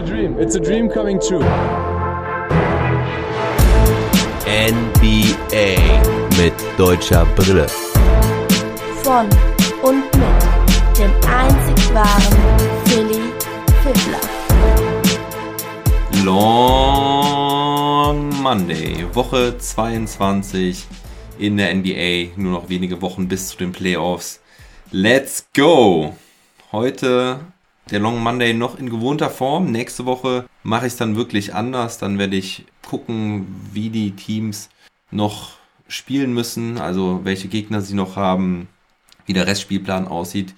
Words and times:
a 0.00 0.06
dream. 0.06 0.38
It's 0.38 0.54
a 0.54 0.60
dream 0.60 0.88
coming 0.88 1.20
true. 1.20 1.44
NBA 4.46 5.76
mit 6.38 6.54
deutscher 6.78 7.26
Brille. 7.36 7.66
Von 9.02 9.28
und 9.82 10.04
mit 10.16 10.98
dem 10.98 11.10
einzig 11.28 11.94
wahren 11.94 12.36
Philly 12.86 13.20
Fiddler. 13.82 14.20
Long 16.24 17.60
Monday, 18.42 19.06
Woche 19.12 19.58
22 19.58 20.86
in 21.38 21.58
der 21.58 21.74
NBA. 21.74 22.32
Nur 22.36 22.52
noch 22.52 22.68
wenige 22.70 23.02
Wochen 23.02 23.28
bis 23.28 23.48
zu 23.48 23.58
den 23.58 23.72
Playoffs. 23.72 24.40
Let's 24.92 25.46
go! 25.54 26.16
Heute 26.72 27.40
der 27.90 28.00
Long 28.00 28.22
Monday 28.22 28.54
noch 28.54 28.78
in 28.78 28.90
gewohnter 28.90 29.30
Form. 29.30 29.70
Nächste 29.70 30.06
Woche 30.06 30.46
mache 30.62 30.86
ich 30.86 30.92
es 30.92 30.98
dann 30.98 31.16
wirklich 31.16 31.54
anders. 31.54 31.98
Dann 31.98 32.18
werde 32.18 32.36
ich 32.36 32.64
gucken, 32.86 33.46
wie 33.72 33.90
die 33.90 34.12
Teams 34.12 34.70
noch 35.10 35.52
spielen 35.88 36.32
müssen, 36.32 36.78
also 36.78 37.20
welche 37.24 37.48
Gegner 37.48 37.80
sie 37.80 37.94
noch 37.94 38.16
haben, 38.16 38.68
wie 39.26 39.32
der 39.32 39.46
Restspielplan 39.46 40.06
aussieht, 40.06 40.54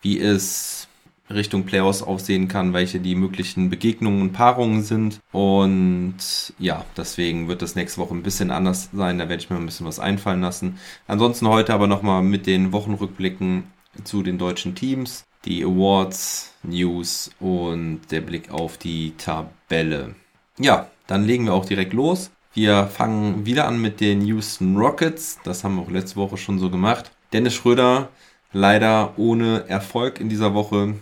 wie 0.00 0.18
es 0.18 0.88
Richtung 1.30 1.64
Playoffs 1.64 2.02
aussehen 2.02 2.48
kann, 2.48 2.72
welche 2.72 2.98
die 2.98 3.14
möglichen 3.14 3.70
Begegnungen 3.70 4.20
und 4.20 4.32
Paarungen 4.32 4.82
sind. 4.82 5.20
Und 5.30 6.16
ja, 6.58 6.84
deswegen 6.96 7.48
wird 7.48 7.62
das 7.62 7.76
nächste 7.76 8.00
Woche 8.00 8.14
ein 8.14 8.24
bisschen 8.24 8.50
anders 8.50 8.90
sein. 8.92 9.18
Da 9.18 9.28
werde 9.28 9.42
ich 9.42 9.48
mir 9.48 9.56
ein 9.56 9.66
bisschen 9.66 9.86
was 9.86 10.00
einfallen 10.00 10.40
lassen. 10.40 10.78
Ansonsten 11.06 11.48
heute 11.48 11.72
aber 11.72 11.86
nochmal 11.86 12.22
mit 12.22 12.46
den 12.46 12.72
Wochenrückblicken 12.72 13.64
zu 14.04 14.22
den 14.22 14.36
deutschen 14.36 14.74
Teams 14.74 15.24
die 15.44 15.64
Awards, 15.64 16.52
News 16.62 17.30
und 17.40 18.00
der 18.10 18.20
Blick 18.20 18.50
auf 18.50 18.78
die 18.78 19.14
Tabelle. 19.16 20.14
Ja, 20.58 20.90
dann 21.06 21.24
legen 21.24 21.46
wir 21.46 21.54
auch 21.54 21.64
direkt 21.64 21.92
los. 21.92 22.30
Wir 22.54 22.86
fangen 22.86 23.46
wieder 23.46 23.66
an 23.66 23.80
mit 23.80 24.00
den 24.00 24.24
Houston 24.26 24.76
Rockets. 24.76 25.38
Das 25.42 25.64
haben 25.64 25.76
wir 25.76 25.82
auch 25.82 25.90
letzte 25.90 26.16
Woche 26.16 26.36
schon 26.36 26.58
so 26.58 26.70
gemacht. 26.70 27.10
Dennis 27.32 27.54
Schröder 27.54 28.10
leider 28.52 29.14
ohne 29.16 29.64
Erfolg 29.68 30.20
in 30.20 30.28
dieser 30.28 30.54
Woche. 30.54 30.94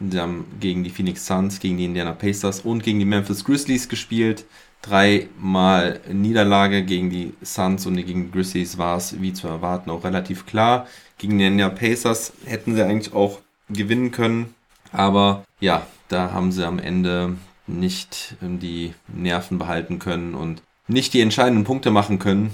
Sie 0.00 0.20
haben 0.20 0.44
gegen 0.60 0.84
die 0.84 0.90
Phoenix 0.90 1.26
Suns, 1.26 1.58
gegen 1.58 1.78
die 1.78 1.86
Indiana 1.86 2.12
Pacers 2.12 2.60
und 2.60 2.82
gegen 2.82 2.98
die 2.98 3.04
Memphis 3.04 3.44
Grizzlies 3.44 3.88
gespielt. 3.88 4.44
Dreimal 4.82 6.00
Niederlage 6.12 6.84
gegen 6.84 7.10
die 7.10 7.34
Suns 7.42 7.84
und 7.86 7.96
gegen 7.96 8.26
die 8.26 8.30
Grizzlies 8.30 8.78
war 8.78 8.96
es, 8.98 9.20
wie 9.20 9.32
zu 9.32 9.48
erwarten, 9.48 9.90
auch 9.90 10.04
relativ 10.04 10.46
klar. 10.46 10.86
Gegen 11.16 11.38
die 11.38 11.46
Indiana 11.46 11.74
Pacers 11.74 12.32
hätten 12.44 12.76
sie 12.76 12.84
eigentlich 12.84 13.12
auch 13.12 13.40
gewinnen 13.68 14.10
können. 14.10 14.54
Aber 14.92 15.44
ja, 15.60 15.86
da 16.08 16.32
haben 16.32 16.52
sie 16.52 16.66
am 16.66 16.78
Ende 16.78 17.36
nicht 17.66 18.36
ähm, 18.42 18.58
die 18.58 18.94
Nerven 19.08 19.58
behalten 19.58 19.98
können 19.98 20.34
und 20.34 20.62
nicht 20.86 21.12
die 21.12 21.20
entscheidenden 21.20 21.64
Punkte 21.64 21.90
machen 21.90 22.18
können. 22.18 22.50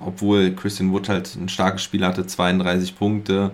Obwohl 0.00 0.54
Christian 0.54 0.92
Wood 0.92 1.08
halt 1.08 1.34
ein 1.34 1.48
starkes 1.48 1.82
Spiel 1.82 2.04
hatte, 2.04 2.26
32 2.26 2.96
Punkte 2.96 3.50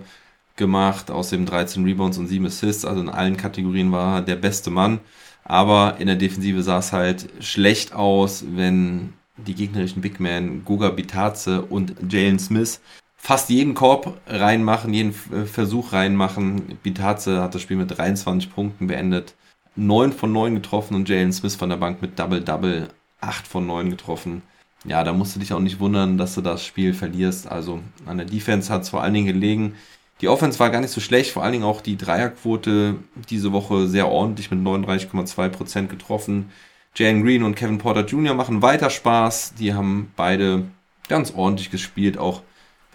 gemacht, 0.55 1.09
außerdem 1.09 1.45
13 1.45 1.83
Rebounds 1.83 2.17
und 2.17 2.27
7 2.27 2.45
Assists, 2.45 2.85
also 2.85 3.01
in 3.01 3.09
allen 3.09 3.37
Kategorien 3.37 3.91
war 3.91 4.17
er 4.17 4.21
der 4.21 4.35
beste 4.35 4.69
Mann. 4.69 4.99
Aber 5.43 5.97
in 5.99 6.07
der 6.07 6.15
Defensive 6.15 6.61
sah 6.63 6.79
es 6.79 6.91
halt 6.91 7.29
schlecht 7.39 7.93
aus, 7.93 8.43
wenn 8.55 9.13
die 9.37 9.53
gegnerischen 9.53 10.01
Big 10.01 10.19
Men 10.19 10.63
Goga 10.65 10.89
Bitaze 10.89 11.61
und 11.61 11.95
Jalen 12.09 12.39
Smith 12.39 12.79
fast 13.25 13.49
jeden 13.49 13.73
Korb 13.73 14.19
reinmachen, 14.27 14.93
jeden 14.93 15.15
äh, 15.33 15.45
Versuch 15.45 15.93
reinmachen. 15.93 16.77
Bitaze 16.83 17.41
hat 17.41 17.55
das 17.55 17.63
Spiel 17.63 17.77
mit 17.77 17.97
23 17.97 18.53
Punkten 18.53 18.85
beendet. 18.85 19.33
9 19.75 20.13
von 20.13 20.31
9 20.31 20.53
getroffen 20.53 20.93
und 20.93 21.09
Jalen 21.09 21.33
Smith 21.33 21.55
von 21.55 21.69
der 21.69 21.77
Bank 21.77 22.03
mit 22.03 22.19
Double-Double 22.19 22.87
8 23.21 23.47
von 23.47 23.65
9 23.65 23.89
getroffen. 23.89 24.43
Ja, 24.85 25.03
da 25.03 25.11
musst 25.11 25.35
du 25.35 25.39
dich 25.39 25.53
auch 25.53 25.59
nicht 25.59 25.79
wundern, 25.79 26.19
dass 26.19 26.35
du 26.35 26.41
das 26.41 26.63
Spiel 26.63 26.93
verlierst. 26.93 27.47
Also 27.51 27.79
an 28.05 28.17
der 28.17 28.27
Defense 28.27 28.71
hat 28.71 28.83
es 28.83 28.89
vor 28.89 29.01
allen 29.01 29.15
Dingen 29.15 29.25
gelegen. 29.25 29.73
Die 30.21 30.27
Offense 30.27 30.59
war 30.59 30.69
gar 30.69 30.81
nicht 30.81 30.93
so 30.93 31.01
schlecht, 31.01 31.31
vor 31.31 31.41
allen 31.41 31.53
Dingen 31.53 31.63
auch 31.63 31.81
die 31.81 31.97
Dreierquote 31.97 32.97
diese 33.31 33.51
Woche 33.51 33.87
sehr 33.87 34.07
ordentlich 34.07 34.51
mit 34.51 34.59
39,2% 34.59 35.87
getroffen. 35.87 36.51
Jalen 36.95 37.23
Green 37.23 37.41
und 37.41 37.55
Kevin 37.55 37.79
Porter 37.79 38.05
Jr. 38.05 38.35
machen 38.35 38.61
weiter 38.61 38.91
Spaß. 38.91 39.55
Die 39.55 39.73
haben 39.73 40.11
beide 40.15 40.65
ganz 41.09 41.33
ordentlich 41.35 41.71
gespielt, 41.71 42.19
auch 42.19 42.43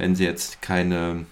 wenn 0.01 0.17
sie 0.17 0.25
jetzt 0.25 0.63
keine 0.63 1.27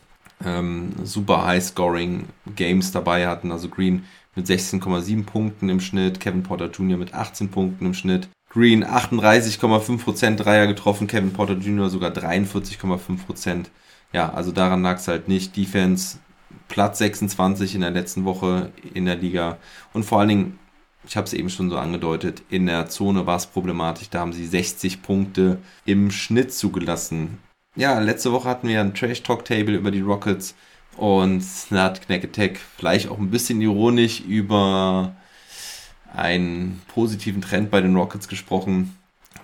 ähm, 0.45 0.93
super 1.03 1.47
High-Scoring-Games 1.47 2.93
dabei 2.93 3.27
hatten. 3.27 3.51
Also 3.51 3.69
Green 3.69 4.05
mit 4.35 4.47
16,7 4.47 5.25
Punkten 5.25 5.71
im 5.71 5.81
Schnitt, 5.81 6.21
Kevin 6.21 6.43
Porter 6.43 6.71
Jr. 6.71 6.99
mit 6.99 7.15
18 7.15 7.51
Punkten 7.51 7.87
im 7.87 7.95
Schnitt. 7.95 8.29
Green 8.51 8.85
38,5% 8.85 10.37
Dreier 10.37 10.67
getroffen, 10.67 11.07
Kevin 11.07 11.33
Porter 11.33 11.55
Jr. 11.55 11.89
sogar 11.89 12.11
43,5%. 12.11 13.67
Ja, 14.13 14.33
also 14.33 14.53
daran 14.53 14.83
lag 14.83 14.99
es 14.99 15.09
halt 15.09 15.29
nicht. 15.29 15.57
Defense 15.57 16.19
Platz 16.69 16.99
26 16.99 17.75
in 17.75 17.81
der 17.81 17.91
letzten 17.91 18.27
Woche 18.27 18.71
in 18.95 19.07
der 19.07 19.17
Liga. 19.17 19.57
Und 19.95 20.05
vor 20.05 20.21
allen 20.21 20.29
Dingen, 20.29 20.59
ich 21.07 21.17
habe 21.17 21.27
es 21.27 21.33
eben 21.33 21.49
schon 21.49 21.71
so 21.71 21.79
angedeutet, 21.79 22.43
in 22.51 22.67
der 22.67 22.89
Zone 22.89 23.25
war 23.25 23.37
es 23.37 23.47
problematisch. 23.47 24.11
Da 24.11 24.21
haben 24.21 24.35
sie 24.35 24.47
60 24.47 25.01
Punkte 25.01 25.59
im 25.87 26.11
Schnitt 26.11 26.53
zugelassen 26.53 27.39
ja, 27.79 28.01
letzte 28.01 28.33
Woche 28.33 28.49
hatten 28.49 28.67
wir 28.67 28.81
ein 28.81 28.93
Trash 28.93 29.23
Talk 29.23 29.45
Table 29.45 29.77
über 29.77 29.93
die 29.93 30.01
Rockets 30.01 30.57
und 30.97 31.45
da 31.71 31.85
hat 31.85 32.05
Knack 32.05 32.25
Attack 32.25 32.59
vielleicht 32.77 33.09
auch 33.09 33.19
ein 33.19 33.31
bisschen 33.31 33.61
ironisch 33.61 34.21
über 34.21 35.15
einen 36.13 36.83
positiven 36.89 37.41
Trend 37.41 37.71
bei 37.71 37.81
den 37.81 37.95
Rockets 37.95 38.27
gesprochen, 38.27 38.97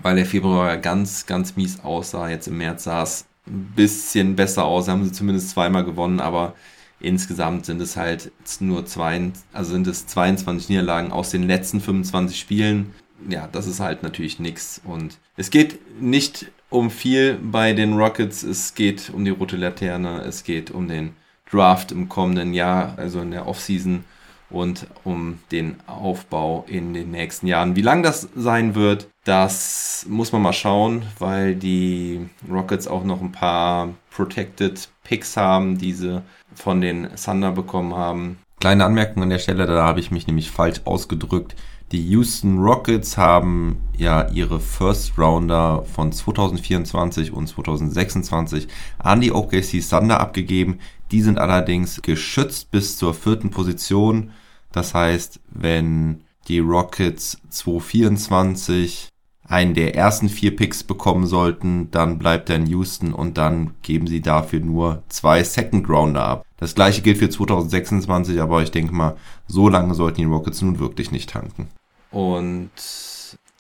weil 0.03 0.17
der 0.17 0.27
Februar 0.27 0.77
ganz, 0.79 1.27
ganz 1.27 1.55
mies 1.55 1.79
aussah. 1.85 2.29
Jetzt 2.29 2.49
im 2.49 2.59
März 2.59 2.85
sah 2.85 3.05
es 3.05 3.25
ein 3.47 3.73
bisschen 3.77 4.35
besser 4.35 4.65
aus, 4.65 4.89
haben 4.89 5.05
sie 5.05 5.13
zumindest 5.13 5.51
zweimal 5.51 5.85
gewonnen, 5.85 6.19
aber 6.19 6.55
insgesamt 6.99 7.67
sind 7.67 7.81
es 7.81 7.97
halt 7.97 8.33
nur 8.59 8.85
zwei, 8.85 9.31
also 9.53 9.71
sind 9.71 9.87
es 9.87 10.09
22 10.09 10.71
Niederlagen 10.71 11.13
aus 11.13 11.31
den 11.31 11.45
letzten 11.45 11.81
25 11.81 12.37
Spielen. 12.37 12.95
Ja, 13.29 13.49
das 13.53 13.69
ist 13.69 13.79
halt 13.79 14.03
natürlich 14.03 14.41
nichts 14.41 14.81
und 14.83 15.19
es 15.37 15.51
geht 15.51 15.79
nicht 16.01 16.51
um 16.75 16.91
viel 16.91 17.39
bei 17.41 17.73
den 17.73 17.97
Rockets. 17.97 18.43
Es 18.43 18.75
geht 18.75 19.11
um 19.15 19.25
die 19.25 19.31
rote 19.31 19.57
Laterne, 19.57 20.23
es 20.23 20.45
geht 20.45 20.71
um 20.71 20.89
den 20.89 21.15
Draft 21.51 21.93
im 21.93 22.09
kommenden 22.09 22.53
Jahr, 22.53 22.95
also 22.97 23.21
in 23.21 23.31
der 23.31 23.47
Offseason 23.47 24.05
und 24.51 24.87
um 25.05 25.39
den 25.53 25.77
Aufbau 25.87 26.65
in 26.67 26.93
den 26.93 27.13
nächsten 27.13 27.47
Jahren. 27.47 27.77
Wie 27.77 27.83
lang 27.83 28.03
das 28.03 28.29
sein 28.35 28.75
wird, 28.75 29.09
das 29.25 30.05
muss 30.09 30.33
man 30.33 30.43
mal 30.43 30.53
schauen, 30.53 31.03
weil 31.19 31.55
die 31.55 32.29
Rockets 32.51 32.89
auch 32.89 33.05
noch 33.05 33.21
ein 33.21 33.33
paar 33.33 33.91
Protected 34.11 34.89
Picks 35.05 35.37
haben, 35.37 35.79
die 35.79 35.93
sie 35.93 36.23
von 36.55 36.81
den 36.81 37.09
Thunder 37.15 37.53
bekommen 37.53 37.95
haben. 37.95 38.39
Kleine 38.61 38.85
Anmerkung 38.85 39.23
an 39.23 39.31
der 39.31 39.39
Stelle, 39.39 39.67
da 39.67 39.83
habe 39.85 40.01
ich 40.01 40.11
mich 40.11 40.27
nämlich 40.27 40.51
falsch 40.51 40.81
ausgedrückt. 40.85 41.55
Die 41.95 42.09
Houston 42.09 42.59
Rockets 42.59 43.17
haben 43.17 43.77
ja 43.97 44.29
ihre 44.31 44.59
First 44.59 45.17
Rounder 45.17 45.85
von 45.85 46.11
2024 46.11 47.33
und 47.33 47.47
2026 47.47 48.67
an 48.99 49.21
die 49.21 49.31
OKC 49.31 49.81
Thunder 49.89 50.19
abgegeben. 50.19 50.81
Die 51.13 51.23
sind 51.23 51.39
allerdings 51.39 52.03
geschützt 52.03 52.73
bis 52.73 52.99
zur 52.99 53.15
vierten 53.15 53.51
Position. 53.51 54.33
Das 54.73 54.93
heißt, 54.93 55.39
wenn 55.51 56.25
die 56.49 56.59
Rockets 56.59 57.39
2024 57.51 59.11
einen 59.45 59.75
der 59.75 59.95
ersten 59.95 60.29
vier 60.29 60.57
Picks 60.57 60.83
bekommen 60.83 61.29
sollten, 61.29 61.93
dann 61.93 62.19
bleibt 62.19 62.51
er 62.51 62.57
in 62.57 62.67
Houston 62.67 63.13
und 63.13 63.39
dann 63.39 63.75
geben 63.83 64.09
sie 64.09 64.21
dafür 64.21 64.59
nur 64.59 65.05
zwei 65.09 65.45
Second 65.45 65.89
Rounder 65.89 66.25
ab. 66.25 66.45
Das 66.57 66.75
gleiche 66.75 67.03
gilt 67.03 67.19
für 67.19 67.31
2026, 67.31 68.43
aber 68.43 68.65
ich 68.65 68.73
denke 68.73 68.93
mal, 68.93 69.17
so 69.47 69.69
lange 69.69 69.95
sollten 69.95 70.23
die 70.23 70.25
Rockets 70.25 70.61
nun 70.61 70.81
wirklich 70.81 71.13
nicht 71.13 71.31
tanken. 71.31 71.69
Und 72.15 72.71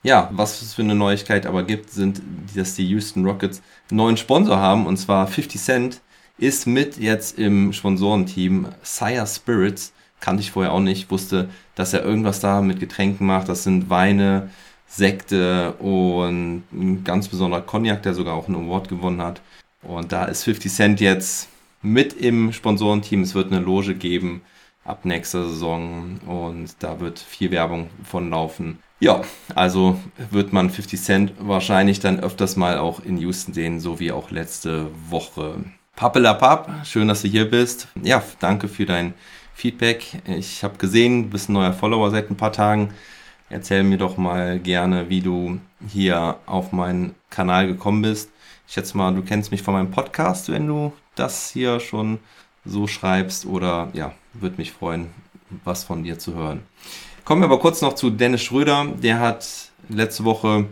ja, 0.05 0.31
was 0.33 0.63
es 0.63 0.75
für 0.75 0.83
eine 0.83 0.95
Neuigkeit 0.95 1.45
aber 1.45 1.65
gibt, 1.65 1.91
sind, 1.91 2.23
dass 2.55 2.77
die 2.77 2.87
Houston 2.87 3.27
Rockets 3.27 3.61
einen 3.91 3.97
neuen 3.97 4.17
Sponsor 4.17 4.57
haben 4.59 4.87
und 4.87 4.97
zwar 4.97 5.27
50 5.27 5.61
Cent 5.61 6.01
ist 6.39 6.67
mit 6.67 6.97
jetzt 6.97 7.37
im 7.37 7.73
Sponsorenteam 7.73 8.69
Sire 8.83 9.27
Spirits. 9.27 9.93
Kannte 10.21 10.43
ich 10.43 10.53
vorher 10.53 10.73
auch 10.73 10.81
nicht, 10.81 11.11
wusste, 11.11 11.49
dass 11.75 11.93
er 11.95 12.05
irgendwas 12.05 12.39
da 12.39 12.61
mit 12.63 12.79
Getränken 12.79 13.27
macht. 13.27 13.49
Das 13.49 13.65
sind 13.65 13.91
Weine, 13.91 14.51
Sekte 14.87 15.73
und 15.81 16.63
ein 16.73 17.03
ganz 17.03 17.27
besonderer 17.27 17.63
Cognac, 17.63 18.05
der 18.05 18.15
sogar 18.15 18.35
auch 18.35 18.47
einen 18.47 18.67
Award 18.69 18.89
gewonnen 18.89 19.21
hat. 19.21 19.41
Und 19.83 20.13
da 20.13 20.27
ist 20.27 20.45
50 20.45 20.73
Cent 20.73 21.01
jetzt 21.01 21.49
mit 21.83 22.13
im 22.13 22.53
Sponsorenteam. 22.53 23.23
Es 23.23 23.35
wird 23.35 23.51
eine 23.51 23.61
Loge 23.61 23.97
geben 23.97 24.43
ab 24.85 25.05
nächster 25.05 25.49
Saison 25.49 26.21
und 26.27 26.75
da 26.81 27.01
wird 27.01 27.19
viel 27.19 27.51
Werbung 27.51 27.91
von 28.05 28.31
laufen. 28.31 28.79
Ja, 29.01 29.23
also 29.55 29.99
wird 30.31 30.53
man 30.53 30.71
50 30.71 31.01
Cent 31.01 31.33
wahrscheinlich 31.39 32.01
dann 32.01 32.21
öfters 32.21 32.57
mal 32.57 32.79
auch 32.79 33.01
in 33.01 33.19
Houston 33.19 33.53
sehen, 33.53 33.81
so 33.81 34.01
wie 34.01 34.13
auch 34.13 34.31
letzte 34.31 34.87
Woche. 35.09 35.57
Pappelapapp, 35.97 36.87
schön, 36.87 37.09
dass 37.09 37.23
du 37.23 37.29
hier 37.29 37.51
bist. 37.51 37.89
Ja, 38.03 38.23
danke 38.41 38.69
für 38.69 38.87
dein 38.87 39.15
Feedback. 39.55 40.23
Ich 40.27 40.65
habe 40.65 40.79
gesehen, 40.79 41.25
du 41.25 41.31
bist 41.31 41.49
ein 41.49 41.53
neuer 41.53 41.73
Follower 41.73 42.11
seit 42.11 42.31
ein 42.31 42.37
paar 42.37 42.53
Tagen. 42.53 42.93
erzähl 43.51 43.85
mir 43.85 43.99
doch 43.99 44.17
mal 44.17 44.59
gerne, 44.59 45.09
wie 45.09 45.21
du 45.21 45.61
hier 45.87 46.39
auf 46.47 46.73
meinen 46.73 47.15
Kanal 47.31 47.67
gekommen 47.67 48.03
bist. 48.03 48.31
Ich 48.67 48.75
schätze 48.75 48.97
mal, 48.97 49.15
du 49.15 49.23
kennst 49.23 49.51
mich 49.51 49.63
von 49.63 49.75
meinem 49.75 49.91
Podcast, 49.91 50.51
wenn 50.51 50.67
du 50.67 50.93
das 51.15 51.51
hier 51.51 51.79
schon 51.79 52.19
so 52.65 52.87
schreibst 52.87 53.47
oder 53.47 53.91
ja, 53.93 54.13
würde 54.35 54.57
mich 54.59 54.73
freuen, 54.73 55.09
was 55.65 55.85
von 55.85 56.03
dir 56.03 56.19
zu 56.19 56.35
hören. 56.35 56.61
Kommen 57.25 57.41
wir 57.43 57.47
aber 57.47 57.59
kurz 57.59 57.81
noch 57.81 57.95
zu 57.95 58.11
Dennis 58.11 58.43
Schröder. 58.43 58.87
Der 59.03 59.21
hat 59.21 59.47
letzte 59.89 60.25
Woche 60.25 60.67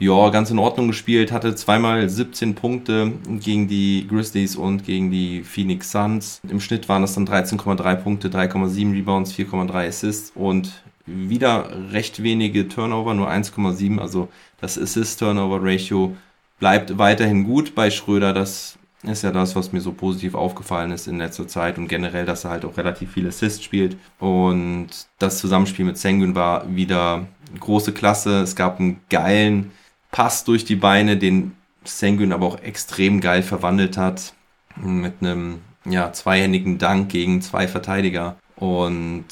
ja, 0.00 0.28
ganz 0.30 0.50
in 0.50 0.60
Ordnung 0.60 0.86
gespielt, 0.86 1.32
hatte 1.32 1.56
zweimal 1.56 2.08
17 2.08 2.54
Punkte 2.54 3.12
gegen 3.40 3.66
die 3.66 4.06
Grizzlies 4.06 4.54
und 4.54 4.84
gegen 4.84 5.10
die 5.10 5.42
Phoenix 5.42 5.90
Suns. 5.90 6.40
Im 6.48 6.60
Schnitt 6.60 6.88
waren 6.88 7.02
das 7.02 7.14
dann 7.14 7.26
13,3 7.26 7.96
Punkte, 7.96 8.28
3,7 8.28 8.92
Rebounds, 8.92 9.32
4,3 9.32 9.88
Assists 9.88 10.32
und 10.36 10.84
wieder 11.06 11.70
recht 11.90 12.22
wenige 12.22 12.68
Turnover, 12.68 13.14
nur 13.14 13.28
1,7. 13.28 13.98
Also 13.98 14.28
das 14.60 14.78
Assist-Turnover-Ratio 14.78 16.16
bleibt 16.60 16.98
weiterhin 16.98 17.44
gut 17.44 17.74
bei 17.74 17.90
Schröder. 17.90 18.32
Das 18.32 18.78
ist 19.02 19.22
ja 19.22 19.30
das, 19.30 19.54
was 19.54 19.72
mir 19.72 19.80
so 19.80 19.92
positiv 19.92 20.34
aufgefallen 20.34 20.90
ist 20.90 21.06
in 21.06 21.18
letzter 21.18 21.46
Zeit 21.46 21.78
und 21.78 21.88
generell, 21.88 22.26
dass 22.26 22.44
er 22.44 22.50
halt 22.50 22.64
auch 22.64 22.76
relativ 22.76 23.12
viel 23.12 23.28
Assists 23.28 23.62
spielt. 23.62 23.96
Und 24.18 24.88
das 25.18 25.38
Zusammenspiel 25.38 25.84
mit 25.84 25.98
Sengun 25.98 26.34
war 26.34 26.74
wieder 26.74 27.26
große 27.60 27.92
Klasse. 27.92 28.42
Es 28.42 28.56
gab 28.56 28.80
einen 28.80 29.00
geilen 29.08 29.70
Pass 30.10 30.44
durch 30.44 30.64
die 30.64 30.76
Beine, 30.76 31.16
den 31.16 31.52
Sengun 31.84 32.32
aber 32.32 32.46
auch 32.46 32.60
extrem 32.60 33.20
geil 33.20 33.42
verwandelt 33.42 33.96
hat. 33.96 34.34
Mit 34.76 35.14
einem 35.20 35.60
ja, 35.84 36.12
zweihändigen 36.12 36.78
Dank 36.78 37.08
gegen 37.10 37.40
zwei 37.40 37.68
Verteidiger. 37.68 38.36
Und 38.56 39.26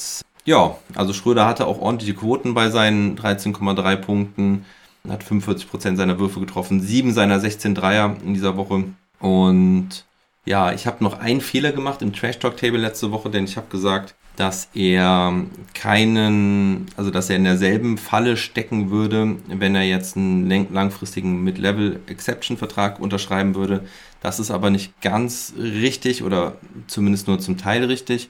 ja, 0.45 0.77
also 0.95 1.13
Schröder 1.13 1.47
hatte 1.47 1.67
auch 1.67 1.81
ordentliche 1.81 2.15
Quoten 2.15 2.55
bei 2.55 2.71
seinen 2.71 3.19
13,3 3.19 3.97
Punkten. 3.97 4.65
Hat 5.09 5.25
45% 5.25 5.97
seiner 5.97 6.19
Würfe 6.19 6.41
getroffen, 6.41 6.81
sieben 6.81 7.13
seiner 7.13 7.39
16 7.39 7.75
Dreier 7.75 8.17
in 8.25 8.35
dieser 8.35 8.57
Woche. 8.57 8.85
Und 9.21 10.05
ja, 10.45 10.73
ich 10.73 10.87
habe 10.87 11.03
noch 11.03 11.19
einen 11.19 11.41
Fehler 11.41 11.73
gemacht 11.73 12.03
im 12.03 12.13
Trash 12.13 12.39
Talk 12.39 12.57
Table 12.57 12.79
letzte 12.79 13.11
Woche, 13.11 13.31
denn 13.31 13.45
ich 13.45 13.57
habe 13.57 13.69
gesagt, 13.69 14.15
dass 14.37 14.69
er 14.75 15.35
keinen, 15.75 16.87
also 16.97 17.11
dass 17.11 17.31
er 17.31 17.37
in 17.37 17.45
derselben 17.45 17.97
Falle 17.97 18.37
stecken 18.37 18.91
würde, 18.91 19.37
wenn 19.49 19.75
er 19.75 19.85
jetzt 19.85 20.17
einen 20.17 20.73
langfristigen 20.73 21.43
Mid-Level-Exception-Vertrag 21.43 23.01
unterschreiben 23.01 23.55
würde. 23.55 23.87
Das 24.21 24.39
ist 24.39 24.51
aber 24.51 24.71
nicht 24.71 25.01
ganz 25.01 25.55
richtig 25.59 26.23
oder 26.23 26.57
zumindest 26.87 27.29
nur 27.29 27.39
zum 27.39 27.57
Teil 27.57 27.85
richtig. 27.85 28.29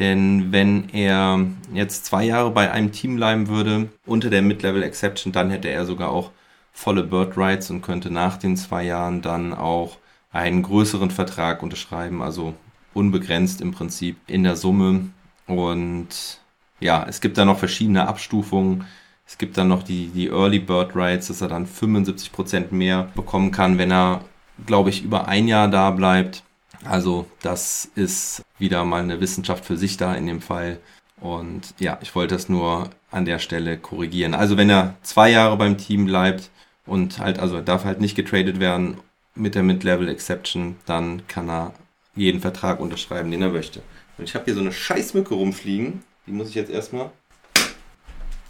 Denn 0.00 0.50
wenn 0.50 0.88
er 0.90 1.46
jetzt 1.72 2.04
zwei 2.06 2.24
Jahre 2.24 2.50
bei 2.50 2.72
einem 2.72 2.90
Team 2.90 3.14
bleiben 3.14 3.46
würde, 3.46 3.88
unter 4.06 4.28
der 4.28 4.42
Mid-Level-Exception, 4.42 5.32
dann 5.32 5.50
hätte 5.50 5.68
er 5.68 5.86
sogar 5.86 6.10
auch 6.10 6.32
volle 6.72 7.04
Bird 7.04 7.36
Rights 7.36 7.70
und 7.70 7.82
könnte 7.82 8.10
nach 8.10 8.36
den 8.36 8.56
zwei 8.56 8.82
Jahren 8.82 9.22
dann 9.22 9.54
auch 9.54 9.98
einen 10.34 10.62
größeren 10.62 11.10
Vertrag 11.10 11.62
unterschreiben, 11.62 12.20
also 12.20 12.54
unbegrenzt 12.92 13.60
im 13.60 13.70
Prinzip 13.70 14.16
in 14.26 14.42
der 14.42 14.56
Summe. 14.56 15.08
Und 15.46 16.40
ja, 16.80 17.06
es 17.08 17.20
gibt 17.20 17.38
da 17.38 17.44
noch 17.44 17.58
verschiedene 17.58 18.06
Abstufungen. 18.08 18.84
Es 19.26 19.38
gibt 19.38 19.56
dann 19.56 19.68
noch 19.68 19.84
die, 19.84 20.08
die 20.08 20.28
Early 20.28 20.58
Bird 20.58 20.94
Rights, 20.96 21.28
dass 21.28 21.40
er 21.40 21.48
dann 21.48 21.66
75% 21.66 22.74
mehr 22.74 23.10
bekommen 23.14 23.52
kann, 23.52 23.78
wenn 23.78 23.92
er, 23.92 24.22
glaube 24.66 24.90
ich, 24.90 25.04
über 25.04 25.28
ein 25.28 25.46
Jahr 25.46 25.68
da 25.68 25.92
bleibt. 25.92 26.42
Also 26.84 27.26
das 27.40 27.90
ist 27.94 28.42
wieder 28.58 28.84
mal 28.84 29.02
eine 29.02 29.20
Wissenschaft 29.20 29.64
für 29.64 29.76
sich 29.76 29.96
da 29.96 30.14
in 30.14 30.26
dem 30.26 30.40
Fall. 30.40 30.80
Und 31.20 31.74
ja, 31.78 31.96
ich 32.02 32.14
wollte 32.16 32.34
das 32.34 32.48
nur 32.48 32.90
an 33.12 33.24
der 33.24 33.38
Stelle 33.38 33.78
korrigieren. 33.78 34.34
Also 34.34 34.56
wenn 34.56 34.68
er 34.68 34.96
zwei 35.02 35.30
Jahre 35.30 35.56
beim 35.56 35.78
Team 35.78 36.06
bleibt 36.06 36.50
und 36.86 37.20
halt, 37.20 37.38
also 37.38 37.54
er 37.56 37.62
darf 37.62 37.84
halt 37.84 38.00
nicht 38.00 38.16
getradet 38.16 38.58
werden 38.58 38.96
mit 39.34 39.54
der 39.54 39.62
Mid-Level 39.62 40.08
Exception, 40.08 40.76
dann 40.86 41.26
kann 41.26 41.48
er 41.48 41.74
jeden 42.14 42.40
Vertrag 42.40 42.80
unterschreiben, 42.80 43.30
den 43.30 43.42
er 43.42 43.50
möchte. 43.50 43.82
Und 44.18 44.24
ich 44.24 44.34
habe 44.34 44.44
hier 44.44 44.54
so 44.54 44.60
eine 44.60 44.72
Scheißmücke 44.72 45.34
rumfliegen. 45.34 46.04
Die 46.26 46.32
muss 46.32 46.48
ich 46.48 46.54
jetzt 46.54 46.70
erstmal. 46.70 47.10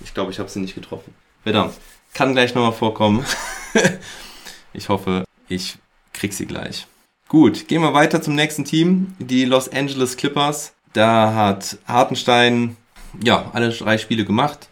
Ich 0.01 0.13
glaube, 0.13 0.31
ich 0.31 0.39
habe 0.39 0.49
sie 0.49 0.61
nicht 0.61 0.75
getroffen. 0.75 1.15
Verdammt. 1.43 1.75
Kann 2.13 2.33
gleich 2.33 2.55
nochmal 2.55 2.73
vorkommen. 2.73 3.25
ich 4.73 4.89
hoffe, 4.89 5.25
ich 5.49 5.79
krieg 6.13 6.33
sie 6.33 6.47
gleich. 6.47 6.87
Gut, 7.29 7.67
gehen 7.69 7.83
wir 7.83 7.95
weiter 7.95 8.21
zum 8.21 8.35
nächsten 8.35 8.65
Team. 8.65 9.15
Die 9.19 9.45
Los 9.45 9.69
Angeles 9.71 10.17
Clippers. 10.17 10.75
Da 10.93 11.35
hat 11.35 11.79
Hartenstein 11.87 12.77
ja 13.23 13.51
alle 13.53 13.71
drei 13.71 13.99
Spiele 13.99 14.25
gemacht. 14.25 14.69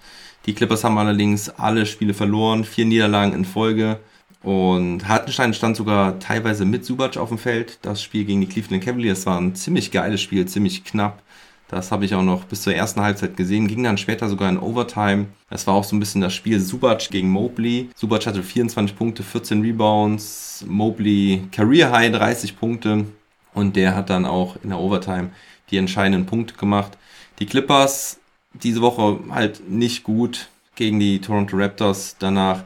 Die 0.47 0.55
Clippers 0.55 0.85
haben 0.85 0.99
allerdings 0.99 1.49
alle 1.49 1.87
Spiele 1.87 2.15
verloren, 2.15 2.65
vier 2.65 2.85
Niederlagen 2.85 3.33
in 3.33 3.45
Folge. 3.45 3.99
Und 4.43 5.07
Hartenstein 5.07 5.55
stand 5.55 5.77
sogar 5.77 6.19
teilweise 6.19 6.65
mit 6.65 6.85
Subac 6.85 7.17
auf 7.17 7.29
dem 7.29 7.39
Feld. 7.39 7.79
Das 7.83 8.03
Spiel 8.03 8.25
gegen 8.25 8.41
die 8.41 8.49
Cleveland 8.49 8.85
Cavaliers 8.85 9.25
war 9.27 9.41
ein 9.41 9.55
ziemlich 9.55 9.91
geiles 9.91 10.21
Spiel, 10.21 10.47
ziemlich 10.47 10.85
knapp. 10.85 11.23
Das 11.69 11.91
habe 11.91 12.05
ich 12.05 12.15
auch 12.15 12.23
noch 12.23 12.45
bis 12.45 12.63
zur 12.63 12.75
ersten 12.75 13.01
Halbzeit 13.01 13.37
gesehen. 13.37 13.67
Ging 13.67 13.83
dann 13.83 13.97
später 13.97 14.29
sogar 14.29 14.51
in 14.51 14.59
Overtime. 14.59 15.27
Das 15.49 15.67
war 15.67 15.75
auch 15.75 15.85
so 15.85 15.97
ein 15.97 16.01
bisschen 16.01 16.21
das 16.21 16.35
Spiel 16.35 16.61
Subac 16.61 17.09
gegen 17.11 17.31
Mobley. 17.31 17.89
Subac 17.95 18.27
hatte 18.27 18.43
24 18.43 18.97
Punkte, 18.97 19.23
14 19.23 19.63
Rebounds. 19.63 20.65
Mobley 20.69 21.45
Career 21.51 21.91
High 21.91 22.13
30 22.13 22.59
Punkte. 22.59 23.07
Und 23.55 23.77
der 23.77 23.95
hat 23.95 24.11
dann 24.11 24.27
auch 24.27 24.57
in 24.63 24.71
der 24.71 24.79
Overtime 24.79 25.31
die 25.71 25.79
entscheidenden 25.79 26.27
Punkte 26.27 26.55
gemacht. 26.55 26.99
Die 27.39 27.47
Clippers 27.47 28.19
diese 28.55 28.83
Woche 28.83 29.21
halt 29.31 29.69
nicht 29.69 30.05
gut 30.05 30.49
gegen 30.75 31.01
die 31.01 31.21
Toronto 31.21 31.57
Raptors. 31.57 32.17
Danach 32.19 32.65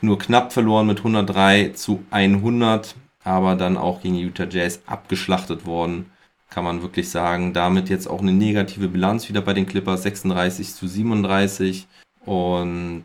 nur 0.00 0.18
knapp 0.18 0.52
verloren 0.52 0.86
mit 0.86 0.98
103 0.98 1.70
zu 1.70 2.04
100, 2.10 2.94
aber 3.22 3.54
dann 3.56 3.76
auch 3.76 4.02
gegen 4.02 4.16
Utah 4.16 4.46
Jazz 4.48 4.82
abgeschlachtet 4.86 5.66
worden, 5.66 6.10
kann 6.50 6.64
man 6.64 6.82
wirklich 6.82 7.10
sagen. 7.10 7.52
Damit 7.52 7.88
jetzt 7.88 8.08
auch 8.08 8.20
eine 8.20 8.32
negative 8.32 8.88
Bilanz 8.88 9.28
wieder 9.28 9.40
bei 9.40 9.54
den 9.54 9.66
Clippers, 9.66 10.02
36 10.02 10.74
zu 10.74 10.86
37 10.86 11.86
und 12.24 13.04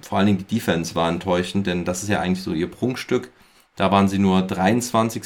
vor 0.00 0.18
allen 0.18 0.26
Dingen 0.26 0.38
die 0.38 0.54
Defense 0.56 0.94
war 0.94 1.08
enttäuschend, 1.08 1.66
denn 1.66 1.84
das 1.84 2.02
ist 2.02 2.08
ja 2.08 2.20
eigentlich 2.20 2.42
so 2.42 2.52
ihr 2.52 2.70
Prunkstück. 2.70 3.30
Da 3.76 3.90
waren 3.90 4.08
sie 4.08 4.18
nur 4.18 4.42
23. 4.42 5.22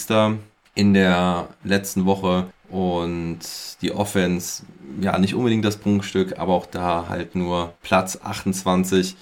in 0.74 0.94
der 0.94 1.48
letzten 1.64 2.06
Woche 2.06 2.46
und 2.70 3.40
die 3.82 3.92
Offense, 3.92 4.62
ja, 5.00 5.18
nicht 5.18 5.34
unbedingt 5.34 5.64
das 5.64 5.76
Prunkstück, 5.76 6.38
aber 6.38 6.54
auch 6.54 6.66
da 6.66 7.06
halt 7.08 7.34
nur 7.34 7.74
Platz 7.82 8.18
28. 8.22 9.16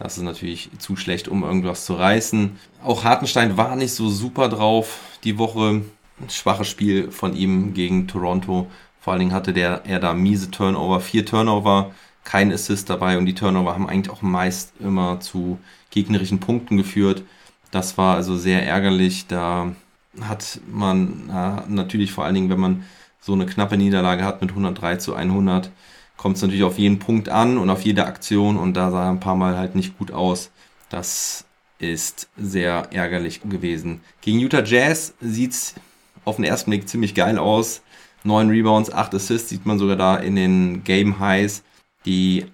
Das 0.00 0.16
ist 0.16 0.24
natürlich 0.24 0.70
zu 0.78 0.96
schlecht, 0.96 1.28
um 1.28 1.44
irgendwas 1.44 1.84
zu 1.84 1.94
reißen. 1.94 2.56
Auch 2.82 3.04
Hartenstein 3.04 3.58
war 3.58 3.76
nicht 3.76 3.92
so 3.92 4.08
super 4.08 4.48
drauf 4.48 4.98
die 5.24 5.36
Woche. 5.36 5.82
Ein 6.20 6.30
schwaches 6.30 6.68
Spiel 6.68 7.10
von 7.10 7.36
ihm 7.36 7.74
gegen 7.74 8.08
Toronto. 8.08 8.66
Vor 8.98 9.12
allen 9.12 9.20
Dingen 9.20 9.34
hatte 9.34 9.52
der, 9.52 9.82
er 9.84 10.00
da 10.00 10.14
miese 10.14 10.50
Turnover, 10.50 11.00
vier 11.00 11.26
Turnover, 11.26 11.94
kein 12.24 12.50
Assist 12.50 12.88
dabei 12.88 13.18
und 13.18 13.26
die 13.26 13.34
Turnover 13.34 13.74
haben 13.74 13.88
eigentlich 13.88 14.10
auch 14.10 14.22
meist 14.22 14.72
immer 14.80 15.20
zu 15.20 15.58
gegnerischen 15.90 16.40
Punkten 16.40 16.78
geführt. 16.78 17.22
Das 17.70 17.98
war 17.98 18.16
also 18.16 18.38
sehr 18.38 18.66
ärgerlich. 18.66 19.26
Da 19.26 19.72
hat 20.22 20.60
man 20.66 21.24
na, 21.26 21.64
natürlich 21.68 22.12
vor 22.12 22.24
allen 22.24 22.34
Dingen, 22.34 22.48
wenn 22.48 22.60
man 22.60 22.84
so 23.20 23.34
eine 23.34 23.44
knappe 23.44 23.76
Niederlage 23.76 24.24
hat 24.24 24.40
mit 24.40 24.50
103 24.50 24.96
zu 24.96 25.14
100, 25.14 25.70
kommt 26.20 26.36
es 26.36 26.42
natürlich 26.42 26.64
auf 26.64 26.78
jeden 26.78 26.98
Punkt 26.98 27.30
an 27.30 27.56
und 27.56 27.70
auf 27.70 27.80
jede 27.80 28.04
Aktion 28.04 28.58
und 28.58 28.74
da 28.74 28.90
sah 28.90 29.04
er 29.04 29.10
ein 29.10 29.20
paar 29.20 29.36
Mal 29.36 29.56
halt 29.56 29.74
nicht 29.74 29.96
gut 29.96 30.12
aus. 30.12 30.50
Das 30.90 31.46
ist 31.78 32.28
sehr 32.36 32.88
ärgerlich 32.92 33.40
gewesen. 33.40 34.02
Gegen 34.20 34.38
Utah 34.38 34.62
Jazz 34.62 35.14
sieht's 35.22 35.76
auf 36.26 36.36
den 36.36 36.44
ersten 36.44 36.72
Blick 36.72 36.86
ziemlich 36.86 37.14
geil 37.14 37.38
aus. 37.38 37.80
Neun 38.22 38.50
Rebounds, 38.50 38.92
acht 38.92 39.14
Assists 39.14 39.48
sieht 39.48 39.64
man 39.64 39.78
sogar 39.78 39.96
da 39.96 40.16
in 40.16 40.36
den 40.36 40.84
Game 40.84 41.20
Highs. 41.20 41.62
Die 42.04 42.44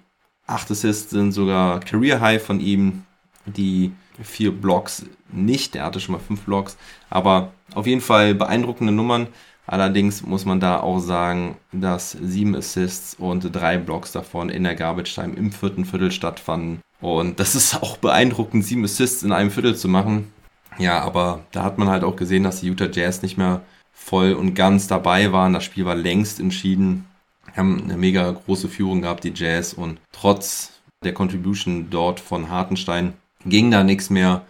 acht 0.45 0.71
Assists 0.71 1.09
sind 1.09 1.33
sogar 1.33 1.81
Career 1.81 2.21
High 2.21 2.41
von 2.41 2.61
ihm. 2.61 3.03
Die 3.45 3.91
vier 4.23 4.53
Blocks 4.53 5.05
nicht. 5.29 5.75
Er 5.75 5.83
hatte 5.83 5.99
schon 5.99 6.13
mal 6.13 6.21
fünf 6.25 6.43
Blocks. 6.43 6.77
Aber 7.09 7.51
auf 7.73 7.85
jeden 7.85 7.99
Fall 7.99 8.33
beeindruckende 8.33 8.93
Nummern. 8.93 9.27
Allerdings 9.67 10.21
muss 10.23 10.45
man 10.45 10.61
da 10.61 10.79
auch 10.79 10.99
sagen, 10.99 11.57
dass 11.73 12.11
sieben 12.11 12.55
Assists 12.55 13.15
und 13.15 13.53
drei 13.53 13.77
Blocks 13.77 14.13
davon 14.13 14.49
in 14.49 14.63
der 14.63 14.75
Garbage 14.75 15.13
Time 15.13 15.35
im 15.35 15.51
vierten 15.51 15.83
Viertel 15.83 16.11
stattfanden. 16.11 16.79
Und 17.01 17.39
das 17.41 17.53
ist 17.53 17.75
auch 17.75 17.97
beeindruckend, 17.97 18.63
sieben 18.63 18.85
Assists 18.85 19.23
in 19.23 19.33
einem 19.33 19.51
Viertel 19.51 19.75
zu 19.75 19.89
machen. 19.89 20.31
Ja, 20.77 21.01
aber 21.01 21.41
da 21.51 21.63
hat 21.63 21.77
man 21.77 21.89
halt 21.89 22.05
auch 22.05 22.15
gesehen, 22.15 22.43
dass 22.43 22.61
die 22.61 22.67
Utah 22.67 22.89
Jazz 22.91 23.21
nicht 23.21 23.37
mehr 23.37 23.61
voll 23.91 24.33
und 24.33 24.53
ganz 24.53 24.87
dabei 24.87 25.33
waren. 25.33 25.53
Das 25.53 25.65
Spiel 25.65 25.85
war 25.85 25.95
längst 25.95 26.39
entschieden. 26.39 27.05
Wir 27.45 27.57
haben 27.57 27.83
eine 27.83 27.97
mega 27.97 28.31
große 28.31 28.69
Führung 28.69 29.01
gehabt, 29.01 29.25
die 29.25 29.33
Jazz. 29.35 29.73
Und 29.73 29.99
trotz 30.13 30.79
der 31.03 31.13
Contribution 31.13 31.89
dort 31.89 32.21
von 32.21 32.49
Hartenstein 32.49 33.13
ging 33.45 33.69
da 33.69 33.83
nichts 33.83 34.09
mehr 34.09 34.43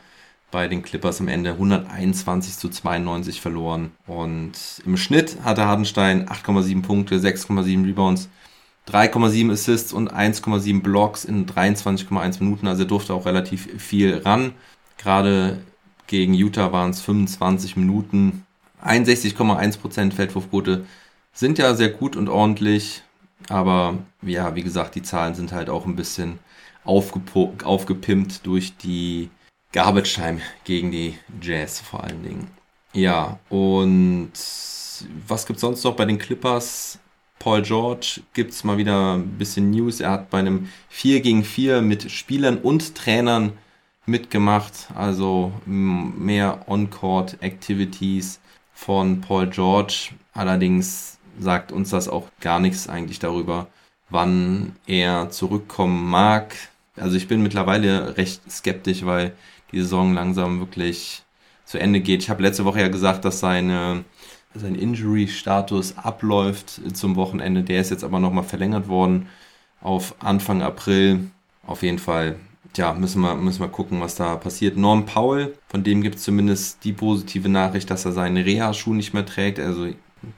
bei 0.51 0.67
den 0.67 0.81
Clippers 0.81 1.19
am 1.19 1.27
Ende 1.27 1.51
121 1.51 2.57
zu 2.57 2.69
92 2.69 3.41
verloren. 3.41 3.91
Und 4.05 4.53
im 4.85 4.97
Schnitt 4.97 5.37
hatte 5.43 5.65
Hardenstein 5.65 6.27
8,7 6.27 6.81
Punkte, 6.81 7.17
6,7 7.17 7.85
Rebounds, 7.85 8.29
3,7 8.89 9.51
Assists 9.51 9.91
und 9.91 10.13
1,7 10.13 10.81
Blocks 10.81 11.25
in 11.25 11.45
23,1 11.45 12.39
Minuten. 12.39 12.67
Also 12.67 12.83
er 12.83 12.87
durfte 12.87 13.13
auch 13.13 13.25
relativ 13.25 13.67
viel 13.81 14.19
ran. 14.19 14.53
Gerade 14.97 15.59
gegen 16.07 16.33
Utah 16.33 16.71
waren 16.71 16.91
es 16.91 17.01
25 17.01 17.75
Minuten. 17.75 18.45
61,1% 18.83 20.13
Feldwurfquote 20.13 20.85
sind 21.33 21.57
ja 21.57 21.73
sehr 21.75 21.89
gut 21.89 22.15
und 22.15 22.29
ordentlich. 22.29 23.03
Aber 23.49 23.97
ja, 24.21 24.55
wie 24.55 24.63
gesagt, 24.63 24.95
die 24.95 25.03
Zahlen 25.03 25.35
sind 25.35 25.51
halt 25.51 25.69
auch 25.69 25.85
ein 25.85 25.97
bisschen 25.97 26.39
aufgepimpt 26.85 28.45
durch 28.45 28.77
die 28.77 29.29
Garbage 29.71 30.15
Time 30.15 30.41
gegen 30.63 30.91
die 30.91 31.17
Jazz 31.41 31.79
vor 31.79 32.03
allen 32.03 32.23
Dingen. 32.23 32.51
Ja, 32.93 33.39
und 33.49 34.31
was 35.27 35.45
gibt 35.45 35.57
es 35.57 35.61
sonst 35.61 35.83
noch 35.83 35.95
bei 35.95 36.05
den 36.05 36.17
Clippers? 36.17 36.99
Paul 37.39 37.61
George 37.61 38.21
gibt 38.33 38.51
es 38.51 38.63
mal 38.63 38.77
wieder 38.77 39.15
ein 39.15 39.37
bisschen 39.37 39.69
News. 39.69 39.99
Er 39.99 40.11
hat 40.11 40.29
bei 40.29 40.39
einem 40.39 40.69
4 40.89 41.21
gegen 41.21 41.43
4 41.43 41.81
mit 41.81 42.09
Spielern 42.09 42.57
und 42.57 42.95
Trainern 42.95 43.53
mitgemacht. 44.05 44.87
Also 44.95 45.51
mehr 45.65 46.65
On-Court 46.67 47.41
Activities 47.43 48.39
von 48.73 49.21
Paul 49.21 49.47
George. 49.47 50.09
Allerdings 50.33 51.19
sagt 51.39 51.71
uns 51.71 51.91
das 51.91 52.07
auch 52.07 52.27
gar 52.41 52.59
nichts 52.59 52.89
eigentlich 52.89 53.19
darüber, 53.19 53.67
wann 54.09 54.75
er 54.87 55.29
zurückkommen 55.29 56.09
mag. 56.09 56.55
Also 56.95 57.15
ich 57.15 57.27
bin 57.27 57.43
mittlerweile 57.43 58.17
recht 58.17 58.41
skeptisch, 58.51 59.05
weil 59.05 59.35
die 59.71 59.79
Saison 59.79 60.13
langsam 60.13 60.59
wirklich 60.59 61.23
zu 61.65 61.79
Ende 61.79 61.99
geht. 61.99 62.23
Ich 62.23 62.29
habe 62.29 62.43
letzte 62.43 62.65
Woche 62.65 62.79
ja 62.79 62.87
gesagt, 62.87 63.25
dass 63.25 63.39
seine, 63.39 64.05
sein 64.53 64.75
Injury-Status 64.75 65.97
abläuft 65.97 66.81
zum 66.95 67.15
Wochenende. 67.15 67.63
Der 67.63 67.81
ist 67.81 67.91
jetzt 67.91 68.03
aber 68.03 68.19
nochmal 68.19 68.45
verlängert 68.45 68.87
worden 68.87 69.27
auf 69.81 70.15
Anfang 70.19 70.61
April. 70.61 71.29
Auf 71.65 71.83
jeden 71.83 71.99
Fall, 71.99 72.37
ja, 72.75 72.93
müssen 72.93 73.21
wir, 73.21 73.35
müssen 73.35 73.59
wir 73.59 73.67
gucken, 73.67 73.99
was 73.99 74.15
da 74.15 74.37
passiert. 74.37 74.77
Norm 74.77 75.05
Powell, 75.05 75.53
von 75.67 75.83
dem 75.83 76.01
gibt 76.01 76.15
es 76.15 76.23
zumindest 76.23 76.83
die 76.85 76.93
positive 76.93 77.49
Nachricht, 77.49 77.89
dass 77.89 78.05
er 78.05 78.13
seinen 78.13 78.37
Reha-Schuh 78.37 78.93
nicht 78.93 79.13
mehr 79.13 79.25
trägt. 79.25 79.59
Also 79.59 79.87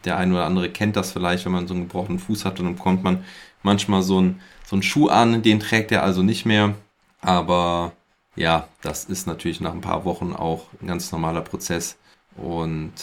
der 0.05 0.17
eine 0.17 0.33
oder 0.33 0.45
andere 0.45 0.69
kennt 0.69 0.95
das 0.95 1.11
vielleicht, 1.11 1.45
wenn 1.45 1.51
man 1.51 1.67
so 1.67 1.73
einen 1.73 1.83
gebrochenen 1.83 2.19
Fuß 2.19 2.45
hat, 2.45 2.59
dann 2.59 2.75
bekommt 2.75 3.03
man 3.03 3.23
manchmal 3.63 4.01
so 4.01 4.17
einen, 4.17 4.41
so 4.65 4.75
einen 4.75 4.83
Schuh 4.83 5.07
an, 5.07 5.41
den 5.41 5.59
trägt 5.59 5.91
er 5.91 6.03
also 6.03 6.23
nicht 6.23 6.45
mehr. 6.45 6.75
Aber 7.21 7.93
ja, 8.35 8.67
das 8.81 9.05
ist 9.05 9.27
natürlich 9.27 9.61
nach 9.61 9.73
ein 9.73 9.81
paar 9.81 10.05
Wochen 10.05 10.33
auch 10.33 10.67
ein 10.81 10.87
ganz 10.87 11.11
normaler 11.11 11.41
Prozess. 11.41 11.97
Und 12.35 12.93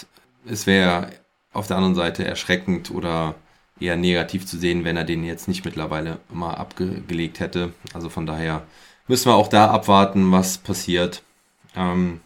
es 0.47 0.67
wäre 0.67 1.11
auf 1.53 1.67
der 1.67 1.77
anderen 1.77 1.95
Seite 1.95 2.25
erschreckend 2.25 2.91
oder 2.91 3.35
eher 3.81 3.97
negativ 3.97 4.47
zu 4.47 4.57
sehen, 4.59 4.85
wenn 4.85 4.97
er 4.97 5.05
den 5.05 5.25
jetzt 5.25 5.49
nicht 5.49 5.65
mittlerweile 5.65 6.19
mal 6.33 6.55
abgelegt 6.55 7.41
hätte. 7.41 7.73
Also 7.93 8.09
von 8.09 8.27
daher 8.27 8.67
müssen 9.09 9.31
wir 9.31 9.35
auch 9.35 9.49
da 9.49 9.71
abwarten, 9.71 10.31
was 10.33 10.59
passiert. 10.59 11.23
Ähm, 11.75 12.21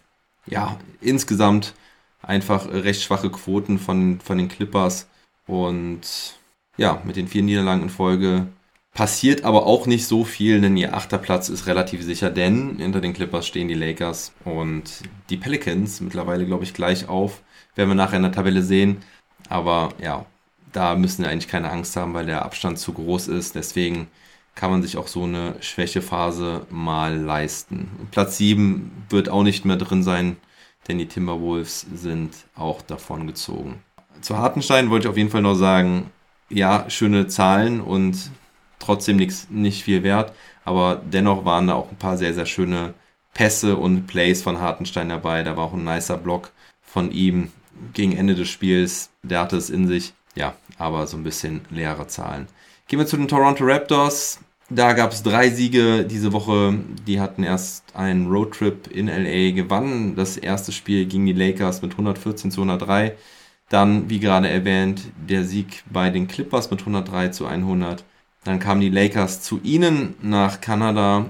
ja, 0.47 0.77
insgesamt 1.01 1.75
einfach 2.23 2.69
recht 2.71 3.03
schwache 3.03 3.31
Quoten 3.31 3.79
von, 3.79 4.21
von 4.21 4.39
den 4.39 4.49
Clippers. 4.49 5.09
Und 5.47 6.39
ja, 6.77 7.03
mit 7.05 7.17
den 7.17 7.29
vier 7.29 7.43
Niederlagen 7.43 7.83
in 7.83 7.91
Folge 7.91 8.49
passiert 8.95 9.45
aber 9.45 9.67
auch 9.67 9.87
nicht 9.87 10.07
so 10.07 10.25
viel, 10.25 10.61
denn 10.61 10.77
ihr 10.77 10.95
achter 10.95 11.19
Platz 11.19 11.49
ist 11.49 11.67
relativ 11.67 12.03
sicher, 12.03 12.31
denn 12.31 12.77
hinter 12.79 13.01
den 13.01 13.13
Clippers 13.13 13.47
stehen 13.47 13.69
die 13.69 13.75
Lakers 13.75 14.33
und 14.45 15.03
die 15.31 15.37
Pelicans 15.37 16.01
mittlerweile, 16.01 16.47
glaube 16.47 16.65
ich, 16.65 16.75
gleich 16.75 17.09
auf. 17.09 17.43
Werden 17.77 17.91
wir 17.91 17.95
nachher 17.95 18.17
in 18.17 18.25
der 18.25 18.33
Tabelle 18.33 18.63
sehen. 18.63 18.99
Aber 19.49 19.91
ja, 20.03 20.27
da 20.73 20.97
müssen 20.97 21.23
wir 21.23 21.31
eigentlich 21.31 21.49
keine 21.49 21.71
Angst 21.71 21.97
haben, 21.97 22.15
weil 22.15 22.27
der 22.27 22.45
Abstand 22.45 22.79
zu 22.79 22.93
groß 22.93 23.29
ist. 23.29 23.55
Deswegen 23.55 24.09
kann 24.55 24.71
man 24.71 24.83
sich 24.83 24.97
auch 24.97 25.07
so 25.07 25.25
eine 25.25 25.55
Schwächephase 25.61 26.67
mal 26.71 27.17
leisten. 27.17 27.89
Platz 28.11 28.37
7 28.39 28.91
wird 29.09 29.29
auch 29.29 29.43
nicht 29.43 29.65
mehr 29.65 29.77
drin 29.77 30.03
sein, 30.03 30.37
denn 30.89 30.99
die 30.99 31.07
Timberwolves 31.07 31.87
sind 31.95 32.35
auch 32.57 32.83
davon 32.83 33.27
gezogen. 33.27 33.83
Zu 34.21 34.37
Hartenstein 34.37 34.91
wollte 34.91 35.07
ich 35.07 35.11
auf 35.11 35.17
jeden 35.17 35.31
Fall 35.31 35.43
noch 35.43 35.55
sagen, 35.55 36.11
ja, 36.51 36.91
schöne 36.91 37.29
Zahlen 37.29 37.81
und 37.81 38.31
trotzdem 38.81 39.17
nix, 39.17 39.47
nicht 39.51 39.85
viel 39.85 40.03
wert, 40.03 40.33
aber 40.65 41.01
dennoch 41.05 41.45
waren 41.45 41.69
da 41.69 41.75
auch 41.75 41.91
ein 41.91 41.97
paar 41.97 42.17
sehr, 42.17 42.35
sehr 42.35 42.47
schöne 42.47 42.95
Pässe 43.35 43.77
und 43.77 44.07
Plays 44.07 44.43
von 44.43 44.61
Hartenstein 44.61 45.09
dabei. 45.09 45.43
Da 45.43 45.57
war 45.57 45.65
auch 45.65 45.75
ein 45.75 45.85
nicer 45.85 46.17
Block 46.17 46.51
von 46.83 47.13
ihm 47.13 47.53
gegen 47.95 48.17
Ende 48.17 48.35
des 48.35 48.49
Spiels. 48.49 49.11
Der 49.23 49.41
hatte 49.41 49.57
es 49.57 49.71
in 49.71 49.87
sich, 49.87 50.13
ja, 50.35 50.55
aber 50.79 51.07
so 51.07 51.17
ein 51.17 51.23
bisschen 51.25 51.61
leere 51.71 52.07
Zahlen. 52.09 52.49
Gehen 52.89 52.99
wir 52.99 53.07
zu 53.07 53.17
den 53.17 53.29
Toronto 53.29 53.65
Raptors. 53.65 54.41
Da 54.69 54.93
gab 54.93 55.13
es 55.13 55.23
drei 55.23 55.51
Siege 55.51 56.05
diese 56.05 56.33
Woche. 56.33 56.79
Die 57.07 57.21
hatten 57.21 57.43
erst 57.43 57.85
einen 57.95 58.29
Roadtrip 58.29 58.87
in 58.89 59.09
LA 59.09 59.53
gewonnen. 59.53 60.15
Das 60.15 60.37
erste 60.37 60.73
Spiel 60.73 61.07
gegen 61.07 61.27
die 61.27 61.33
Lakers 61.33 61.83
mit 61.83 61.93
114 61.93 62.51
zu 62.51 62.61
103. 62.61 63.17
Dann, 63.69 64.11
wie 64.11 64.21
gerade 64.21 64.49
erwähnt, 64.49 65.03
der 65.29 65.45
Sieg 65.45 65.83
bei 65.91 66.11
den 66.11 66.29
Clippers 66.29 66.71
mit 66.71 66.81
103 66.81 67.29
zu 67.29 67.47
100. 67.47 68.05
Dann 68.45 68.59
kamen 68.59 68.81
die 68.81 68.89
Lakers 68.89 69.43
zu 69.43 69.61
ihnen 69.63 70.15
nach 70.23 70.61
Kanada. 70.61 71.27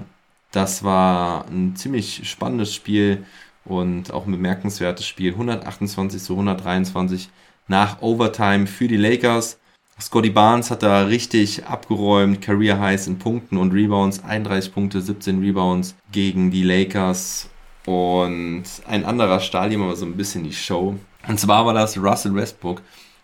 Das 0.51 0.83
war 0.83 1.45
ein 1.47 1.75
ziemlich 1.75 2.29
spannendes 2.29 2.73
Spiel 2.73 3.25
und 3.65 4.11
auch 4.11 4.25
ein 4.25 4.31
bemerkenswertes 4.31 5.05
Spiel. 5.05 5.33
128 5.33 6.21
zu 6.21 6.33
123 6.33 7.29
nach 7.67 8.01
Overtime 8.01 8.67
für 8.67 8.87
die 8.87 8.97
Lakers. 8.97 9.59
Scotty 9.99 10.31
Barnes 10.31 10.71
hat 10.71 10.81
da 10.83 11.03
richtig 11.03 11.65
abgeräumt, 11.65 12.41
Career 12.41 12.79
Highs 12.79 13.07
in 13.07 13.19
Punkten 13.19 13.57
und 13.57 13.71
Rebounds, 13.71 14.23
31 14.23 14.73
Punkte, 14.73 14.99
17 14.99 15.39
Rebounds 15.39 15.95
gegen 16.11 16.49
die 16.49 16.63
Lakers. 16.63 17.49
Und 17.85 18.63
ein 18.87 19.05
anderer 19.05 19.39
stahl 19.39 19.71
ihm 19.71 19.83
aber 19.83 19.95
so 19.95 20.05
ein 20.05 20.17
bisschen 20.17 20.43
die 20.43 20.53
Show. 20.53 20.95
Und 21.27 21.39
zwar 21.39 21.65
war 21.65 21.73
das 21.73 21.97
Russell 21.97 22.33
Westbrook, 22.33 22.81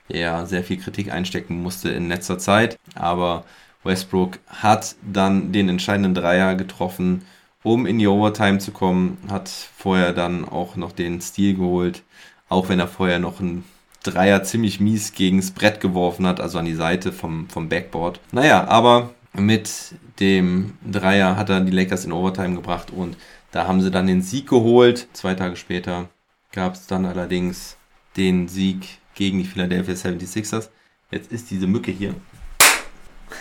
der 0.10 0.46
sehr 0.46 0.64
viel 0.64 0.78
Kritik 0.78 1.12
einstecken 1.12 1.62
musste 1.62 1.90
in 1.90 2.10
letzter 2.10 2.38
Zeit. 2.38 2.78
Aber 2.96 3.44
Westbrook 3.84 4.40
hat 4.48 4.96
dann 5.02 5.52
den 5.52 5.70
entscheidenden 5.70 6.14
Dreier 6.14 6.56
getroffen, 6.56 7.26
um 7.64 7.86
in 7.86 8.00
die 8.00 8.08
Overtime 8.08 8.60
zu 8.60 8.72
kommen, 8.72 9.18
hat 9.30 9.50
vorher 9.50 10.14
dann 10.14 10.46
auch 10.46 10.76
noch 10.76 10.92
den 10.92 11.22
Stil 11.22 11.56
geholt, 11.56 12.04
auch 12.50 12.70
wenn 12.70 12.80
er 12.80 12.88
vorher 12.88 13.20
noch 13.20 13.40
einen 13.40 13.66
Dreier 14.04 14.44
ziemlich 14.44 14.80
mies 14.80 15.14
gegens 15.14 15.52
Brett 15.52 15.82
geworfen 15.82 16.26
hat, 16.26 16.40
also 16.40 16.60
an 16.60 16.66
die 16.66 16.76
Seite 16.76 17.12
vom, 17.12 17.50
vom 17.50 17.68
Backboard. 17.68 18.20
Naja, 18.32 18.66
aber 18.68 19.14
mit 19.34 19.96
dem 20.20 20.74
Dreier 20.90 21.36
hat 21.36 21.50
er 21.50 21.62
die 21.62 21.72
Lakers 21.72 22.06
in 22.06 22.12
Overtime 22.12 22.56
gebracht 22.56 22.92
und 22.92 23.18
da 23.52 23.68
haben 23.68 23.82
sie 23.82 23.92
dann 23.92 24.08
den 24.08 24.22
Sieg 24.22 24.48
geholt. 24.48 25.08
Zwei 25.14 25.34
Tage 25.34 25.56
später 25.56 26.10
gab 26.52 26.74
es 26.74 26.88
dann 26.88 27.06
allerdings 27.06 27.78
den 28.16 28.48
Sieg 28.48 29.00
gegen 29.16 29.40
die 29.40 29.46
Philadelphia 29.46 29.94
76ers. 29.94 30.70
Jetzt 31.12 31.32
ist 31.32 31.52
diese 31.52 31.68
Mücke 31.68 31.92
hier 31.92 32.16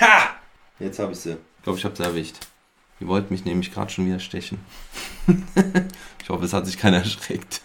Ha! 0.01 0.37
Jetzt 0.79 0.99
habe 0.99 1.13
ich 1.13 1.19
sie. 1.19 1.33
Ich 1.33 1.63
glaube, 1.63 1.79
ich 1.79 1.85
habe 1.85 1.97
sie 1.97 2.03
erwischt. 2.03 2.37
Die 3.01 3.07
wollten 3.07 3.33
mich 3.33 3.45
nämlich 3.45 3.73
gerade 3.73 3.91
schon 3.91 4.07
wieder 4.07 4.21
stechen. 4.21 4.59
ich 6.23 6.29
hoffe, 6.29 6.45
es 6.45 6.53
hat 6.53 6.67
sich 6.67 6.79
keiner 6.79 6.99
erschreckt. 6.99 7.61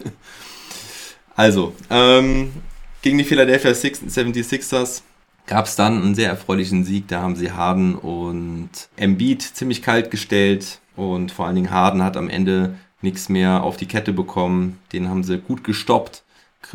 Also, 1.34 1.74
ähm, 1.88 2.52
gegen 3.00 3.18
die 3.18 3.24
Philadelphia 3.24 3.70
76ers 3.70 5.02
gab 5.46 5.66
es 5.66 5.76
dann 5.76 6.02
einen 6.02 6.14
sehr 6.14 6.28
erfreulichen 6.28 6.84
Sieg. 6.84 7.08
Da 7.08 7.22
haben 7.22 7.36
sie 7.36 7.52
Harden 7.52 7.94
und 7.96 8.70
Embiid 8.96 9.42
ziemlich 9.42 9.82
kalt 9.82 10.10
gestellt. 10.10 10.80
Und 10.96 11.32
vor 11.32 11.46
allen 11.46 11.56
Dingen 11.56 11.70
Harden 11.70 12.02
hat 12.02 12.16
am 12.16 12.28
Ende 12.28 12.76
nichts 13.00 13.28
mehr 13.28 13.62
auf 13.62 13.76
die 13.76 13.86
Kette 13.86 14.12
bekommen. 14.12 14.78
Den 14.92 15.08
haben 15.08 15.24
sie 15.24 15.38
gut 15.38 15.64
gestoppt. 15.64 16.21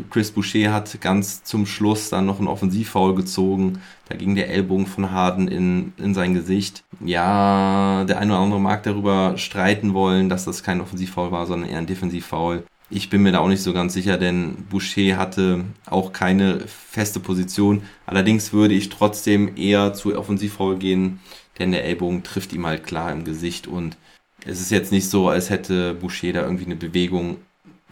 Chris 0.10 0.32
Boucher 0.32 0.74
hat 0.74 1.00
ganz 1.02 1.44
zum 1.44 1.66
Schluss 1.66 2.10
dann 2.10 2.26
noch 2.26 2.40
einen 2.40 2.48
Offensivfoul 2.48 3.16
gezogen. 3.16 3.82
Da 4.10 4.16
ging 4.16 4.36
der 4.36 4.50
Ellbogen 4.50 4.86
von 4.86 5.12
Harden 5.12 5.48
in, 5.48 5.94
in 5.98 6.14
sein 6.14 6.34
Gesicht. 6.34 6.84
Ja, 7.00 8.04
der 8.06 8.20
eine 8.20 8.34
oder 8.34 8.42
andere 8.42 8.60
mag 8.60 8.84
darüber 8.84 9.38
streiten 9.38 9.94
wollen, 9.94 10.30
dass 10.30 10.46
das 10.46 10.64
kein 10.64 10.82
Offensivfoul 10.82 11.32
war, 11.32 11.46
sondern 11.46 11.70
eher 11.70 11.80
ein 11.80 11.88
Defensivfoul. 11.88 12.64
Ich 12.90 13.10
bin 13.10 13.22
mir 13.22 13.34
da 13.34 13.40
auch 13.40 13.50
nicht 13.50 13.64
so 13.64 13.74
ganz 13.74 13.94
sicher, 13.94 14.18
denn 14.18 14.66
Boucher 14.70 15.18
hatte 15.18 15.66
auch 15.86 16.14
keine 16.14 16.62
feste 16.68 17.20
Position. 17.20 17.82
Allerdings 18.06 18.54
würde 18.54 18.76
ich 18.76 18.90
trotzdem 18.90 19.58
eher 19.58 19.94
zu 19.94 20.18
Offensivfoul 20.18 20.78
gehen, 20.78 21.20
denn 21.60 21.72
der 21.72 21.84
Ellbogen 21.84 22.24
trifft 22.24 22.54
ihm 22.54 22.66
halt 22.66 22.86
klar 22.86 23.12
im 23.12 23.26
Gesicht 23.26 23.68
und 23.68 23.98
es 24.46 24.62
ist 24.62 24.72
jetzt 24.72 24.94
nicht 24.94 25.10
so, 25.10 25.28
als 25.28 25.50
hätte 25.50 25.94
Boucher 25.96 26.32
da 26.32 26.44
irgendwie 26.44 26.66
eine 26.66 26.78
Bewegung 26.78 27.38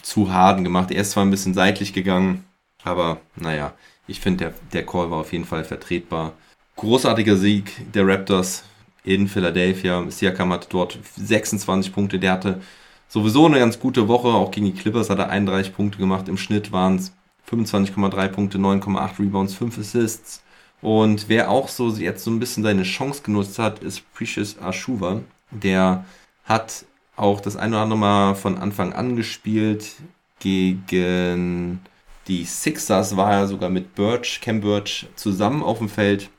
zu 0.06 0.32
Harden 0.32 0.64
gemacht. 0.64 0.92
Er 0.92 1.02
ist 1.02 1.12
zwar 1.12 1.26
ein 1.26 1.32
bisschen 1.32 1.56
seitlich 1.56 1.92
gegangen, 1.92 2.46
aber 2.84 3.22
naja, 3.36 3.74
ich 4.08 4.20
finde, 4.20 4.46
der, 4.46 4.54
der 4.72 4.86
Call 4.86 5.10
war 5.10 5.20
auf 5.20 5.34
jeden 5.34 5.46
Fall 5.46 5.64
vertretbar. 5.64 6.34
Großartiger 6.76 7.36
Sieg 7.38 7.72
der 7.94 8.08
Raptors 8.08 8.64
in 9.04 9.28
Philadelphia. 9.28 10.06
Siakam 10.10 10.54
hat 10.54 10.68
dort 10.72 11.00
26 11.16 11.92
Punkte. 11.92 12.20
Der 12.20 12.34
hatte 12.34 12.62
sowieso 13.08 13.48
eine 13.48 13.58
ganz 13.58 13.80
gute 13.80 14.08
Woche. 14.08 14.28
Auch 14.28 14.52
gegen 14.52 14.68
die 14.68 14.74
Clippers 14.74 15.10
hat 15.10 15.18
er 15.18 15.30
31 15.30 15.74
Punkte 15.74 15.98
gemacht. 15.98 16.28
Im 16.28 16.38
Schnitt 16.38 16.72
waren 16.72 16.98
es 16.98 17.12
25,3 17.50 18.28
Punkte, 18.28 18.58
9,8 18.60 19.20
Rebounds, 19.20 19.56
5 19.56 19.80
Assists 19.80 20.44
Und 20.82 21.30
wer 21.30 21.50
auch 21.50 21.68
so 21.68 21.90
jetzt 21.90 22.24
so 22.24 22.32
ein 22.32 22.40
bisschen 22.40 22.64
seine 22.64 22.84
Chance 22.84 23.24
genutzt 23.24 23.58
hat, 23.58 23.80
ist 23.80 24.04
Precious 24.14 24.60
Ashuva. 24.60 25.22
Der 25.52 26.06
hat 26.44 26.86
auch 27.16 27.40
das 27.40 27.56
eine 27.56 27.76
oder 27.76 27.84
andere 27.84 28.00
Mal 28.00 28.36
von 28.36 28.58
Anfang 28.58 28.94
an 28.94 29.16
gespielt. 29.16 29.94
Gegen 30.40 31.80
die 32.28 32.44
Sixers 32.46 33.16
war 33.16 33.32
er 33.32 33.48
sogar 33.48 33.70
mit 33.70 33.96
Birch, 33.96 34.42
Cam 34.42 34.62
Birch 34.62 35.08
zusammen 35.16 35.64
auf 35.64 35.78
dem 35.78 35.90
Feld. 35.90 36.30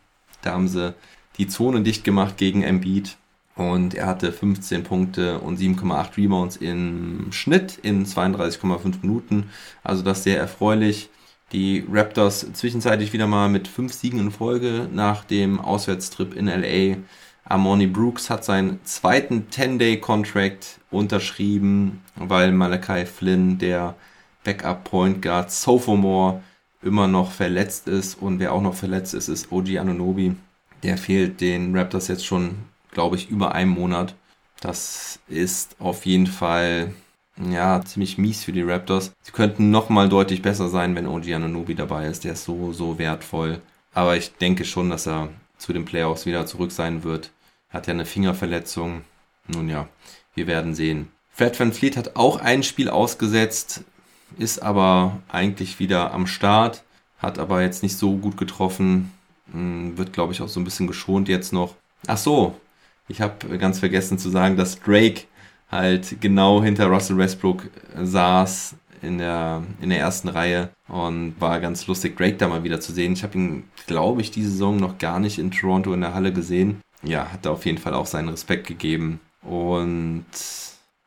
Da 0.42 0.52
haben 0.52 0.68
sie 0.68 0.94
die 1.38 1.46
Zone 1.46 1.82
dicht 1.82 2.04
gemacht 2.04 2.36
gegen 2.36 2.62
Embiid. 2.62 3.16
Und 3.54 3.94
er 3.94 4.06
hatte 4.06 4.32
15 4.32 4.82
Punkte 4.82 5.38
und 5.40 5.58
7,8 5.58 6.16
Rebounds 6.18 6.56
im 6.56 7.28
Schnitt 7.30 7.78
in 7.82 8.04
32,5 8.04 9.00
Minuten. 9.00 9.48
Also 9.82 10.02
das 10.02 10.24
sehr 10.24 10.38
erfreulich. 10.38 11.08
Die 11.52 11.86
Raptors 11.90 12.52
zwischenzeitlich 12.52 13.12
wieder 13.12 13.26
mal 13.26 13.48
mit 13.48 13.66
fünf 13.68 13.94
Siegen 13.94 14.18
in 14.18 14.30
Folge 14.30 14.88
nach 14.92 15.24
dem 15.24 15.60
Auswärtstrip 15.60 16.34
in 16.34 16.46
LA. 16.46 16.98
Amoni 17.48 17.86
Brooks 17.86 18.28
hat 18.28 18.44
seinen 18.44 18.80
zweiten 18.84 19.46
10-Day-Contract 19.50 20.80
unterschrieben, 20.90 22.02
weil 22.16 22.50
Malachi 22.50 23.06
Flynn, 23.06 23.58
der 23.58 23.94
Backup 24.44 24.84
Point 24.84 25.22
Guard 25.22 25.50
Sophomore, 25.52 26.42
immer 26.82 27.06
noch 27.06 27.30
verletzt 27.30 27.86
ist. 27.88 28.20
Und 28.20 28.40
wer 28.40 28.52
auch 28.52 28.62
noch 28.62 28.74
verletzt 28.74 29.14
ist, 29.14 29.28
ist 29.28 29.52
OG 29.52 29.78
Anunobi. 29.78 30.34
Der 30.82 30.98
fehlt 30.98 31.40
den 31.40 31.76
Raptors 31.76 32.08
jetzt 32.08 32.26
schon, 32.26 32.56
glaube 32.90 33.16
ich, 33.16 33.30
über 33.30 33.54
einen 33.54 33.70
Monat. 33.70 34.14
Das 34.60 35.20
ist 35.28 35.76
auf 35.78 36.04
jeden 36.04 36.26
Fall 36.26 36.92
ja, 37.50 37.80
ziemlich 37.84 38.18
mies 38.18 38.44
für 38.44 38.52
die 38.52 38.62
Raptors. 38.62 39.12
Sie 39.22 39.32
könnten 39.32 39.70
nochmal 39.70 40.08
deutlich 40.08 40.42
besser 40.42 40.68
sein, 40.68 40.94
wenn 40.96 41.06
OG 41.06 41.32
Anunobi 41.32 41.74
dabei 41.74 42.06
ist. 42.06 42.24
Der 42.24 42.32
ist 42.32 42.44
so, 42.44 42.72
so 42.72 42.98
wertvoll. 42.98 43.60
Aber 43.94 44.16
ich 44.16 44.32
denke 44.34 44.64
schon, 44.64 44.90
dass 44.90 45.06
er 45.06 45.28
zu 45.58 45.72
den 45.72 45.84
Playoffs 45.84 46.26
wieder 46.26 46.46
zurück 46.46 46.72
sein 46.72 47.04
wird. 47.04 47.30
Hat 47.76 47.88
ja 47.88 47.92
eine 47.92 48.06
Fingerverletzung. 48.06 49.02
Nun 49.48 49.68
ja, 49.68 49.86
wir 50.34 50.46
werden 50.46 50.74
sehen. 50.74 51.10
Fred 51.30 51.60
Van 51.60 51.74
Fleet 51.74 51.98
hat 51.98 52.16
auch 52.16 52.40
ein 52.40 52.62
Spiel 52.62 52.88
ausgesetzt, 52.88 53.84
ist 54.38 54.62
aber 54.62 55.20
eigentlich 55.28 55.78
wieder 55.78 56.14
am 56.14 56.26
Start, 56.26 56.84
hat 57.18 57.38
aber 57.38 57.60
jetzt 57.60 57.82
nicht 57.82 57.98
so 57.98 58.16
gut 58.16 58.38
getroffen, 58.38 59.12
hm, 59.52 59.98
wird 59.98 60.14
glaube 60.14 60.32
ich 60.32 60.40
auch 60.40 60.48
so 60.48 60.58
ein 60.58 60.64
bisschen 60.64 60.86
geschont 60.86 61.28
jetzt 61.28 61.52
noch. 61.52 61.74
Ach 62.06 62.16
so, 62.16 62.58
ich 63.08 63.20
habe 63.20 63.58
ganz 63.58 63.80
vergessen 63.80 64.18
zu 64.18 64.30
sagen, 64.30 64.56
dass 64.56 64.80
Drake 64.80 65.24
halt 65.70 66.18
genau 66.22 66.62
hinter 66.62 66.86
Russell 66.86 67.18
Westbrook 67.18 67.68
saß 68.02 68.74
in 69.02 69.18
der, 69.18 69.62
in 69.82 69.90
der 69.90 69.98
ersten 69.98 70.28
Reihe 70.28 70.70
und 70.88 71.38
war 71.38 71.60
ganz 71.60 71.86
lustig, 71.86 72.16
Drake 72.16 72.38
da 72.38 72.48
mal 72.48 72.64
wieder 72.64 72.80
zu 72.80 72.94
sehen. 72.94 73.12
Ich 73.12 73.22
habe 73.22 73.36
ihn, 73.36 73.64
glaube 73.86 74.22
ich, 74.22 74.30
diese 74.30 74.50
Saison 74.50 74.78
noch 74.78 74.96
gar 74.96 75.20
nicht 75.20 75.38
in 75.38 75.50
Toronto 75.50 75.92
in 75.92 76.00
der 76.00 76.14
Halle 76.14 76.32
gesehen. 76.32 76.80
Ja, 77.02 77.32
hat 77.32 77.44
da 77.44 77.50
auf 77.50 77.66
jeden 77.66 77.78
Fall 77.78 77.94
auch 77.94 78.06
seinen 78.06 78.28
Respekt 78.28 78.66
gegeben. 78.66 79.20
Und 79.42 80.24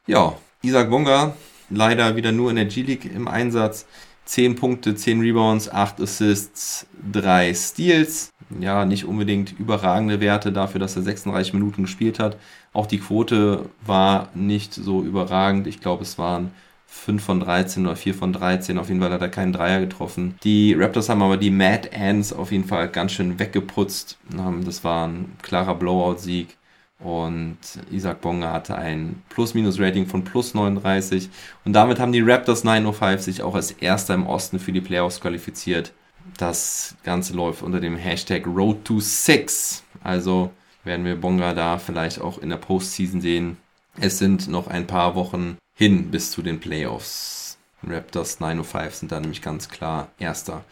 ja, 0.08 0.36
Isaac 0.62 0.90
Bonga 0.90 1.36
leider 1.70 2.16
wieder 2.16 2.32
nur 2.32 2.50
in 2.50 2.56
der 2.56 2.66
G-League 2.66 3.06
im 3.06 3.28
Einsatz. 3.28 3.86
10 4.26 4.56
Punkte, 4.58 4.96
10 4.96 5.22
Rebounds, 5.22 5.70
8 5.70 6.02
Assists, 6.02 6.86
3 7.12 7.54
Steals. 7.54 8.32
Ja, 8.60 8.86
nicht 8.86 9.06
unbedingt 9.06 9.60
überragende 9.60 10.20
Werte 10.20 10.52
dafür, 10.52 10.80
dass 10.80 10.96
er 10.96 11.02
36 11.02 11.54
Minuten 11.54 11.84
gespielt 11.84 12.20
hat. 12.20 12.38
Auch 12.74 12.86
die 12.86 13.00
Quote 13.00 13.70
war 13.86 14.30
nicht 14.36 14.74
so 14.74 15.02
überragend. 15.02 15.66
Ich 15.68 15.82
glaube, 15.82 16.04
es 16.04 16.18
waren 16.18 16.52
5 16.90 17.24
von 17.24 17.40
13 17.40 17.86
oder 17.86 17.96
4 17.96 18.14
von 18.14 18.34
13. 18.34 18.78
Auf 18.78 18.90
jeden 18.90 19.00
Fall 19.00 19.12
hat 19.12 19.22
er 19.22 19.30
keinen 19.30 19.54
Dreier 19.54 19.80
getroffen. 19.80 20.36
Die 20.44 20.74
Raptors 20.74 21.10
haben 21.10 21.22
aber 21.22 21.38
die 21.38 21.52
Mad 21.52 21.90
Ants 21.96 22.34
auf 22.34 22.52
jeden 22.52 22.66
Fall 22.66 22.90
ganz 22.90 23.14
schön 23.14 23.40
weggeputzt. 23.40 24.18
Das 24.66 24.84
war 24.84 25.08
ein 25.08 25.34
klarer 25.42 25.76
Blowout-Sieg. 25.76 26.58
Und 27.00 27.58
Isaac 27.92 28.20
Bonga 28.20 28.52
hatte 28.52 28.76
ein 28.76 29.22
Plus-Minus-Rating 29.30 30.06
von 30.06 30.26
plus 30.26 30.54
39. 30.54 31.30
Und 31.64 31.74
damit 31.74 32.00
haben 32.00 32.12
die 32.12 32.22
Raptors 32.22 32.66
905 32.66 33.22
sich 33.22 33.42
auch 33.42 33.56
als 33.56 33.72
erster 33.72 34.14
im 34.14 34.28
Osten 34.28 34.60
für 34.60 34.74
die 34.74 34.82
Playoffs 34.82 35.22
qualifiziert. 35.22 35.94
Das 36.38 36.96
Ganze 37.04 37.34
läuft 37.34 37.64
unter 37.64 37.80
dem 37.80 37.96
Hashtag 37.96 38.46
Road 38.46 38.84
to 38.84 39.00
Six. 39.00 39.84
Also 40.04 40.52
werden 40.84 41.06
wir 41.06 41.16
Bonga 41.16 41.54
da 41.54 41.78
vielleicht 41.78 42.20
auch 42.20 42.40
in 42.40 42.50
der 42.50 42.58
Postseason 42.58 43.22
sehen. 43.22 43.58
Es 44.00 44.18
sind 44.18 44.50
noch 44.50 44.68
ein 44.68 44.86
paar 44.86 45.16
Wochen 45.16 45.58
hin 45.80 46.12
bis 46.12 46.32
zu 46.32 46.42
den 46.42 46.60
Playoffs. 46.60 47.58
Raptors 47.88 48.42
905 48.42 48.96
sind 48.96 49.14
da 49.14 49.20
nämlich 49.22 49.42
ganz 49.42 49.70
klar 49.70 50.10
Erster. 50.20 50.66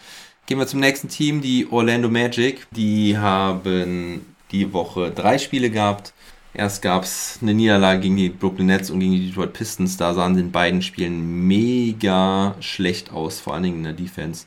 Gehen 0.45 0.59
wir 0.59 0.67
zum 0.67 0.81
nächsten 0.81 1.07
Team, 1.07 1.39
die 1.41 1.65
Orlando 1.71 2.09
Magic. 2.09 2.67
Die 2.71 3.17
haben 3.17 4.35
die 4.51 4.73
Woche 4.73 5.11
drei 5.11 5.37
Spiele 5.37 5.69
gehabt. 5.69 6.13
Erst 6.53 6.81
gab 6.81 7.03
es 7.03 7.39
eine 7.41 7.53
Niederlage 7.53 8.01
gegen 8.01 8.17
die 8.17 8.27
Brooklyn 8.27 8.67
Nets 8.67 8.89
und 8.89 8.99
gegen 8.99 9.13
die 9.13 9.27
Detroit 9.27 9.53
Pistons. 9.53 9.95
Da 9.95 10.13
sahen 10.13 10.35
sie 10.35 10.41
in 10.41 10.51
beiden 10.51 10.81
Spielen 10.81 11.47
mega 11.47 12.55
schlecht 12.59 13.09
aus, 13.11 13.39
vor 13.39 13.53
allen 13.53 13.63
Dingen 13.63 13.77
in 13.77 13.83
der 13.83 13.93
Defense. 13.93 14.45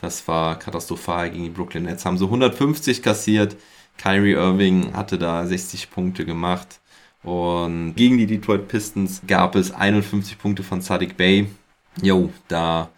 Das 0.00 0.26
war 0.26 0.58
katastrophal 0.58 1.30
gegen 1.30 1.44
die 1.44 1.50
Brooklyn 1.50 1.84
Nets. 1.84 2.04
Haben 2.04 2.18
so 2.18 2.24
150 2.24 3.00
kassiert. 3.00 3.56
Kyrie 3.96 4.32
Irving 4.32 4.92
hatte 4.92 5.18
da 5.18 5.46
60 5.46 5.90
Punkte 5.92 6.24
gemacht. 6.24 6.79
Und 7.22 7.94
gegen 7.94 8.18
die 8.18 8.26
Detroit 8.26 8.68
Pistons 8.68 9.22
gab 9.26 9.54
es 9.54 9.72
51 9.72 10.38
Punkte 10.38 10.62
von 10.62 10.80
Sadiq 10.80 11.16
Bay. 11.16 11.48
Jo, 12.02 12.30
da 12.48 12.88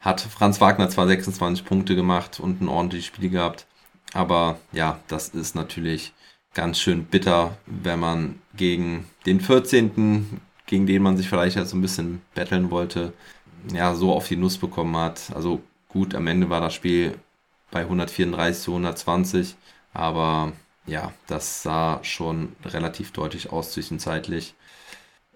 hat 0.00 0.20
Franz 0.20 0.60
Wagner 0.60 0.88
zwar 0.90 1.06
26 1.06 1.64
Punkte 1.64 1.94
gemacht 1.94 2.40
und 2.40 2.60
ein 2.60 2.68
ordentliches 2.68 3.06
Spiel 3.06 3.30
gehabt. 3.30 3.66
Aber 4.12 4.58
ja, 4.72 5.00
das 5.08 5.28
ist 5.28 5.54
natürlich 5.54 6.12
ganz 6.54 6.78
schön 6.78 7.04
bitter, 7.04 7.56
wenn 7.66 8.00
man 8.00 8.40
gegen 8.56 9.06
den 9.26 9.40
14., 9.40 10.40
gegen 10.66 10.86
den 10.86 11.02
man 11.02 11.16
sich 11.16 11.28
vielleicht 11.28 11.58
so 11.66 11.76
ein 11.76 11.82
bisschen 11.82 12.22
betteln 12.34 12.70
wollte, 12.70 13.12
ja, 13.72 13.94
so 13.94 14.12
auf 14.12 14.28
die 14.28 14.36
Nuss 14.36 14.58
bekommen 14.58 14.96
hat. 14.96 15.32
Also 15.34 15.62
gut, 15.88 16.14
am 16.14 16.26
Ende 16.26 16.50
war 16.50 16.60
das 16.60 16.74
Spiel 16.74 17.18
bei 17.70 17.80
134 17.80 18.62
zu 18.62 18.72
120, 18.72 19.56
aber 19.92 20.52
ja, 20.86 21.12
das 21.26 21.62
sah 21.62 22.00
schon 22.02 22.54
relativ 22.64 23.12
deutlich 23.12 23.52
aus 23.52 23.72
zwischenzeitlich. 23.72 24.54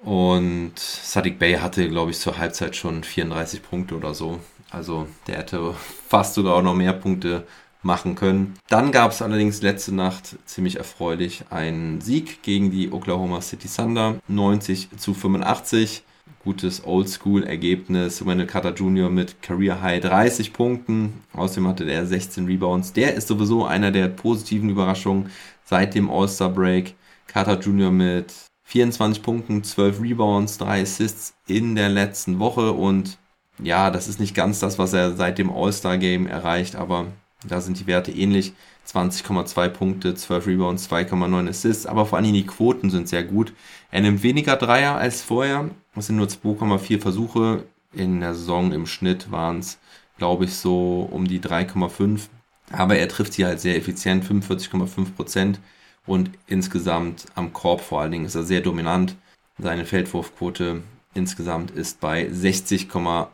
Und 0.03 0.79
Sadiq 0.79 1.39
Bey 1.39 1.55
hatte, 1.55 1.89
glaube 1.89 2.11
ich, 2.11 2.19
zur 2.19 2.37
Halbzeit 2.37 2.77
schon 2.77 3.05
34 3.05 3.63
Punkte 3.63 3.97
oder 3.97 4.15
so. 4.15 4.41
Also 4.71 5.09
der 5.27 5.39
hätte 5.39 5.75
fast 6.09 6.35
sogar 6.35 6.57
auch 6.57 6.63
noch 6.63 6.75
mehr 6.75 6.93
Punkte 6.93 7.47
machen 7.83 8.15
können. 8.15 8.55
Dann 8.69 8.93
gab 8.93 9.13
es 9.13 9.23
allerdings 9.23 9.63
letzte 9.63 9.95
Nacht 9.95 10.37
ziemlich 10.47 10.77
erfreulich 10.77 11.45
einen 11.51 12.01
Sieg 12.01 12.43
gegen 12.43 12.71
die 12.71 12.91
Oklahoma 12.93 13.41
City 13.41 13.69
Thunder. 13.69 14.17
90 14.29 14.89
zu 14.97 15.15
85. 15.15 16.03
Gutes 16.45 16.85
Oldschool-Ergebnis. 16.85 18.25
Wendell 18.25 18.47
Carter 18.47 18.75
Jr. 18.75 19.09
mit 19.09 19.41
Career 19.43 19.81
High 19.81 20.01
30 20.03 20.53
Punkten. 20.53 21.23
Außerdem 21.33 21.67
hatte 21.67 21.85
er 21.85 22.07
16 22.07 22.47
Rebounds. 22.47 22.93
Der 22.93 23.15
ist 23.15 23.29
sowieso 23.29 23.65
einer 23.65 23.91
der 23.91 24.09
positiven 24.09 24.69
Überraschungen 24.69 25.31
seit 25.65 25.95
dem 25.95 26.11
All-Star 26.11 26.51
Break. 26.51 26.95
Carter 27.27 27.59
Jr. 27.59 27.91
mit 27.91 28.33
24 28.65 29.23
Punkten, 29.23 29.65
12 29.65 30.01
Rebounds, 30.01 30.59
3 30.59 30.83
Assists 30.83 31.35
in 31.47 31.75
der 31.75 31.89
letzten 31.89 32.39
Woche 32.39 32.73
und 32.73 33.19
ja, 33.63 33.91
das 33.91 34.09
ist 34.09 34.21
nicht 34.21 34.35
ganz 34.35 34.59
das, 34.59 34.79
was 34.79 34.93
er 34.93 35.15
seit 35.15 35.39
dem 35.39 35.51
All-Star 35.51 35.99
Game 35.99 36.27
erreicht, 36.27 36.75
aber 36.77 37.07
da 37.47 37.61
sind 37.61 37.79
die 37.79 37.87
Werte 37.87 38.11
ähnlich. 38.11 38.53
20,2 38.87 39.69
Punkte, 39.69 40.15
12 40.15 40.47
Rebounds, 40.47 40.91
2,9 40.91 41.49
Assists, 41.49 41.87
aber 41.87 42.05
vor 42.05 42.19
allem 42.19 42.33
die 42.33 42.47
Quoten 42.47 42.91
sind 42.91 43.09
sehr 43.09 43.25
gut. 43.25 43.55
Er 43.91 44.03
nimmt 44.03 44.23
weniger 44.23 44.57
Dreier 44.57 44.97
als 44.97 45.23
vorher. 45.23 45.71
Es 45.97 46.07
sind 46.07 46.17
nur 46.17 46.27
2,4 46.27 47.01
Versuche. 47.01 47.65
In 47.93 48.21
der 48.21 48.35
Saison 48.35 48.73
im 48.73 48.87
Schnitt 48.87 49.31
waren 49.31 49.61
es, 49.61 49.79
glaube 50.19 50.45
ich, 50.45 50.55
so 50.57 51.09
um 51.11 51.27
die 51.29 51.41
3,5. 51.41 52.29
Aber 52.73 52.97
er 52.97 53.09
trifft 53.09 53.35
sie 53.35 53.45
halt 53.45 53.61
sehr 53.61 53.77
effizient, 53.77 54.25
45,5 54.25 55.15
Prozent. 55.15 55.61
Und 56.07 56.31
insgesamt 56.47 57.27
am 57.35 57.53
Korb 57.53 57.81
vor 57.81 58.01
allen 58.01 58.13
Dingen 58.13 58.27
ist 58.27 58.35
er 58.35 58.45
sehr 58.45 58.61
dominant. 58.61 59.17
Seine 59.59 59.85
Feldwurfquote 59.85 60.83
insgesamt 61.15 61.71
ist 61.71 62.01
bei 62.01 62.27
60,5 62.27 63.29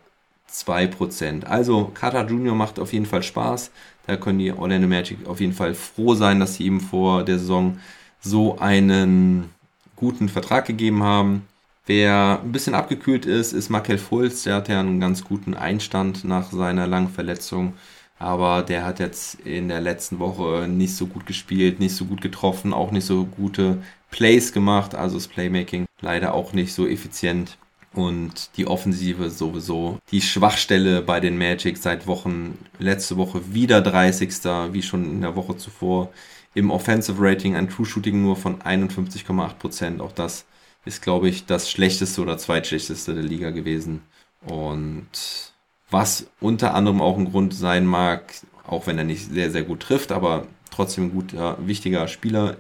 2%. 0.53 1.45
Also 1.45 1.91
Carter 1.95 2.27
Junior 2.27 2.55
macht 2.55 2.79
auf 2.79 2.93
jeden 2.93 3.07
Fall 3.07 3.23
Spaß. 3.23 3.71
Da 4.07 4.17
können 4.17 4.39
die 4.39 4.53
Orlando 4.53 4.89
Magic 4.89 5.27
auf 5.27 5.41
jeden 5.41 5.53
Fall 5.53 5.75
froh 5.75 6.15
sein, 6.15 6.41
dass 6.41 6.55
sie 6.55 6.65
ihm 6.65 6.81
vor 6.81 7.25
der 7.25 7.39
Saison 7.39 7.79
so 8.21 8.59
einen 8.59 9.51
guten 9.97 10.29
Vertrag 10.29 10.67
gegeben 10.67 11.03
haben. 11.03 11.47
Wer 11.91 12.39
ein 12.41 12.53
bisschen 12.53 12.77
abgekühlt 12.77 13.27
ist, 13.27 13.53
ist 13.53 13.69
Markel 13.69 13.99
Fultz. 13.99 14.45
Der 14.45 14.55
hat 14.55 14.69
ja 14.69 14.79
einen 14.79 15.01
ganz 15.01 15.25
guten 15.25 15.55
Einstand 15.55 16.23
nach 16.23 16.53
seiner 16.53 16.87
langen 16.87 17.09
Verletzung. 17.09 17.73
Aber 18.17 18.63
der 18.63 18.85
hat 18.85 19.01
jetzt 19.01 19.41
in 19.41 19.67
der 19.67 19.81
letzten 19.81 20.21
Woche 20.21 20.69
nicht 20.69 20.95
so 20.95 21.09
gut 21.09 21.27
gespielt, 21.27 21.81
nicht 21.81 21.97
so 21.97 22.05
gut 22.05 22.21
getroffen, 22.21 22.73
auch 22.73 22.93
nicht 22.93 23.05
so 23.05 23.25
gute 23.25 23.83
Plays 24.13 24.53
gemacht. 24.53 24.95
Also 24.95 25.17
das 25.17 25.27
Playmaking 25.27 25.87
leider 26.01 26.33
auch 26.33 26.53
nicht 26.53 26.75
so 26.75 26.87
effizient. 26.87 27.59
Und 27.93 28.57
die 28.57 28.69
Offensive 28.69 29.29
sowieso 29.29 29.99
die 30.13 30.23
Schwachstelle 30.23 31.03
bei 31.03 31.19
den 31.19 31.37
Magic 31.37 31.77
seit 31.77 32.07
Wochen. 32.07 32.57
Letzte 32.79 33.17
Woche 33.17 33.53
wieder 33.53 33.81
30. 33.81 34.31
wie 34.71 34.83
schon 34.83 35.05
in 35.07 35.23
der 35.23 35.35
Woche 35.35 35.57
zuvor. 35.57 36.13
Im 36.55 36.71
Offensive 36.71 37.21
Rating 37.21 37.57
ein 37.57 37.69
True 37.69 37.85
Shooting 37.85 38.23
nur 38.23 38.37
von 38.37 38.61
51,8%. 38.61 39.99
Auch 39.99 40.13
das 40.13 40.45
ist, 40.85 41.03
glaube 41.03 41.29
ich, 41.29 41.47
das 41.47 41.71
schlechteste 41.71 42.21
oder 42.23 42.39
zweitschlechteste 42.39 43.15
der 43.15 43.23
Liga 43.23 43.51
gewesen. 43.51 44.03
Und 44.47 45.53
was 45.91 46.27
unter 46.41 46.75
anderem 46.75 47.01
auch 47.01 47.19
ein 47.19 47.31
Grund 47.31 47.55
sein 47.55 47.87
mag, 47.87 48.33
auch 48.67 48.87
wenn 48.87 48.99
er 48.99 49.05
nicht 49.05 49.31
sehr, 49.31 49.51
sehr 49.51 49.63
gut 49.63 49.81
trifft, 49.81 50.13
aber 50.13 50.47
trotzdem 50.71 51.05
ein 51.05 51.13
guter, 51.13 51.59
wichtiger 51.67 52.09
Spieler 52.09 52.57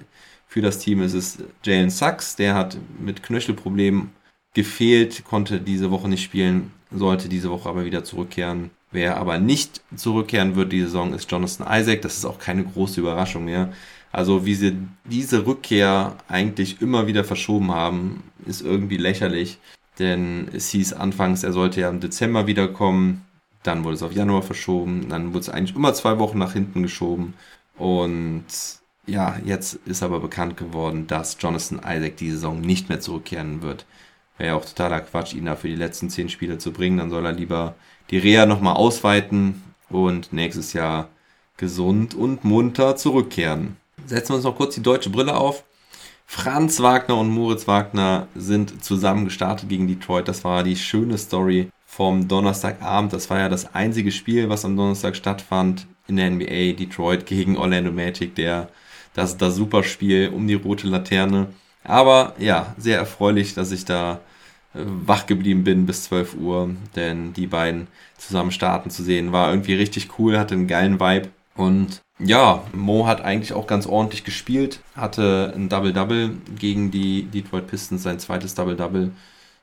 für 0.46 0.60
das 0.60 0.80
Team 0.80 1.00
ist 1.00 1.14
es 1.14 1.38
Jalen 1.64 1.90
Sachs. 1.90 2.34
Der 2.36 2.54
hat 2.54 2.76
mit 2.98 3.22
Knöchelproblemen 3.22 4.10
gefehlt, 4.52 5.24
konnte 5.24 5.60
diese 5.60 5.92
Woche 5.92 6.08
nicht 6.08 6.24
spielen, 6.24 6.72
sollte 6.90 7.28
diese 7.28 7.50
Woche 7.50 7.68
aber 7.68 7.84
wieder 7.84 8.02
zurückkehren. 8.02 8.70
Wer 8.90 9.16
aber 9.18 9.38
nicht 9.38 9.80
zurückkehren 9.94 10.56
wird 10.56 10.72
die 10.72 10.80
Saison 10.80 11.14
ist 11.14 11.30
Jonathan 11.30 11.68
Isaac. 11.80 12.02
Das 12.02 12.16
ist 12.16 12.24
auch 12.24 12.40
keine 12.40 12.64
große 12.64 13.00
Überraschung 13.00 13.44
mehr. 13.44 13.72
Also 14.12 14.44
wie 14.44 14.54
sie 14.54 14.76
diese 15.04 15.46
Rückkehr 15.46 16.16
eigentlich 16.28 16.82
immer 16.82 17.06
wieder 17.06 17.24
verschoben 17.24 17.70
haben, 17.70 18.22
ist 18.46 18.62
irgendwie 18.62 18.96
lächerlich. 18.96 19.58
Denn 19.98 20.48
es 20.52 20.70
hieß 20.70 20.94
anfangs, 20.94 21.42
er 21.44 21.52
sollte 21.52 21.80
ja 21.80 21.90
im 21.90 22.00
Dezember 22.00 22.46
wiederkommen. 22.46 23.24
Dann 23.62 23.84
wurde 23.84 23.94
es 23.94 24.02
auf 24.02 24.12
Januar 24.12 24.42
verschoben. 24.42 25.08
Dann 25.08 25.28
wurde 25.28 25.40
es 25.40 25.48
eigentlich 25.48 25.76
immer 25.76 25.94
zwei 25.94 26.18
Wochen 26.18 26.38
nach 26.38 26.54
hinten 26.54 26.82
geschoben. 26.82 27.34
Und 27.76 28.46
ja, 29.06 29.36
jetzt 29.44 29.74
ist 29.86 30.02
aber 30.02 30.20
bekannt 30.20 30.56
geworden, 30.56 31.06
dass 31.06 31.36
Jonathan 31.40 31.78
Isaac 31.78 32.16
die 32.16 32.30
Saison 32.30 32.60
nicht 32.60 32.88
mehr 32.88 33.00
zurückkehren 33.00 33.62
wird. 33.62 33.86
Wäre 34.38 34.50
ja 34.50 34.56
auch 34.56 34.64
totaler 34.64 35.00
Quatsch, 35.00 35.34
ihn 35.34 35.44
da 35.44 35.56
für 35.56 35.68
die 35.68 35.76
letzten 35.76 36.10
zehn 36.10 36.28
Spiele 36.28 36.58
zu 36.58 36.72
bringen. 36.72 36.98
Dann 36.98 37.10
soll 37.10 37.26
er 37.26 37.32
lieber 37.32 37.74
die 38.10 38.18
Reha 38.18 38.46
nochmal 38.46 38.74
ausweiten 38.74 39.62
und 39.88 40.32
nächstes 40.32 40.72
Jahr 40.72 41.08
gesund 41.56 42.14
und 42.14 42.44
munter 42.44 42.96
zurückkehren. 42.96 43.76
Setzen 44.06 44.30
wir 44.30 44.36
uns 44.36 44.44
noch 44.44 44.56
kurz 44.56 44.74
die 44.74 44.82
deutsche 44.82 45.10
Brille 45.10 45.36
auf. 45.36 45.64
Franz 46.26 46.80
Wagner 46.80 47.16
und 47.16 47.28
Moritz 47.28 47.66
Wagner 47.66 48.28
sind 48.36 48.84
zusammen 48.84 49.24
gestartet 49.24 49.68
gegen 49.68 49.88
Detroit. 49.88 50.28
Das 50.28 50.44
war 50.44 50.62
die 50.62 50.76
schöne 50.76 51.18
Story 51.18 51.70
vom 51.86 52.28
Donnerstagabend. 52.28 53.12
Das 53.12 53.30
war 53.30 53.40
ja 53.40 53.48
das 53.48 53.74
einzige 53.74 54.12
Spiel, 54.12 54.48
was 54.48 54.64
am 54.64 54.76
Donnerstag 54.76 55.16
stattfand 55.16 55.86
in 56.06 56.16
der 56.16 56.30
NBA. 56.30 56.74
Detroit 56.78 57.26
gegen 57.26 57.56
Orlando 57.56 57.90
Magic, 57.90 58.36
der, 58.36 58.68
das, 59.14 59.36
das 59.36 59.56
super 59.56 59.82
Spiel 59.82 60.30
um 60.34 60.46
die 60.46 60.54
rote 60.54 60.86
Laterne. 60.86 61.48
Aber 61.82 62.34
ja, 62.38 62.74
sehr 62.78 62.98
erfreulich, 62.98 63.54
dass 63.54 63.72
ich 63.72 63.84
da 63.84 64.20
äh, 64.74 64.78
wach 64.84 65.26
geblieben 65.26 65.64
bin 65.64 65.86
bis 65.86 66.04
12 66.04 66.36
Uhr, 66.36 66.70
denn 66.94 67.32
die 67.32 67.48
beiden 67.48 67.88
zusammen 68.18 68.52
starten 68.52 68.90
zu 68.90 69.02
sehen 69.02 69.32
war 69.32 69.50
irgendwie 69.50 69.74
richtig 69.74 70.18
cool, 70.18 70.38
hatte 70.38 70.54
einen 70.54 70.68
geilen 70.68 71.00
Vibe 71.00 71.30
und 71.56 72.02
ja, 72.22 72.62
Mo 72.72 73.06
hat 73.06 73.22
eigentlich 73.22 73.52
auch 73.52 73.66
ganz 73.66 73.86
ordentlich 73.86 74.24
gespielt, 74.24 74.80
hatte 74.94 75.52
ein 75.54 75.68
Double-Double 75.68 76.36
gegen 76.58 76.90
die 76.90 77.24
Detroit 77.24 77.66
Pistons, 77.66 78.02
sein 78.02 78.18
zweites 78.18 78.54
Double-Double 78.54 79.10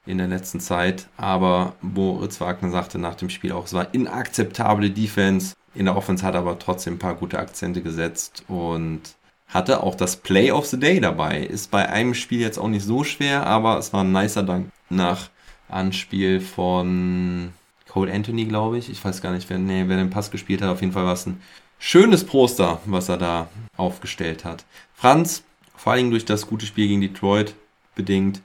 in 0.06 0.18
der 0.18 0.28
letzten 0.28 0.60
Zeit, 0.60 1.08
aber 1.18 1.74
Moritz 1.82 2.40
Wagner 2.40 2.72
sagte 2.72 2.98
nach 2.98 3.16
dem 3.16 3.30
Spiel 3.30 3.52
auch, 3.52 3.66
es 3.66 3.74
war 3.74 3.94
inakzeptable 3.94 4.90
Defense, 4.90 5.56
in 5.76 5.86
der 5.86 5.96
Offense 5.96 6.26
hat 6.26 6.34
er 6.34 6.42
aber 6.42 6.58
trotzdem 6.58 6.96
ein 6.96 7.00
paar 7.00 7.16
gute 7.16 7.38
Akzente 7.38 7.82
gesetzt 7.82 8.44
und 8.48 9.02
hatte 9.48 9.84
auch 9.84 9.96
das 9.96 10.18
Play 10.18 10.52
of 10.52 10.66
the 10.66 10.80
Day 10.80 11.00
dabei. 11.00 11.40
Ist 11.40 11.72
bei 11.72 11.88
einem 11.88 12.14
Spiel 12.14 12.42
jetzt 12.42 12.58
auch 12.58 12.68
nicht 12.68 12.84
so 12.84 13.04
schwer, 13.04 13.46
aber 13.46 13.78
es 13.78 13.94
war 13.94 14.04
ein 14.04 14.12
nicer 14.12 14.44
Dank 14.44 14.70
nach 14.90 15.30
Anspiel 15.70 16.42
von 16.42 17.54
Cole 17.88 18.12
Anthony, 18.12 18.46
glaube 18.46 18.78
ich. 18.78 18.90
Ich 18.90 19.04
weiß 19.04 19.22
gar 19.22 19.32
nicht, 19.32 19.50
wer, 19.50 19.58
nee, 19.58 19.84
wer 19.88 19.98
den 19.98 20.10
Pass 20.10 20.32
gespielt 20.32 20.62
hat. 20.62 20.70
Auf 20.70 20.82
jeden 20.82 20.94
Fall 20.94 21.06
war 21.06 21.14
es 21.14 21.26
ein 21.28 21.42
schönes 21.80 22.26
Poster, 22.26 22.80
was 22.86 23.10
er 23.10 23.18
da 23.18 23.50
aufgestellt 23.76 24.46
hat. 24.46 24.66
Franz, 24.94 25.44
vor 25.76 25.94
allem 25.94 26.12
durch 26.12 26.26
das 26.26 26.48
gute 26.48 26.66
Spiel 26.66 26.88
gegen 26.88 27.02
Detroit 27.02 27.56
bedingt, 27.96 28.42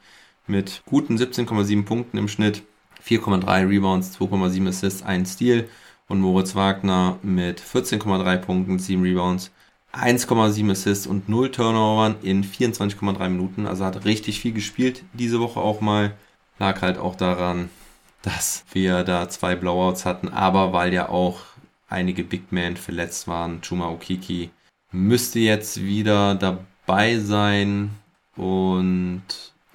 mit 0.46 0.82
guten 0.86 1.16
17,7 1.16 1.84
Punkten 1.84 2.18
im 2.18 2.28
Schnitt, 2.28 2.62
4,3 3.06 3.68
Rebounds, 3.68 4.16
2,7 4.18 4.68
Assists, 4.68 5.02
1 5.02 5.32
Steal 5.32 5.68
und 6.08 6.20
Moritz 6.20 6.54
Wagner 6.54 7.18
mit 7.22 7.60
14,3 7.60 8.36
Punkten, 8.36 8.78
7 8.78 9.02
Rebounds, 9.02 9.50
1,7 9.92 10.70
Assists 10.70 11.06
und 11.06 11.28
0 11.28 11.50
Turnovern 11.50 12.16
in 12.22 12.44
24,3 12.44 13.28
Minuten. 13.28 13.66
Also 13.66 13.84
hat 13.84 14.04
richtig 14.04 14.40
viel 14.40 14.52
gespielt 14.52 15.04
diese 15.12 15.40
Woche 15.40 15.60
auch 15.60 15.80
mal. 15.80 16.14
Lag 16.58 16.80
halt 16.82 16.98
auch 16.98 17.16
daran, 17.16 17.70
dass 18.22 18.64
wir 18.72 19.04
da 19.04 19.28
zwei 19.28 19.56
Blowouts 19.56 20.04
hatten, 20.04 20.28
aber 20.28 20.72
weil 20.72 20.92
ja 20.92 21.08
auch 21.08 21.40
einige 21.92 22.24
Big 22.24 22.50
Men 22.50 22.76
verletzt 22.76 23.28
waren. 23.28 23.60
Chuma 23.62 23.88
Okiki 23.88 24.50
müsste 24.90 25.38
jetzt 25.38 25.82
wieder 25.82 26.34
dabei 26.34 27.18
sein 27.18 27.90
und 28.36 29.22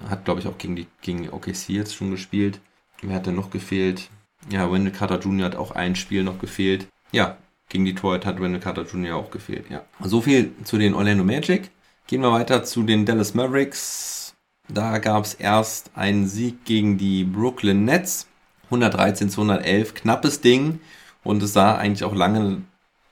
hat, 0.08 0.24
glaube 0.24 0.40
ich, 0.40 0.46
auch 0.46 0.58
gegen, 0.58 0.76
die, 0.76 0.86
gegen 1.02 1.28
OKC 1.28 1.70
jetzt 1.70 1.94
schon 1.94 2.10
gespielt. 2.10 2.60
Wer 3.02 3.16
hat 3.16 3.26
denn 3.26 3.34
noch 3.34 3.50
gefehlt? 3.50 4.10
Ja, 4.50 4.70
Wendell 4.70 4.92
Carter 4.92 5.18
Jr. 5.18 5.46
hat 5.46 5.56
auch 5.56 5.72
ein 5.72 5.96
Spiel 5.96 6.22
noch 6.22 6.38
gefehlt. 6.38 6.86
Ja, 7.10 7.36
gegen 7.68 7.84
Detroit 7.84 8.24
hat 8.24 8.40
Wendell 8.40 8.60
Carter 8.60 8.84
Jr. 8.84 9.16
auch 9.16 9.30
gefehlt, 9.30 9.68
ja. 9.70 9.84
So 10.00 10.20
viel 10.20 10.52
zu 10.64 10.78
den 10.78 10.94
Orlando 10.94 11.24
Magic. 11.24 11.70
Gehen 12.06 12.22
wir 12.22 12.32
weiter 12.32 12.64
zu 12.64 12.82
den 12.82 13.04
Dallas 13.04 13.34
Mavericks. 13.34 14.34
Da 14.68 14.98
gab 14.98 15.24
es 15.24 15.34
erst 15.34 15.90
einen 15.94 16.26
Sieg 16.28 16.64
gegen 16.64 16.98
die 16.98 17.24
Brooklyn 17.24 17.84
Nets. 17.84 18.26
113 18.64 19.30
zu 19.30 19.40
111, 19.40 19.94
knappes 19.94 20.40
Ding. 20.40 20.80
Und 21.28 21.42
es 21.42 21.52
sah 21.52 21.74
eigentlich 21.74 22.04
auch 22.04 22.14
lange 22.14 22.62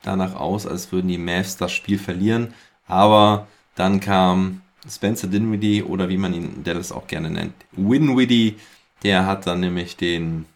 danach 0.00 0.36
aus, 0.36 0.66
als 0.66 0.90
würden 0.90 1.08
die 1.08 1.18
Mavs 1.18 1.58
das 1.58 1.70
Spiel 1.70 1.98
verlieren. 1.98 2.54
Aber 2.88 3.46
dann 3.74 4.00
kam 4.00 4.62
Spencer 4.88 5.26
Dinwiddie 5.26 5.82
oder 5.82 6.08
wie 6.08 6.16
man 6.16 6.32
ihn 6.32 6.44
in 6.44 6.64
Dallas 6.64 6.92
auch 6.92 7.08
gerne 7.08 7.28
nennt, 7.28 7.52
Winwiddie. 7.72 8.56
Der 9.02 9.26
hat 9.26 9.46
dann 9.46 9.60
nämlich 9.60 9.98
den 9.98 10.46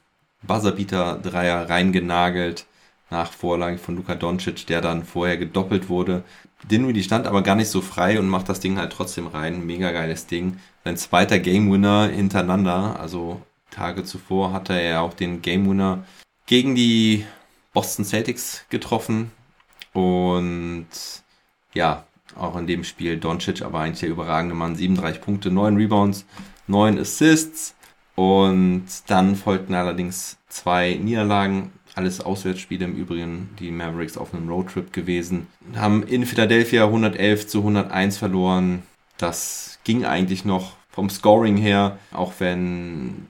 Buzzerbeater-Dreier 0.41 1.69
reingenagelt 1.69 2.65
nach 3.11 3.31
Vorlage 3.31 3.77
von 3.77 3.95
Luka 3.95 4.15
Doncic, 4.15 4.67
der 4.67 4.81
dann 4.81 5.05
vorher 5.05 5.37
gedoppelt 5.37 5.91
wurde. 5.91 6.25
Dinwiddie 6.71 7.03
stand 7.03 7.27
aber 7.27 7.43
gar 7.43 7.57
nicht 7.57 7.69
so 7.69 7.83
frei 7.83 8.19
und 8.19 8.31
macht 8.31 8.49
das 8.49 8.61
Ding 8.61 8.79
halt 8.79 8.91
trotzdem 8.91 9.27
rein. 9.27 9.67
Mega 9.67 9.93
geiles 9.93 10.27
Ding. 10.27 10.57
Sein 10.85 10.97
zweiter 10.97 11.39
Game 11.39 11.71
Winner 11.71 12.09
hintereinander. 12.09 12.99
Also 12.99 13.43
Tage 13.71 14.03
zuvor 14.05 14.55
hatte 14.55 14.73
er 14.73 15.03
auch 15.03 15.13
den 15.13 15.43
Game 15.43 15.69
Winner 15.69 16.05
gegen 16.47 16.75
die 16.75 17.27
Boston 17.73 18.05
Celtics 18.05 18.65
getroffen. 18.69 19.31
Und 19.93 20.87
ja, 21.75 22.05
auch 22.37 22.57
in 22.57 22.67
dem 22.67 22.85
Spiel 22.85 23.19
Doncic, 23.19 23.63
aber 23.63 23.81
eigentlich 23.81 24.01
der 24.01 24.11
überragende 24.11 24.55
Mann. 24.55 24.77
37 24.77 25.21
Punkte, 25.21 25.51
9 25.51 25.77
Rebounds, 25.77 26.25
9 26.67 26.99
Assists. 26.99 27.75
Und 28.15 28.87
dann 29.07 29.37
folgten 29.37 29.75
allerdings 29.75 30.37
zwei 30.49 30.95
Niederlagen 30.95 31.73
alles 31.95 32.21
Auswärtsspiele 32.21 32.85
im 32.85 32.95
Übrigen, 32.95 33.51
die 33.59 33.71
Mavericks 33.71 34.17
auf 34.17 34.35
einem 34.35 34.49
Roadtrip 34.49 34.93
gewesen. 34.93 35.47
Haben 35.75 36.03
in 36.03 36.25
Philadelphia 36.27 36.85
111 36.85 37.47
zu 37.47 37.59
101 37.59 38.19
verloren. 38.19 38.83
Das 39.19 39.79
ging 39.85 40.05
eigentlich 40.05 40.45
noch 40.45 40.77
vom 40.91 41.11
Scoring 41.11 41.57
her, 41.57 41.99
auch 42.13 42.35
wenn 42.39 43.27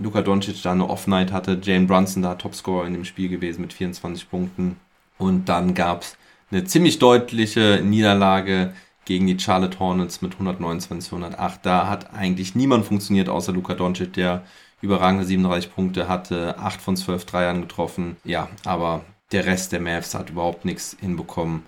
Luka 0.00 0.22
Doncic 0.22 0.62
da 0.62 0.72
eine 0.72 0.88
Off-Night 0.88 1.32
hatte. 1.32 1.58
Jane 1.62 1.86
Brunson 1.86 2.22
da 2.22 2.34
Topscorer 2.34 2.86
in 2.86 2.92
dem 2.92 3.04
Spiel 3.04 3.28
gewesen 3.28 3.60
mit 3.62 3.72
24 3.72 4.28
Punkten. 4.30 4.76
Und 5.18 5.48
dann 5.48 5.74
gab 5.74 6.02
es 6.02 6.16
eine 6.50 6.64
ziemlich 6.64 6.98
deutliche 6.98 7.80
Niederlage 7.82 8.72
gegen 9.04 9.26
die 9.26 9.38
Charlotte 9.38 9.78
Hornets 9.78 10.22
mit 10.22 10.32
129 10.32 11.10
zu 11.10 11.16
108. 11.16 11.60
Da 11.64 11.88
hat 11.88 12.14
eigentlich 12.14 12.54
niemand 12.54 12.84
funktioniert 12.86 13.28
außer 13.28 13.52
Luka 13.52 13.74
Doncic, 13.74 14.12
der 14.14 14.44
überragende 14.80 15.24
37 15.24 15.74
Punkte 15.74 16.08
hatte, 16.08 16.58
8 16.58 16.80
von 16.80 16.96
12 16.96 17.24
Dreiern 17.24 17.60
getroffen. 17.62 18.16
Ja, 18.24 18.48
aber 18.64 19.04
der 19.32 19.46
Rest 19.46 19.72
der 19.72 19.80
Mavs 19.80 20.14
hat 20.14 20.30
überhaupt 20.30 20.64
nichts 20.64 20.96
hinbekommen 21.00 21.62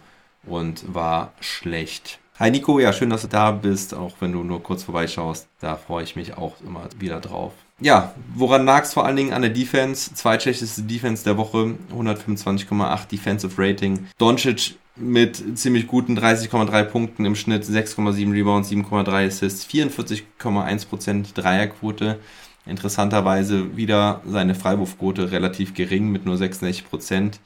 und 0.44 0.94
war 0.94 1.32
schlecht. 1.40 2.18
Hi 2.38 2.50
Nico, 2.50 2.78
ja, 2.78 2.92
schön, 2.92 3.08
dass 3.10 3.22
du 3.22 3.28
da 3.28 3.50
bist, 3.50 3.94
auch 3.94 4.16
wenn 4.20 4.32
du 4.32 4.44
nur 4.44 4.62
kurz 4.62 4.82
vorbeischaust. 4.84 5.48
Da 5.60 5.76
freue 5.76 6.04
ich 6.04 6.16
mich 6.16 6.36
auch 6.36 6.60
immer 6.60 6.88
wieder 6.98 7.20
drauf. 7.20 7.52
Ja, 7.78 8.14
woran 8.34 8.64
lag 8.64 8.84
es 8.84 8.94
vor 8.94 9.04
allen 9.04 9.16
Dingen 9.16 9.34
an 9.34 9.42
der 9.42 9.50
Defense? 9.50 10.14
Zweitschlechteste 10.14 10.82
Defense 10.82 11.24
der 11.24 11.36
Woche, 11.36 11.76
125,8 11.92 13.08
Defensive 13.08 13.62
Rating. 13.62 14.06
Doncic 14.16 14.76
mit 14.96 15.58
ziemlich 15.58 15.86
guten 15.86 16.18
30,3 16.18 16.84
Punkten 16.84 17.26
im 17.26 17.36
Schnitt, 17.36 17.64
6,7 17.64 18.32
Rebounds, 18.32 18.70
7,3 18.70 19.26
Assists, 19.26 19.66
44,1% 19.66 21.34
Dreierquote. 21.34 22.18
Interessanterweise 22.64 23.76
wieder 23.76 24.22
seine 24.26 24.54
Freiwurfquote 24.54 25.30
relativ 25.30 25.74
gering 25.74 26.10
mit 26.10 26.24
nur 26.24 26.38
66 26.38 26.88
Prozent. 26.88 27.40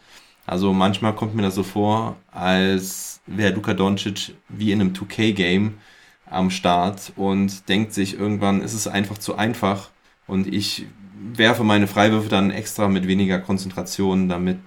Also 0.46 0.72
manchmal 0.72 1.14
kommt 1.16 1.34
mir 1.34 1.42
das 1.42 1.56
so 1.56 1.64
vor, 1.64 2.16
als 2.30 3.20
wäre 3.26 3.54
Luka 3.54 3.74
Doncic 3.74 4.36
wie 4.48 4.70
in 4.70 4.80
einem 4.80 4.92
2K-Game 4.92 5.78
am 6.26 6.50
Start 6.50 7.12
und 7.16 7.68
denkt 7.68 7.92
sich 7.92 8.16
irgendwann, 8.16 8.62
ist 8.62 8.74
es 8.74 8.86
einfach 8.86 9.18
zu 9.18 9.34
einfach 9.34 9.90
Und 10.30 10.46
ich 10.46 10.86
werfe 11.34 11.64
meine 11.64 11.88
Freiwürfe 11.88 12.28
dann 12.28 12.52
extra 12.52 12.86
mit 12.86 13.08
weniger 13.08 13.40
Konzentration, 13.40 14.28
damit 14.28 14.60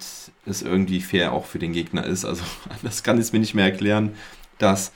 es 0.46 0.62
irgendwie 0.62 1.00
fair 1.00 1.32
auch 1.32 1.46
für 1.46 1.58
den 1.58 1.72
Gegner 1.72 2.06
ist. 2.06 2.26
Also 2.26 2.44
das 2.84 3.02
kann 3.02 3.18
es 3.18 3.32
mir 3.32 3.40
nicht 3.40 3.56
mehr 3.56 3.66
erklären, 3.66 4.12
dass 4.58 4.92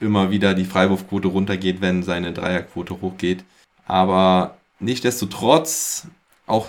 immer 0.00 0.30
wieder 0.30 0.54
die 0.54 0.64
Freiwurfquote 0.64 1.28
runtergeht, 1.28 1.82
wenn 1.82 2.02
seine 2.02 2.32
Dreierquote 2.32 3.02
hochgeht. 3.02 3.44
Aber 3.84 4.56
nichtsdestotrotz, 4.80 6.06
auch 6.46 6.68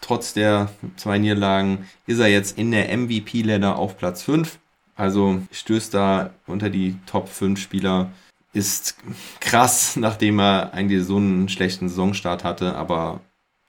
trotz 0.00 0.32
der 0.34 0.70
zwei 0.96 1.18
Niederlagen, 1.18 1.86
ist 2.06 2.18
er 2.18 2.28
jetzt 2.28 2.58
in 2.58 2.72
der 2.72 2.96
MVP-Ladder 2.96 3.76
auf 3.76 3.96
Platz 3.96 4.22
5. 4.22 4.58
Also 4.96 5.40
stößt 5.52 5.94
da 5.94 6.30
unter 6.48 6.68
die 6.68 6.96
Top 7.06 7.28
5 7.28 7.60
Spieler. 7.60 8.10
Ist 8.52 8.96
krass, 9.40 9.96
nachdem 9.96 10.40
er 10.40 10.72
eigentlich 10.72 11.04
so 11.04 11.16
einen 11.16 11.48
schlechten 11.48 11.88
Saisonstart 11.88 12.44
hatte, 12.44 12.74
aber 12.76 13.20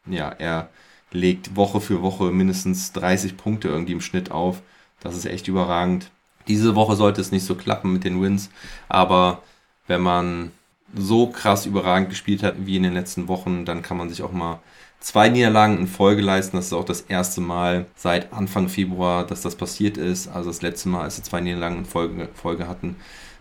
ja, 0.07 0.29
er 0.29 0.69
legt 1.11 1.55
Woche 1.55 1.81
für 1.81 2.01
Woche 2.01 2.25
mindestens 2.25 2.91
30 2.93 3.37
Punkte 3.37 3.67
irgendwie 3.67 3.93
im 3.93 4.01
Schnitt 4.01 4.31
auf. 4.31 4.61
Das 4.99 5.15
ist 5.15 5.25
echt 5.25 5.47
überragend. 5.47 6.11
Diese 6.47 6.75
Woche 6.75 6.95
sollte 6.95 7.21
es 7.21 7.31
nicht 7.31 7.45
so 7.45 7.55
klappen 7.55 7.93
mit 7.93 8.03
den 8.03 8.21
Wins, 8.21 8.49
aber 8.87 9.43
wenn 9.87 10.01
man 10.01 10.51
so 10.95 11.27
krass 11.27 11.65
überragend 11.65 12.09
gespielt 12.09 12.43
hat 12.43 12.55
wie 12.65 12.77
in 12.77 12.83
den 12.83 12.93
letzten 12.93 13.27
Wochen, 13.27 13.65
dann 13.65 13.81
kann 13.81 13.97
man 13.97 14.09
sich 14.09 14.23
auch 14.23 14.31
mal 14.31 14.59
zwei 14.99 15.29
Niederlagen 15.29 15.77
in 15.77 15.87
Folge 15.87 16.21
leisten. 16.21 16.57
Das 16.57 16.67
ist 16.67 16.73
auch 16.73 16.85
das 16.85 17.01
erste 17.01 17.41
Mal 17.41 17.85
seit 17.95 18.33
Anfang 18.33 18.69
Februar, 18.69 19.25
dass 19.25 19.41
das 19.41 19.55
passiert 19.55 19.97
ist. 19.97 20.27
Also 20.27 20.49
das 20.49 20.61
letzte 20.61 20.89
Mal, 20.89 21.03
als 21.03 21.17
sie 21.17 21.23
zwei 21.23 21.41
Niederlagen 21.41 21.79
in 21.79 21.85
Folge, 21.85 22.29
Folge 22.33 22.67
hatten, 22.67 22.95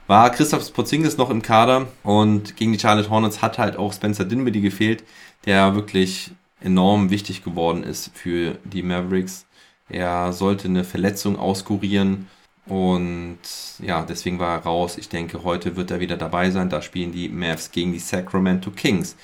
war 0.08 0.30
Christoph 0.30 0.72
Porzingis 0.72 1.18
noch 1.18 1.30
im 1.30 1.42
Kader 1.42 1.86
und 2.02 2.56
gegen 2.56 2.72
die 2.72 2.78
Charlotte 2.78 3.10
Hornets 3.10 3.42
hat 3.42 3.58
halt 3.58 3.76
auch 3.76 3.92
Spencer 3.92 4.24
Dinwiddie 4.24 4.62
gefehlt, 4.62 5.04
der 5.44 5.76
wirklich 5.76 6.32
enorm 6.60 7.10
wichtig 7.10 7.44
geworden 7.44 7.84
ist 7.84 8.10
für 8.14 8.58
die 8.64 8.82
Mavericks. 8.82 9.46
Er 9.88 10.32
sollte 10.32 10.66
eine 10.66 10.82
Verletzung 10.84 11.38
auskurieren 11.38 12.26
und 12.66 13.38
ja, 13.80 14.02
deswegen 14.02 14.38
war 14.38 14.56
er 14.56 14.64
raus. 14.64 14.96
Ich 14.98 15.10
denke, 15.10 15.44
heute 15.44 15.76
wird 15.76 15.90
er 15.90 16.00
wieder 16.00 16.16
dabei 16.16 16.50
sein. 16.50 16.70
Da 16.70 16.82
spielen 16.82 17.12
die 17.12 17.28
Mavs 17.28 17.70
gegen 17.70 17.92
die 17.92 17.98
Sacramento 17.98 18.70
Kings. 18.70 19.14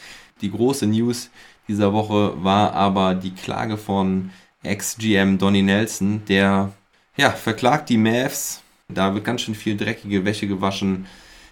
Die 0.42 0.50
große 0.50 0.86
News 0.86 1.30
dieser 1.66 1.94
Woche 1.94 2.42
war 2.44 2.74
aber 2.74 3.14
die 3.14 3.34
Klage 3.34 3.78
von 3.78 4.30
Ex-GM 4.62 5.38
Donny 5.38 5.62
Nelson, 5.62 6.22
der 6.26 6.72
ja, 7.16 7.30
verklagt 7.30 7.88
die 7.88 7.98
Mavs. 7.98 8.63
Da 8.94 9.14
wird 9.14 9.24
ganz 9.24 9.42
schön 9.42 9.54
viel 9.54 9.76
dreckige 9.76 10.24
Wäsche 10.24 10.46
gewaschen 10.46 11.06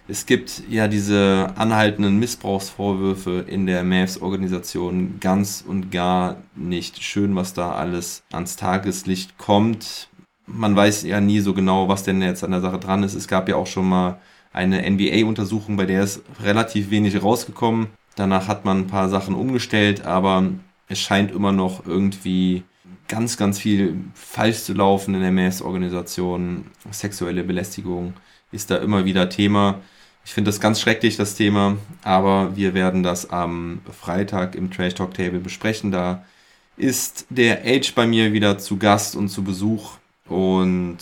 es 0.07 0.25
gibt 0.25 0.63
ja 0.69 0.89
diese 0.89 1.53
anhaltenden 1.55 2.19
Missbrauchsvorwürfe 2.19 3.45
in 3.47 3.65
der 3.65 3.83
Mavs-Organisation 3.83 5.19
ganz 5.21 5.63
und 5.65 5.91
gar 5.91 6.37
nicht 6.55 7.01
schön, 7.01 7.35
was 7.37 7.53
da 7.53 7.71
alles 7.73 8.23
ans 8.31 8.57
Tageslicht 8.57 9.37
kommt. 9.37 10.09
Man 10.45 10.75
weiß 10.75 11.03
ja 11.03 11.21
nie 11.21 11.39
so 11.39 11.53
genau, 11.53 11.87
was 11.87 12.03
denn 12.03 12.21
jetzt 12.21 12.43
an 12.43 12.51
der 12.51 12.59
Sache 12.59 12.79
dran 12.79 13.03
ist. 13.03 13.13
Es 13.13 13.29
gab 13.29 13.47
ja 13.47 13.55
auch 13.55 13.67
schon 13.67 13.87
mal 13.87 14.19
eine 14.51 14.89
NBA-Untersuchung, 14.89 15.77
bei 15.77 15.85
der 15.85 16.03
ist 16.03 16.21
relativ 16.41 16.91
wenig 16.91 17.23
rausgekommen. 17.23 17.87
Danach 18.15 18.49
hat 18.49 18.65
man 18.65 18.79
ein 18.79 18.87
paar 18.87 19.07
Sachen 19.07 19.35
umgestellt, 19.35 20.05
aber 20.05 20.49
es 20.89 20.99
scheint 20.99 21.31
immer 21.31 21.53
noch 21.53 21.87
irgendwie 21.87 22.63
ganz, 23.07 23.37
ganz 23.37 23.59
viel 23.59 23.97
falsch 24.13 24.63
zu 24.63 24.73
laufen 24.73 25.15
in 25.15 25.21
der 25.21 25.31
Mavs-Organisation. 25.31 26.65
Sexuelle 26.91 27.43
Belästigung 27.43 28.13
ist 28.51 28.71
da 28.71 28.77
immer 28.77 29.05
wieder 29.05 29.29
Thema. 29.29 29.81
Ich 30.25 30.33
finde 30.33 30.49
das 30.49 30.61
ganz 30.61 30.79
schrecklich, 30.79 31.17
das 31.17 31.35
Thema, 31.35 31.77
aber 32.03 32.55
wir 32.55 32.73
werden 32.73 33.03
das 33.03 33.29
am 33.29 33.81
Freitag 33.91 34.55
im 34.55 34.71
Trash 34.71 34.95
Talk 34.95 35.13
Table 35.13 35.39
besprechen. 35.39 35.91
Da 35.91 36.23
ist 36.77 37.25
der 37.29 37.63
Age 37.65 37.93
bei 37.93 38.07
mir 38.07 38.31
wieder 38.33 38.57
zu 38.57 38.77
Gast 38.77 39.15
und 39.15 39.29
zu 39.29 39.43
Besuch 39.43 39.97
und 40.27 40.97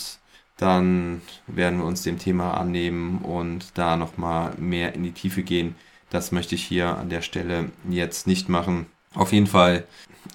dann 0.58 1.22
werden 1.48 1.80
wir 1.80 1.86
uns 1.86 2.04
dem 2.04 2.20
Thema 2.20 2.56
annehmen 2.56 3.20
und 3.20 3.78
da 3.78 3.96
nochmal 3.96 4.54
mehr 4.58 4.94
in 4.96 5.04
die 5.04 5.12
Tiefe 5.12 5.44
gehen. 5.44 5.76
Das 6.10 6.32
möchte 6.32 6.56
ich 6.56 6.64
hier 6.64 6.98
an 6.98 7.10
der 7.10 7.22
Stelle 7.22 7.72
jetzt 7.90 8.28
nicht 8.28 8.50
machen. 8.50 8.88
Auf 9.14 9.34
jeden 9.34 9.48
Fall 9.48 9.86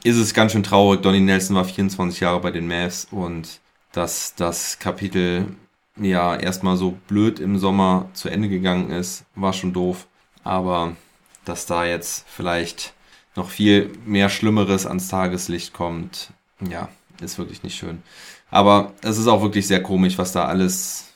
ist 0.05 0.17
es 0.17 0.35
ganz 0.35 0.53
schön 0.53 0.63
traurig. 0.63 1.03
Donny 1.03 1.21
Nelson 1.21 1.57
war 1.57 1.65
24 1.65 2.21
Jahre 2.21 2.41
bei 2.41 2.51
den 2.51 2.67
Mavs 2.67 3.09
und 3.11 3.61
dass 3.93 4.35
das 4.35 4.79
Kapitel 4.79 5.57
ja 5.97 6.37
erstmal 6.37 6.77
so 6.77 6.99
blöd 7.09 7.41
im 7.41 7.59
Sommer 7.59 8.11
zu 8.13 8.29
Ende 8.29 8.49
gegangen 8.49 8.91
ist, 8.91 9.25
war 9.35 9.53
schon 9.53 9.73
doof. 9.73 10.07
Aber 10.45 10.97
dass 11.45 11.67
da 11.67 11.85
jetzt 11.85 12.27
vielleicht 12.29 12.93
noch 13.35 13.49
viel 13.49 13.93
mehr 14.05 14.29
Schlimmeres 14.29 14.87
ans 14.87 15.09
Tageslicht 15.09 15.73
kommt, 15.73 16.33
ja, 16.61 16.89
ist 17.21 17.39
wirklich 17.39 17.63
nicht 17.63 17.77
schön. 17.77 18.03
Aber 18.51 18.93
es 19.03 19.19
ist 19.19 19.27
auch 19.27 19.43
wirklich 19.43 19.67
sehr 19.67 19.83
komisch, 19.83 20.19
was 20.19 20.33
da 20.33 20.45
alles, 20.45 21.13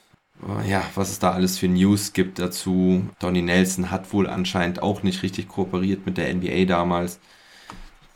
ja, 0.67 0.83
was 0.95 1.11
es 1.11 1.19
da 1.19 1.33
alles 1.33 1.59
für 1.59 1.69
News 1.69 2.13
gibt 2.13 2.39
dazu. 2.39 3.05
Donny 3.19 3.43
Nelson 3.43 3.91
hat 3.91 4.13
wohl 4.13 4.29
anscheinend 4.29 4.83
auch 4.83 5.03
nicht 5.03 5.23
richtig 5.23 5.49
kooperiert 5.49 6.07
mit 6.07 6.17
der 6.17 6.35
NBA 6.35 6.65
damals. 6.65 7.21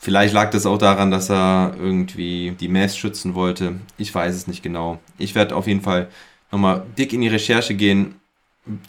Vielleicht 0.05 0.35
lag 0.35 0.51
das 0.51 0.67
auch 0.67 0.77
daran, 0.77 1.11
dass 1.11 1.31
er 1.31 1.77
irgendwie 1.79 2.51
die 2.51 2.69
Mavs 2.69 2.95
schützen 2.95 3.35
wollte. 3.35 3.81
Ich 3.97 4.15
weiß 4.15 4.35
es 4.35 4.47
nicht 4.47 4.63
genau. 4.63 4.99
Ich 5.17 5.35
werde 5.35 5.57
auf 5.57 5.67
jeden 5.67 5.81
Fall 5.81 6.11
nochmal 6.53 6.85
dick 6.99 7.15
in 7.15 7.23
die 7.23 7.29
Recherche 7.29 7.75
gehen 7.75 8.17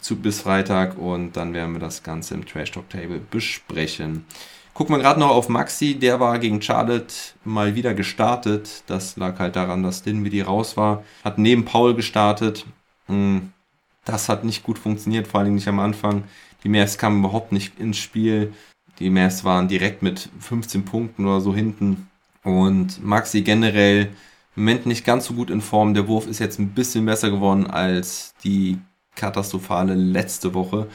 zu, 0.02 0.16
bis 0.16 0.42
Freitag 0.42 0.98
und 0.98 1.34
dann 1.34 1.54
werden 1.54 1.72
wir 1.72 1.80
das 1.80 2.02
Ganze 2.02 2.34
im 2.34 2.44
Trash 2.44 2.70
Talk 2.70 2.90
Table 2.90 3.18
besprechen. 3.30 4.26
Gucken 4.74 4.94
wir 4.94 5.00
gerade 5.00 5.18
noch 5.18 5.30
auf 5.30 5.48
Maxi, 5.48 5.94
der 5.94 6.20
war 6.20 6.38
gegen 6.38 6.60
Charlotte 6.60 7.14
mal 7.44 7.74
wieder 7.74 7.94
gestartet. 7.94 8.82
Das 8.86 9.16
lag 9.16 9.38
halt 9.38 9.56
daran, 9.56 9.82
dass 9.82 10.02
Dinwiddie 10.02 10.42
raus 10.42 10.76
war. 10.76 11.02
Hat 11.24 11.38
neben 11.38 11.64
Paul 11.64 11.94
gestartet. 11.94 12.66
Hm, 13.06 13.52
das 14.04 14.28
hat 14.28 14.44
nicht 14.44 14.64
gut 14.64 14.78
funktioniert, 14.78 15.26
vor 15.26 15.40
allem 15.40 15.54
nicht 15.54 15.68
am 15.68 15.80
Anfang. 15.80 16.24
Die 16.62 16.68
Mavs 16.68 16.98
kamen 16.98 17.20
überhaupt 17.20 17.52
nicht 17.52 17.80
ins 17.80 17.96
Spiel. 17.96 18.52
Die 18.98 19.10
Mavs 19.10 19.44
waren 19.44 19.68
direkt 19.68 20.02
mit 20.02 20.28
15 20.40 20.84
Punkten 20.84 21.26
oder 21.26 21.40
so 21.40 21.54
hinten. 21.54 22.08
Und 22.42 23.04
Maxi 23.04 23.42
generell 23.42 24.08
im 24.56 24.64
Moment 24.64 24.86
nicht 24.86 25.04
ganz 25.04 25.26
so 25.26 25.34
gut 25.34 25.50
in 25.50 25.60
Form. 25.60 25.94
Der 25.94 26.08
Wurf 26.08 26.26
ist 26.26 26.38
jetzt 26.38 26.58
ein 26.58 26.70
bisschen 26.70 27.04
besser 27.04 27.30
geworden 27.30 27.66
als 27.66 28.34
die 28.42 28.78
katastrophale 29.14 29.94
letzte 29.94 30.54
Woche. 30.54 30.86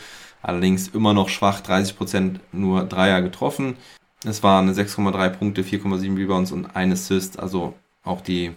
Allerdings 0.41 0.87
immer 0.87 1.13
noch 1.13 1.29
schwach, 1.29 1.61
30% 1.61 2.39
nur 2.51 2.83
Dreier 2.85 3.21
getroffen. 3.21 3.75
Es 4.23 4.41
waren 4.41 4.71
6,3 4.71 5.29
Punkte, 5.29 5.63
4,7 5.63 6.17
Rebounds 6.17 6.51
und 6.51 6.75
ein 6.75 6.91
Assist. 6.91 7.39
Also 7.39 7.75
auch 8.03 8.21
die 8.21 8.51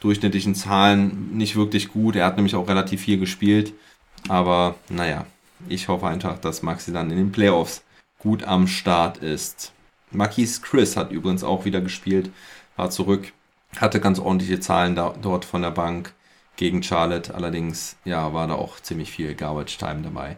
durchschnittlichen 0.00 0.54
Zahlen 0.54 1.36
nicht 1.36 1.56
wirklich 1.56 1.88
gut. 1.88 2.16
Er 2.16 2.26
hat 2.26 2.36
nämlich 2.36 2.54
auch 2.54 2.68
relativ 2.68 3.02
viel 3.02 3.18
gespielt. 3.18 3.72
Aber 4.28 4.74
naja, 4.90 5.24
ich 5.68 5.88
hoffe 5.88 6.06
einfach, 6.06 6.38
dass 6.38 6.62
Maxi 6.62 6.92
dann 6.92 7.10
in 7.10 7.16
den 7.16 7.32
Playoffs 7.32 7.82
gut 8.22 8.44
am 8.44 8.66
Start 8.66 9.18
ist. 9.18 9.72
Marquis 10.10 10.62
Chris 10.62 10.96
hat 10.96 11.10
übrigens 11.10 11.44
auch 11.44 11.64
wieder 11.64 11.80
gespielt, 11.80 12.30
war 12.76 12.90
zurück 12.90 13.32
hatte 13.76 14.00
ganz 14.00 14.18
ordentliche 14.18 14.60
Zahlen 14.60 14.94
da, 14.94 15.14
dort 15.20 15.44
von 15.44 15.62
der 15.62 15.70
Bank 15.70 16.12
gegen 16.56 16.82
Charlotte. 16.82 17.34
Allerdings, 17.34 17.96
ja, 18.04 18.32
war 18.32 18.46
da 18.46 18.54
auch 18.54 18.80
ziemlich 18.80 19.10
viel 19.10 19.34
Garbage 19.34 19.78
Time 19.78 20.02
dabei. 20.02 20.36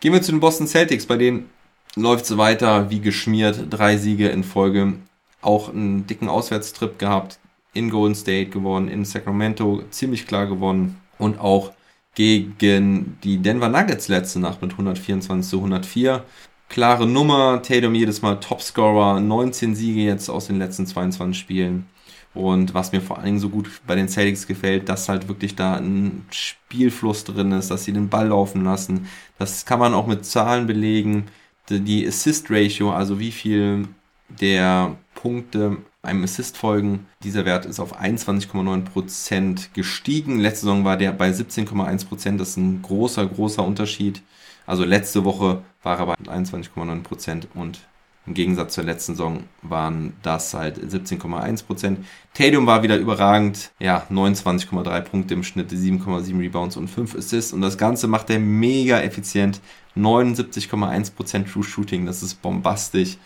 Gehen 0.00 0.12
wir 0.12 0.22
zu 0.22 0.32
den 0.32 0.40
Boston 0.40 0.66
Celtics. 0.66 1.06
Bei 1.06 1.16
denen 1.16 1.50
läuft 1.96 2.24
es 2.24 2.36
weiter 2.36 2.90
wie 2.90 3.00
geschmiert. 3.00 3.66
Drei 3.70 3.96
Siege 3.96 4.28
in 4.28 4.44
Folge. 4.44 4.94
Auch 5.42 5.68
einen 5.68 6.06
dicken 6.06 6.28
Auswärtstrip 6.28 6.98
gehabt. 6.98 7.38
In 7.72 7.90
Golden 7.90 8.16
State 8.16 8.50
gewonnen, 8.50 8.88
in 8.88 9.04
Sacramento 9.04 9.82
ziemlich 9.90 10.26
klar 10.26 10.46
gewonnen. 10.46 11.00
Und 11.18 11.38
auch 11.38 11.72
gegen 12.14 13.18
die 13.22 13.38
Denver 13.38 13.68
Nuggets 13.68 14.08
letzte 14.08 14.40
Nacht 14.40 14.60
mit 14.60 14.72
124 14.72 15.48
zu 15.48 15.58
104. 15.58 16.24
Klare 16.70 17.04
Nummer. 17.04 17.62
Tatum 17.62 17.96
jedes 17.96 18.22
Mal 18.22 18.38
Topscorer. 18.38 19.18
19 19.18 19.74
Siege 19.74 20.02
jetzt 20.02 20.28
aus 20.30 20.46
den 20.46 20.58
letzten 20.58 20.86
22 20.86 21.36
Spielen. 21.36 21.86
Und 22.32 22.74
was 22.74 22.92
mir 22.92 23.00
vor 23.00 23.16
allen 23.16 23.26
Dingen 23.26 23.38
so 23.40 23.48
gut 23.48 23.68
bei 23.88 23.96
den 23.96 24.08
Celtics 24.08 24.46
gefällt, 24.46 24.88
dass 24.88 25.08
halt 25.08 25.26
wirklich 25.26 25.56
da 25.56 25.74
ein 25.74 26.24
Spielfluss 26.30 27.24
drin 27.24 27.50
ist, 27.50 27.72
dass 27.72 27.84
sie 27.84 27.92
den 27.92 28.08
Ball 28.08 28.28
laufen 28.28 28.62
lassen. 28.62 29.08
Das 29.36 29.66
kann 29.66 29.80
man 29.80 29.94
auch 29.94 30.06
mit 30.06 30.24
Zahlen 30.24 30.68
belegen. 30.68 31.26
Die 31.68 32.06
Assist 32.06 32.46
Ratio, 32.50 32.92
also 32.92 33.18
wie 33.18 33.32
viel 33.32 33.88
der 34.28 34.96
Punkte 35.16 35.78
einem 36.02 36.22
Assist 36.22 36.56
folgen, 36.56 37.08
dieser 37.24 37.44
Wert 37.46 37.66
ist 37.66 37.80
auf 37.80 38.00
21,9% 38.00 39.70
gestiegen. 39.74 40.38
Letzte 40.38 40.66
Saison 40.66 40.84
war 40.84 40.96
der 40.96 41.10
bei 41.10 41.30
17,1%. 41.30 42.36
Das 42.36 42.50
ist 42.50 42.58
ein 42.58 42.80
großer, 42.80 43.26
großer 43.26 43.64
Unterschied. 43.64 44.22
Also 44.66 44.84
letzte 44.84 45.24
Woche 45.24 45.64
war 45.82 45.98
er 45.98 46.06
bei 46.06 46.14
21,9% 46.14 47.44
und 47.54 47.80
im 48.26 48.34
Gegensatz 48.34 48.74
zur 48.74 48.84
letzten 48.84 49.14
Saison 49.14 49.44
waren 49.62 50.12
das 50.22 50.52
halt 50.52 50.78
17,1%. 50.78 51.96
Tatum 52.34 52.66
war 52.66 52.82
wieder 52.82 52.98
überragend. 52.98 53.72
Ja, 53.78 54.06
29,3 54.10 55.00
Punkte 55.00 55.34
im 55.34 55.42
Schnitt, 55.42 55.72
7,7 55.72 56.38
Rebounds 56.38 56.76
und 56.76 56.88
5 56.88 57.16
Assists. 57.16 57.52
Und 57.52 57.62
das 57.62 57.78
Ganze 57.78 58.08
macht 58.08 58.28
er 58.30 58.38
mega 58.38 59.00
effizient. 59.00 59.60
79,1% 59.96 61.50
True 61.50 61.64
Shooting, 61.64 62.06
das 62.06 62.22
ist 62.22 62.42
bombastisch. 62.42 63.16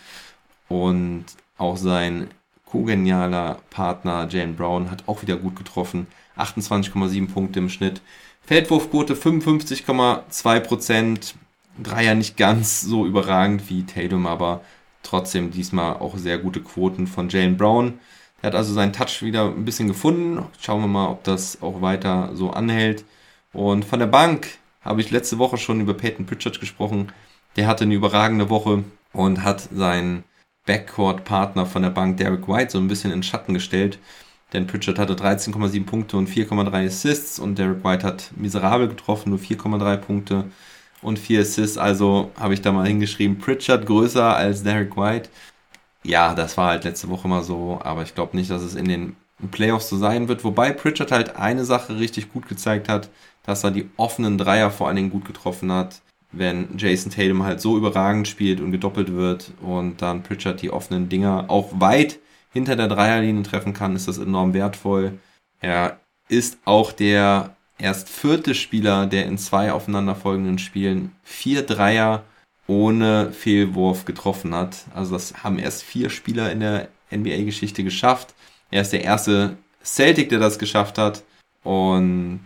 Und 0.69 1.25
auch 1.59 1.77
sein 1.77 2.29
kogenialer 2.65 3.59
Partner 3.71 4.29
Jane 4.31 4.55
Brown 4.55 4.91
hat 4.91 5.09
auch 5.09 5.23
wieder 5.23 5.37
gut 5.37 5.57
getroffen. 5.57 6.07
28,7 6.39 7.33
Punkte 7.33 7.59
im 7.59 7.69
Schnitt. 7.69 8.01
Feldwurfquote 8.47 9.15
55,2 9.15 10.61
Dreier 11.83 12.15
nicht 12.15 12.37
ganz 12.37 12.81
so 12.81 13.07
überragend 13.07 13.69
wie 13.69 13.85
Tatum, 13.85 14.27
aber 14.27 14.63
trotzdem 15.03 15.51
diesmal 15.51 15.95
auch 15.97 16.17
sehr 16.17 16.39
gute 16.39 16.61
Quoten 16.61 17.07
von 17.07 17.29
Jalen 17.29 17.57
Brown. 17.57 17.99
Er 18.43 18.49
hat 18.49 18.55
also 18.57 18.73
seinen 18.75 18.93
Touch 18.93 19.23
wieder 19.23 19.47
ein 19.47 19.65
bisschen 19.65 19.89
gefunden. 19.89 20.45
Schauen 20.61 20.83
wir 20.83 20.89
mal, 20.89 21.09
ob 21.09 21.25
das 21.25 21.63
auch 21.63 21.81
weiter 21.81 22.31
so 22.35 22.51
anhält. 22.51 23.05
Und 23.53 23.85
von 23.85 24.01
der 24.01 24.07
Bank 24.07 24.59
habe 24.83 25.01
ich 25.01 25.11
letzte 25.11 25.39
Woche 25.39 25.57
schon 25.57 25.81
über 25.81 25.95
Peyton 25.95 26.27
Pritchard 26.27 26.61
gesprochen. 26.61 27.13
Der 27.57 27.67
hatte 27.67 27.85
eine 27.85 27.95
überragende 27.95 28.51
Woche 28.51 28.85
und 29.13 29.43
hat 29.43 29.69
seinen 29.73 30.25
Backcourt-Partner 30.67 31.67
von 31.67 31.83
der 31.83 31.91
Bank 31.91 32.17
Derek 32.19 32.49
White 32.49 32.73
so 32.73 32.79
ein 32.79 32.89
bisschen 32.89 33.13
in 33.13 33.23
Schatten 33.23 33.55
gestellt. 33.55 33.99
Denn 34.53 34.67
Pritchard 34.67 34.99
hatte 34.99 35.15
13,7 35.15 35.85
Punkte 35.87 36.17
und 36.17 36.29
4,3 36.29 36.87
Assists 36.87 37.39
und 37.39 37.59
Derek 37.59 37.83
White 37.85 38.07
hat 38.07 38.31
miserabel 38.37 38.89
getroffen, 38.89 39.31
nur 39.31 39.39
4,3 39.39 39.97
Punkte 39.97 40.45
und 41.05 41.19
4 41.19 41.43
Assists. 41.43 41.79
Also 41.79 42.33
habe 42.39 42.55
ich 42.55 42.63
da 42.63 42.73
mal 42.73 42.87
hingeschrieben, 42.87 43.39
Pritchard 43.39 43.87
größer 43.87 44.37
als 44.37 44.63
Derek 44.63 44.97
White. 44.97 45.29
Ja, 46.03 46.35
das 46.35 46.57
war 46.57 46.71
halt 46.71 46.85
letzte 46.85 47.09
Woche 47.09 47.29
mal 47.29 47.43
so, 47.43 47.81
aber 47.83 48.03
ich 48.03 48.15
glaube 48.15 48.37
nicht, 48.37 48.51
dass 48.51 48.63
es 48.63 48.75
in 48.75 48.87
den 48.87 49.17
Playoffs 49.51 49.89
so 49.89 49.97
sein 49.97 50.29
wird. 50.29 50.45
Wobei 50.45 50.73
Pritchard 50.73 51.13
halt 51.13 51.37
eine 51.37 51.65
Sache 51.65 51.99
richtig 51.99 52.33
gut 52.33 52.49
gezeigt 52.49 52.89
hat, 52.89 53.11
dass 53.45 53.65
er 53.65 53.71
die 53.71 53.89
offenen 53.97 54.39
Dreier 54.39 54.71
vor 54.71 54.87
allen 54.87 54.97
Dingen 54.97 55.11
gut 55.11 55.25
getroffen 55.25 55.73
hat. 55.73 56.01
Wenn 56.33 56.77
Jason 56.77 57.13
Tatum 57.13 57.45
halt 57.45 57.61
so 57.61 57.77
überragend 57.77 58.27
spielt 58.27 58.61
und 58.61 58.73
gedoppelt 58.73 59.13
wird 59.13 59.53
und 59.63 60.03
dann 60.03 60.23
Pritchard 60.23 60.63
die 60.63 60.71
offenen 60.71 61.09
Dinger 61.09 61.45
auch 61.49 61.71
weit 61.75 62.19
hinter 62.53 62.77
der 62.77 62.89
Dreierlinie 62.89 63.43
treffen 63.45 63.73
kann, 63.73 63.95
ist 63.95 64.09
das 64.09 64.19
enorm 64.19 64.53
wertvoll. 64.53 65.19
Er 65.61 66.01
ist 66.29 66.59
auch 66.65 66.93
der 66.93 67.54
erst 67.79 68.09
vierte 68.09 68.55
Spieler, 68.55 69.07
der 69.07 69.27
in 69.27 69.39
zwei 69.39 69.73
aufeinanderfolgenden 69.73 70.59
Spielen 70.59 71.13
vier 71.23 71.63
Dreier 71.63 72.25
ohne 72.67 73.33
Fehlwurf 73.33 74.05
getroffen 74.05 74.55
hat. 74.55 74.85
Also 74.95 75.13
das 75.15 75.45
haben 75.45 75.59
erst 75.59 75.83
vier 75.83 76.11
Spieler 76.11 76.51
in 76.51 76.61
der 76.61 76.89
NBA-Geschichte 77.11 77.85
geschafft. 77.85 78.35
Er 78.71 78.83
ist 78.83 78.93
der 78.93 79.05
erste 79.05 79.57
Celtic, 79.85 80.31
der 80.31 80.39
das 80.39 80.59
geschafft 80.59 80.99
hat. 80.99 81.23
Und 81.63 82.43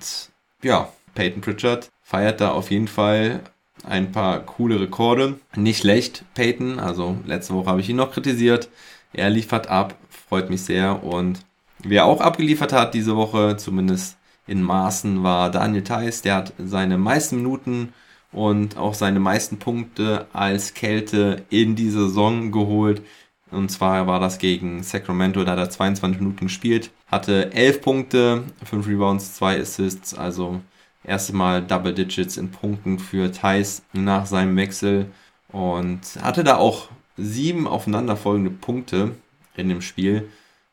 ja, 0.62 0.88
Peyton 1.14 1.40
Pritchard 1.40 1.88
feiert 2.02 2.40
da 2.40 2.50
auf 2.50 2.70
jeden 2.70 2.88
Fall 2.88 3.40
ein 3.84 4.12
paar 4.12 4.40
coole 4.40 4.80
Rekorde. 4.80 5.38
Nicht 5.54 5.80
schlecht, 5.80 6.24
Peyton. 6.34 6.80
Also 6.80 7.16
letzte 7.24 7.54
Woche 7.54 7.70
habe 7.70 7.80
ich 7.80 7.88
ihn 7.88 7.96
noch 7.96 8.12
kritisiert. 8.12 8.68
Er 9.12 9.30
liefert 9.30 9.68
ab, 9.68 9.94
freut 10.28 10.50
mich 10.50 10.62
sehr. 10.62 11.02
Und 11.02 11.40
wer 11.78 12.04
auch 12.04 12.20
abgeliefert 12.20 12.72
hat 12.72 12.94
diese 12.94 13.16
Woche, 13.16 13.56
zumindest 13.56 14.17
in 14.48 14.62
Maßen, 14.62 15.22
war 15.22 15.50
Daniel 15.50 15.84
Theiss. 15.84 16.22
Der 16.22 16.34
hat 16.36 16.52
seine 16.58 16.98
meisten 16.98 17.36
Minuten 17.36 17.92
und 18.32 18.76
auch 18.76 18.94
seine 18.94 19.20
meisten 19.20 19.58
Punkte 19.58 20.26
als 20.32 20.74
Kälte 20.74 21.44
in 21.50 21.76
die 21.76 21.90
Saison 21.90 22.50
geholt. 22.50 23.02
Und 23.50 23.70
zwar 23.70 24.06
war 24.06 24.20
das 24.20 24.38
gegen 24.38 24.82
Sacramento, 24.82 25.42
da 25.44 25.52
hat 25.52 25.58
er 25.58 25.70
22 25.70 26.20
Minuten 26.20 26.46
gespielt, 26.46 26.90
hatte 27.06 27.52
11 27.52 27.80
Punkte, 27.80 28.42
5 28.64 28.86
Rebounds, 28.86 29.36
2 29.36 29.60
Assists, 29.60 30.12
also 30.12 30.60
erste 31.02 31.34
Mal 31.34 31.62
Double 31.62 31.94
Digits 31.94 32.36
in 32.36 32.50
Punkten 32.50 32.98
für 32.98 33.32
Thais 33.32 33.82
nach 33.94 34.26
seinem 34.26 34.54
Wechsel 34.56 35.06
und 35.50 36.00
hatte 36.20 36.44
da 36.44 36.56
auch 36.56 36.88
sieben 37.16 37.66
aufeinanderfolgende 37.66 38.50
Punkte 38.50 39.12
in 39.56 39.70
dem 39.70 39.80
Spiel. 39.80 40.28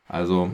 Also 0.07 0.51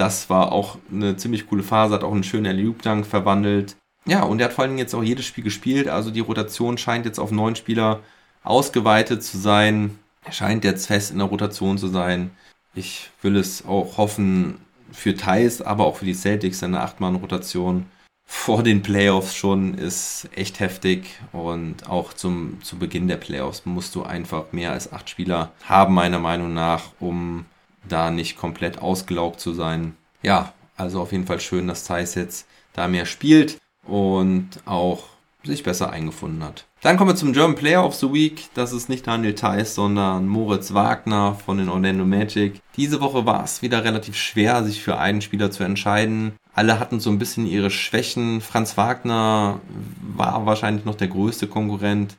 das 0.00 0.30
war 0.30 0.52
auch 0.52 0.78
eine 0.90 1.16
ziemlich 1.16 1.46
coole 1.46 1.62
Phase, 1.62 1.94
hat 1.94 2.04
auch 2.04 2.12
einen 2.12 2.24
schönen 2.24 2.46
Alley-Oop-Dunk 2.46 3.06
verwandelt. 3.06 3.76
Ja, 4.06 4.22
und 4.22 4.40
er 4.40 4.46
hat 4.46 4.54
vor 4.54 4.64
allem 4.64 4.78
jetzt 4.78 4.94
auch 4.94 5.02
jedes 5.02 5.26
Spiel 5.26 5.44
gespielt, 5.44 5.88
also 5.88 6.10
die 6.10 6.20
Rotation 6.20 6.78
scheint 6.78 7.04
jetzt 7.04 7.18
auf 7.18 7.30
neun 7.30 7.54
Spieler 7.54 8.00
ausgeweitet 8.42 9.22
zu 9.22 9.36
sein. 9.36 9.98
Er 10.24 10.32
scheint 10.32 10.64
jetzt 10.64 10.86
fest 10.86 11.10
in 11.10 11.18
der 11.18 11.26
Rotation 11.26 11.76
zu 11.76 11.88
sein. 11.88 12.30
Ich 12.74 13.10
will 13.20 13.36
es 13.36 13.66
auch 13.66 13.98
hoffen 13.98 14.56
für 14.90 15.14
Thais, 15.14 15.60
aber 15.60 15.84
auch 15.84 15.96
für 15.96 16.06
die 16.06 16.14
Celtics, 16.14 16.62
eine 16.62 16.80
Acht-Mann-Rotation 16.80 17.86
vor 18.32 18.62
den 18.62 18.80
Playoffs 18.80 19.34
schon 19.34 19.74
ist 19.74 20.28
echt 20.36 20.60
heftig 20.60 21.18
und 21.32 21.90
auch 21.90 22.12
zum, 22.12 22.62
zu 22.62 22.78
Beginn 22.78 23.08
der 23.08 23.16
Playoffs 23.16 23.66
musst 23.66 23.96
du 23.96 24.04
einfach 24.04 24.52
mehr 24.52 24.70
als 24.70 24.92
acht 24.92 25.10
Spieler 25.10 25.50
haben, 25.64 25.94
meiner 25.94 26.20
Meinung 26.20 26.54
nach, 26.54 26.84
um 27.00 27.44
da 27.88 28.10
nicht 28.10 28.36
komplett 28.36 28.80
ausgelaugt 28.80 29.40
zu 29.40 29.52
sein. 29.52 29.96
Ja, 30.22 30.52
also 30.76 31.00
auf 31.00 31.12
jeden 31.12 31.26
Fall 31.26 31.40
schön, 31.40 31.68
dass 31.68 31.84
Thais 31.84 32.14
jetzt 32.14 32.46
da 32.72 32.88
mehr 32.88 33.06
spielt 33.06 33.58
und 33.86 34.48
auch 34.64 35.04
sich 35.42 35.62
besser 35.62 35.90
eingefunden 35.90 36.44
hat. 36.44 36.66
Dann 36.82 36.96
kommen 36.96 37.10
wir 37.10 37.16
zum 37.16 37.32
German 37.32 37.56
Player 37.56 37.84
of 37.84 37.94
the 37.94 38.12
Week. 38.12 38.48
Das 38.54 38.72
ist 38.72 38.88
nicht 38.88 39.06
Daniel 39.06 39.34
Theiss, 39.34 39.74
sondern 39.74 40.26
Moritz 40.26 40.72
Wagner 40.72 41.34
von 41.34 41.58
den 41.58 41.68
Orlando 41.68 42.04
Magic. 42.04 42.60
Diese 42.76 43.00
Woche 43.00 43.26
war 43.26 43.44
es 43.44 43.60
wieder 43.60 43.84
relativ 43.84 44.16
schwer, 44.16 44.64
sich 44.64 44.82
für 44.82 44.98
einen 44.98 45.20
Spieler 45.20 45.50
zu 45.50 45.62
entscheiden. 45.62 46.32
Alle 46.54 46.78
hatten 46.78 47.00
so 47.00 47.10
ein 47.10 47.18
bisschen 47.18 47.46
ihre 47.46 47.70
Schwächen. 47.70 48.40
Franz 48.40 48.76
Wagner 48.76 49.60
war 50.00 50.46
wahrscheinlich 50.46 50.84
noch 50.84 50.94
der 50.94 51.08
größte 51.08 51.46
Konkurrent. 51.46 52.16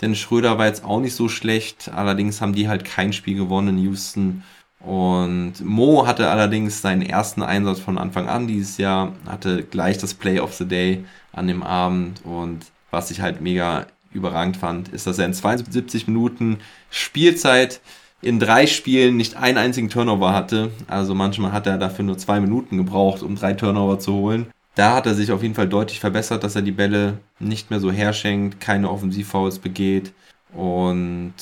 Denn 0.00 0.14
Schröder 0.14 0.58
war 0.58 0.66
jetzt 0.66 0.84
auch 0.84 1.00
nicht 1.00 1.14
so 1.14 1.28
schlecht. 1.28 1.90
Allerdings 1.94 2.40
haben 2.40 2.54
die 2.54 2.68
halt 2.68 2.84
kein 2.84 3.12
Spiel 3.12 3.36
gewonnen 3.36 3.78
in 3.78 3.84
Houston. 3.84 4.44
Und 4.84 5.64
Mo 5.64 6.06
hatte 6.06 6.28
allerdings 6.28 6.82
seinen 6.82 7.02
ersten 7.02 7.42
Einsatz 7.42 7.80
von 7.80 7.96
Anfang 7.96 8.28
an 8.28 8.46
dieses 8.46 8.76
Jahr, 8.76 9.12
hatte 9.26 9.62
gleich 9.64 9.96
das 9.98 10.12
Play 10.12 10.40
of 10.40 10.52
the 10.54 10.66
Day 10.66 11.04
an 11.32 11.46
dem 11.46 11.62
Abend 11.62 12.20
und 12.24 12.66
was 12.90 13.10
ich 13.10 13.20
halt 13.20 13.40
mega 13.40 13.86
überragend 14.12 14.56
fand, 14.56 14.88
ist, 14.88 15.06
dass 15.06 15.18
er 15.18 15.26
in 15.26 15.34
72 15.34 16.06
Minuten 16.06 16.58
Spielzeit 16.90 17.80
in 18.22 18.38
drei 18.38 18.66
Spielen 18.66 19.16
nicht 19.16 19.36
einen 19.36 19.58
einzigen 19.58 19.90
Turnover 19.90 20.32
hatte. 20.32 20.70
Also 20.86 21.14
manchmal 21.14 21.52
hat 21.52 21.66
er 21.66 21.76
dafür 21.76 22.04
nur 22.04 22.16
zwei 22.16 22.40
Minuten 22.40 22.76
gebraucht, 22.76 23.22
um 23.22 23.36
drei 23.36 23.52
Turnover 23.52 23.98
zu 23.98 24.14
holen. 24.14 24.46
Da 24.76 24.94
hat 24.94 25.06
er 25.06 25.14
sich 25.14 25.30
auf 25.30 25.42
jeden 25.42 25.54
Fall 25.54 25.68
deutlich 25.68 26.00
verbessert, 26.00 26.42
dass 26.42 26.56
er 26.56 26.62
die 26.62 26.72
Bälle 26.72 27.18
nicht 27.38 27.70
mehr 27.70 27.80
so 27.80 27.92
herschenkt, 27.92 28.60
keine 28.60 28.90
Offensivfouls 28.90 29.58
begeht. 29.58 30.12
Und 30.52 31.34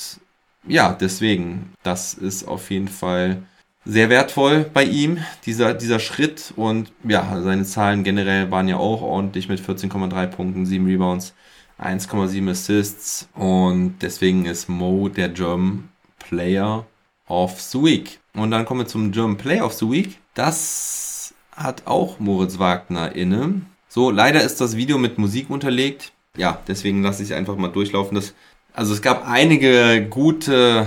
ja, 0.67 0.93
deswegen, 0.93 1.73
das 1.83 2.15
ist 2.15 2.47
auf 2.47 2.71
jeden 2.71 2.89
Fall 2.89 3.43
sehr 3.85 4.11
wertvoll 4.11 4.65
bei 4.73 4.85
ihm, 4.85 5.19
dieser, 5.45 5.75
dieser 5.75 5.99
Schritt. 5.99 6.53
Und 6.57 6.93
ja, 7.05 7.41
seine 7.43 7.65
Zahlen 7.65 8.05
generell 8.05 8.51
waren 8.51 8.69
ja 8.69 8.77
auch 8.77 9.03
ordentlich 9.03 9.49
mit 9.49 9.61
14,3 9.61 10.27
Punkten, 10.27 10.67
7 10.67 10.87
Rebounds, 10.87 11.35
1,7 11.81 12.49
Assists 12.51 13.29
und 13.35 13.97
deswegen 14.03 14.47
ist 14.47 14.69
Mo 14.69 15.09
der 15.09 15.29
German 15.31 15.89
Player 16.19 16.87
of 17.29 17.61
the 17.61 17.83
Week. 17.83 18.21
Und 18.35 18.51
dann 18.51 18.65
kommen 18.65 18.81
wir 18.81 18.87
zum 18.87 19.11
German 19.11 19.37
Player 19.37 19.67
of 19.67 19.73
the 19.75 19.91
Week. 19.91 20.19
Das 20.35 21.35
hat 21.51 21.87
auch 21.87 22.21
Moritz 22.21 22.59
Wagner 22.59 23.15
inne. 23.15 23.63
So, 23.89 24.11
leider 24.11 24.43
ist 24.43 24.61
das 24.61 24.77
Video 24.77 24.97
mit 24.97 25.19
Musik 25.19 25.51
unterlegt. 25.51 26.13
Ja, 26.37 26.63
deswegen 26.67 27.03
lasse 27.03 27.23
ich 27.23 27.35
einfach 27.35 27.57
mal 27.57 27.69
durchlaufen. 27.69 28.15
Das, 28.15 28.33
also 28.75 28.95
es 28.95 29.03
gab 29.03 29.29
einige 29.29 30.07
gute 30.09 30.87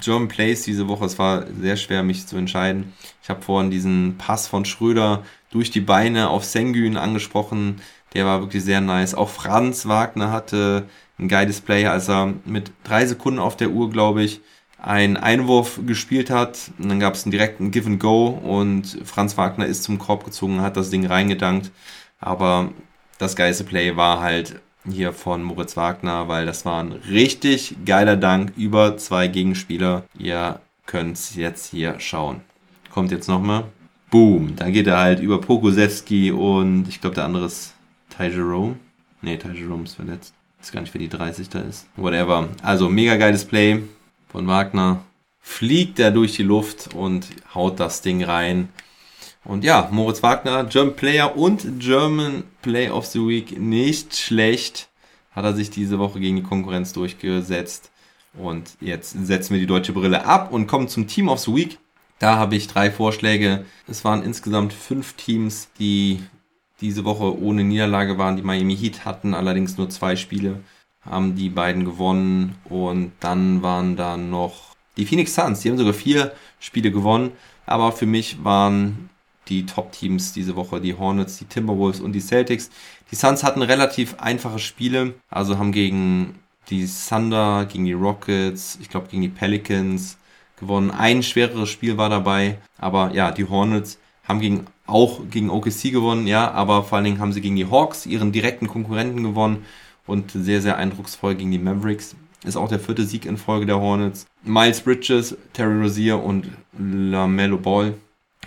German 0.00 0.28
Plays 0.28 0.62
diese 0.62 0.88
Woche. 0.88 1.04
Es 1.04 1.18
war 1.18 1.46
sehr 1.60 1.76
schwer, 1.76 2.02
mich 2.02 2.26
zu 2.26 2.36
entscheiden. 2.36 2.92
Ich 3.22 3.30
habe 3.30 3.42
vorhin 3.42 3.70
diesen 3.70 4.16
Pass 4.18 4.48
von 4.48 4.64
Schröder 4.64 5.22
durch 5.50 5.70
die 5.70 5.80
Beine 5.80 6.30
auf 6.30 6.44
Sengün 6.44 6.96
angesprochen. 6.96 7.80
Der 8.14 8.26
war 8.26 8.40
wirklich 8.40 8.64
sehr 8.64 8.80
nice. 8.80 9.14
Auch 9.14 9.28
Franz 9.28 9.86
Wagner 9.86 10.32
hatte 10.32 10.86
ein 11.18 11.28
geiles 11.28 11.60
Play, 11.60 11.86
als 11.86 12.08
er 12.08 12.34
mit 12.44 12.72
drei 12.84 13.06
Sekunden 13.06 13.38
auf 13.38 13.56
der 13.56 13.70
Uhr, 13.70 13.90
glaube 13.90 14.22
ich, 14.22 14.40
einen 14.78 15.16
Einwurf 15.16 15.80
gespielt 15.86 16.30
hat. 16.30 16.70
Und 16.78 16.88
dann 16.88 17.00
gab 17.00 17.14
es 17.14 17.24
einen 17.24 17.32
direkten 17.32 17.70
Give 17.70 17.86
and 17.86 18.00
Go 18.00 18.28
und 18.28 18.98
Franz 19.04 19.36
Wagner 19.36 19.66
ist 19.66 19.82
zum 19.82 19.98
Korb 19.98 20.24
gezogen, 20.24 20.62
hat 20.62 20.76
das 20.76 20.90
Ding 20.90 21.06
reingedankt. 21.06 21.70
Aber 22.18 22.70
das 23.18 23.36
geilste 23.36 23.64
Play 23.64 23.96
war 23.96 24.20
halt 24.20 24.60
hier 24.88 25.12
von 25.12 25.42
Moritz 25.42 25.76
Wagner, 25.76 26.28
weil 26.28 26.46
das 26.46 26.64
war 26.64 26.82
ein 26.82 26.92
richtig 26.92 27.76
geiler 27.84 28.16
Dank 28.16 28.52
über 28.56 28.96
zwei 28.96 29.28
Gegenspieler. 29.28 30.04
Ihr 30.18 30.60
könnt 30.86 31.16
es 31.16 31.34
jetzt 31.34 31.70
hier 31.70 32.00
schauen. 32.00 32.40
Kommt 32.90 33.10
jetzt 33.10 33.28
nochmal. 33.28 33.64
Boom. 34.10 34.56
Da 34.56 34.70
geht 34.70 34.86
er 34.86 34.98
halt 34.98 35.20
über 35.20 35.40
Pokusewski 35.40 36.32
und 36.32 36.88
ich 36.88 37.00
glaube 37.00 37.14
der 37.14 37.24
andere 37.24 37.46
ist 37.46 37.74
Ty 38.16 38.28
Jerome. 38.28 38.76
Ne, 39.22 39.38
Ty 39.38 39.52
Jerome 39.52 39.84
ist 39.84 39.94
verletzt. 39.94 40.34
Ich 40.60 40.66
weiß 40.66 40.72
gar 40.72 40.80
nicht, 40.80 40.92
wer 40.92 40.98
die 40.98 41.08
30 41.08 41.48
da 41.48 41.60
ist. 41.60 41.86
Whatever. 41.96 42.48
Also, 42.62 42.88
mega 42.88 43.16
geiles 43.16 43.44
Play 43.44 43.82
von 44.28 44.46
Wagner. 44.46 45.02
Fliegt 45.40 45.98
er 45.98 46.10
durch 46.10 46.34
die 46.36 46.42
Luft 46.42 46.94
und 46.94 47.28
haut 47.54 47.80
das 47.80 48.02
Ding 48.02 48.22
rein. 48.22 48.68
Und 49.44 49.64
ja, 49.64 49.88
Moritz 49.90 50.22
Wagner, 50.22 50.64
German 50.64 50.96
Player 50.96 51.36
und 51.36 51.80
German 51.80 52.44
Play 52.62 52.90
of 52.90 53.06
the 53.06 53.20
Week. 53.20 53.58
Nicht 53.58 54.16
schlecht. 54.16 54.88
Hat 55.32 55.44
er 55.44 55.54
sich 55.54 55.70
diese 55.70 55.98
Woche 55.98 56.20
gegen 56.20 56.36
die 56.36 56.42
Konkurrenz 56.42 56.92
durchgesetzt. 56.92 57.90
Und 58.34 58.76
jetzt 58.80 59.16
setzen 59.26 59.54
wir 59.54 59.60
die 59.60 59.66
deutsche 59.66 59.92
Brille 59.92 60.24
ab 60.24 60.52
und 60.52 60.66
kommen 60.66 60.88
zum 60.88 61.06
Team 61.06 61.28
of 61.28 61.40
the 61.40 61.54
Week. 61.54 61.78
Da 62.18 62.36
habe 62.36 62.54
ich 62.54 62.68
drei 62.68 62.90
Vorschläge. 62.90 63.64
Es 63.88 64.04
waren 64.04 64.22
insgesamt 64.22 64.72
fünf 64.72 65.14
Teams, 65.14 65.68
die 65.78 66.22
diese 66.80 67.04
Woche 67.04 67.40
ohne 67.40 67.64
Niederlage 67.64 68.18
waren. 68.18 68.36
Die 68.36 68.42
Miami 68.42 68.76
Heat 68.76 69.04
hatten 69.04 69.34
allerdings 69.34 69.78
nur 69.78 69.88
zwei 69.90 70.16
Spiele, 70.16 70.60
haben 71.02 71.34
die 71.34 71.48
beiden 71.48 71.84
gewonnen. 71.84 72.56
Und 72.64 73.12
dann 73.20 73.62
waren 73.62 73.96
da 73.96 74.16
noch 74.16 74.76
die 74.96 75.06
Phoenix 75.06 75.34
Suns. 75.34 75.60
Die 75.60 75.70
haben 75.70 75.78
sogar 75.78 75.94
vier 75.94 76.32
Spiele 76.58 76.90
gewonnen. 76.92 77.32
Aber 77.66 77.92
für 77.92 78.06
mich 78.06 78.44
waren 78.44 79.09
die 79.50 79.66
Top-Teams 79.66 80.32
diese 80.32 80.56
Woche 80.56 80.80
die 80.80 80.96
Hornets, 80.96 81.38
die 81.38 81.44
Timberwolves 81.44 82.00
und 82.00 82.12
die 82.12 82.20
Celtics. 82.20 82.70
Die 83.10 83.16
Suns 83.16 83.42
hatten 83.42 83.62
relativ 83.62 84.14
einfache 84.18 84.60
Spiele, 84.60 85.14
also 85.28 85.58
haben 85.58 85.72
gegen 85.72 86.36
die 86.70 86.88
Thunder, 86.88 87.66
gegen 87.66 87.84
die 87.84 87.92
Rockets, 87.92 88.78
ich 88.80 88.88
glaube 88.88 89.08
gegen 89.08 89.22
die 89.22 89.28
Pelicans 89.28 90.16
gewonnen. 90.58 90.90
Ein 90.90 91.22
schwereres 91.22 91.68
Spiel 91.68 91.96
war 91.98 92.08
dabei, 92.08 92.58
aber 92.78 93.12
ja, 93.12 93.32
die 93.32 93.48
Hornets 93.48 93.98
haben 94.24 94.40
gegen, 94.40 94.66
auch 94.86 95.20
gegen 95.28 95.50
OKC 95.50 95.90
gewonnen, 95.90 96.26
ja, 96.26 96.50
aber 96.52 96.84
vor 96.84 96.96
allen 96.96 97.04
Dingen 97.04 97.18
haben 97.18 97.32
sie 97.32 97.40
gegen 97.40 97.56
die 97.56 97.68
Hawks, 97.68 98.06
ihren 98.06 98.30
direkten 98.30 98.68
Konkurrenten, 98.68 99.24
gewonnen 99.24 99.64
und 100.06 100.30
sehr, 100.30 100.62
sehr 100.62 100.76
eindrucksvoll 100.76 101.34
gegen 101.34 101.50
die 101.50 101.58
Mavericks. 101.58 102.14
Ist 102.44 102.56
auch 102.56 102.68
der 102.68 102.80
vierte 102.80 103.04
Sieg 103.04 103.26
in 103.26 103.36
Folge 103.36 103.66
der 103.66 103.80
Hornets. 103.80 104.26
Miles 104.44 104.80
Bridges, 104.80 105.36
Terry 105.52 105.82
Rozier 105.82 106.22
und 106.22 106.48
LaMelo 106.78 107.58
Ball 107.58 107.94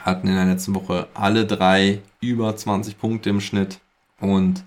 hatten 0.02 0.28
in 0.28 0.36
der 0.36 0.46
letzten 0.46 0.76
Woche 0.76 1.08
alle 1.14 1.46
drei 1.46 2.02
über 2.22 2.56
20 2.56 3.00
Punkte 3.00 3.30
im 3.30 3.42
Schnitt. 3.42 3.80
Und 4.20 4.64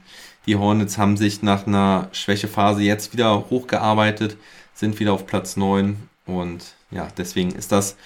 die 0.47 0.57
Hornets 0.57 0.99
haben 0.99 1.17
sich 1.17 1.43
nach 1.43 1.67
einer 1.67 2.09
Schwächephase 2.13 2.83
jetzt 2.83 3.13
wieder 3.13 3.51
hochgearbeitet, 3.51 4.37
sind 4.75 5.01
wieder 5.01 5.13
auf 5.13 5.27
Platz 5.27 5.57
9. 5.57 5.97
Und 6.27 6.75
ja, 6.91 7.09
deswegen 7.17 7.53
ist 7.53 7.73
das 7.73 7.97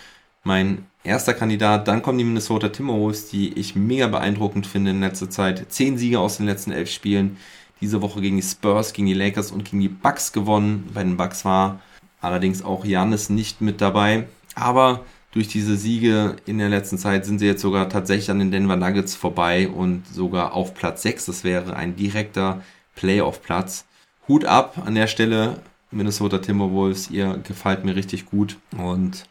mein 0.45 0.87
erster 1.05 1.35
Kandidat. 1.35 1.89
Dann 1.89 2.03
kommen 2.03 2.18
die 2.18 2.25
Minnesota 2.25 2.68
Timberwolves, 2.68 3.29
die 3.29 3.53
ich 3.59 3.77
mega 3.77 4.07
beeindruckend 4.07 4.66
finde 4.66 4.93
in 4.93 5.01
letzter 5.01 5.31
Zeit. 5.31 5.66
Zehn 5.71 5.99
Siege 5.99 6.18
aus 6.18 6.39
den 6.39 6.47
letzten 6.47 6.73
elf 6.73 6.91
Spielen. 6.91 7.37
Diese 7.81 8.03
Woche 8.03 8.21
gegen 8.21 8.37
die 8.37 8.43
Spurs, 8.43 8.93
gegen 8.93 9.07
die 9.07 9.14
Lakers 9.14 9.53
und 9.53 9.64
gegen 9.64 9.81
die 9.81 9.89
Bucks 9.89 10.33
gewonnen. 10.33 10.91
Den 10.95 11.16
Bucks 11.16 11.45
war 11.45 11.81
allerdings 12.21 12.62
auch 12.62 12.85
Janis 12.85 13.31
nicht 13.31 13.61
mit 13.61 13.81
dabei. 13.81 14.27
Aber 14.55 15.05
durch 15.33 15.49
diese 15.49 15.76
Siege 15.76 16.37
in 16.47 16.59
der 16.59 16.68
letzten 16.68 16.99
Zeit 16.99 17.24
sind 17.24 17.39
sie 17.39 17.47
jetzt 17.47 17.62
sogar 17.62 17.89
tatsächlich 17.89 18.31
an 18.31 18.41
den 18.41 18.51
Denver 18.51 18.76
Nuggets 18.76 19.14
vorbei 19.14 19.68
und 19.68 20.07
sogar 20.07 20.55
auf 20.55 20.74
Platz 20.74 21.03
6. 21.03 21.26
Das 21.26 21.45
wäre 21.45 21.76
ein 21.76 21.95
direkter 21.97 22.62
Playoff-Platz. 22.97 23.87
Hut 24.26 24.45
ab 24.45 24.83
an 24.85 24.95
der 24.95 25.07
Stelle, 25.07 25.61
Minnesota 25.91 26.39
Timberwolves, 26.39 27.11
ihr 27.11 27.39
gefällt 27.45 27.85
mir 27.85 27.95
richtig 27.95 28.26
gut. 28.26 28.57
Und 28.76 29.24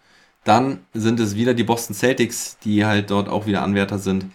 dann 0.44 0.80
sind 0.94 1.20
es 1.20 1.36
wieder 1.36 1.54
die 1.54 1.64
Boston 1.64 1.96
Celtics, 1.96 2.58
die 2.64 2.86
halt 2.86 3.12
dort 3.12 3.28
auch 3.28 3.46
wieder 3.46 3.62
Anwärter 3.62 4.00
sind. 4.00 4.26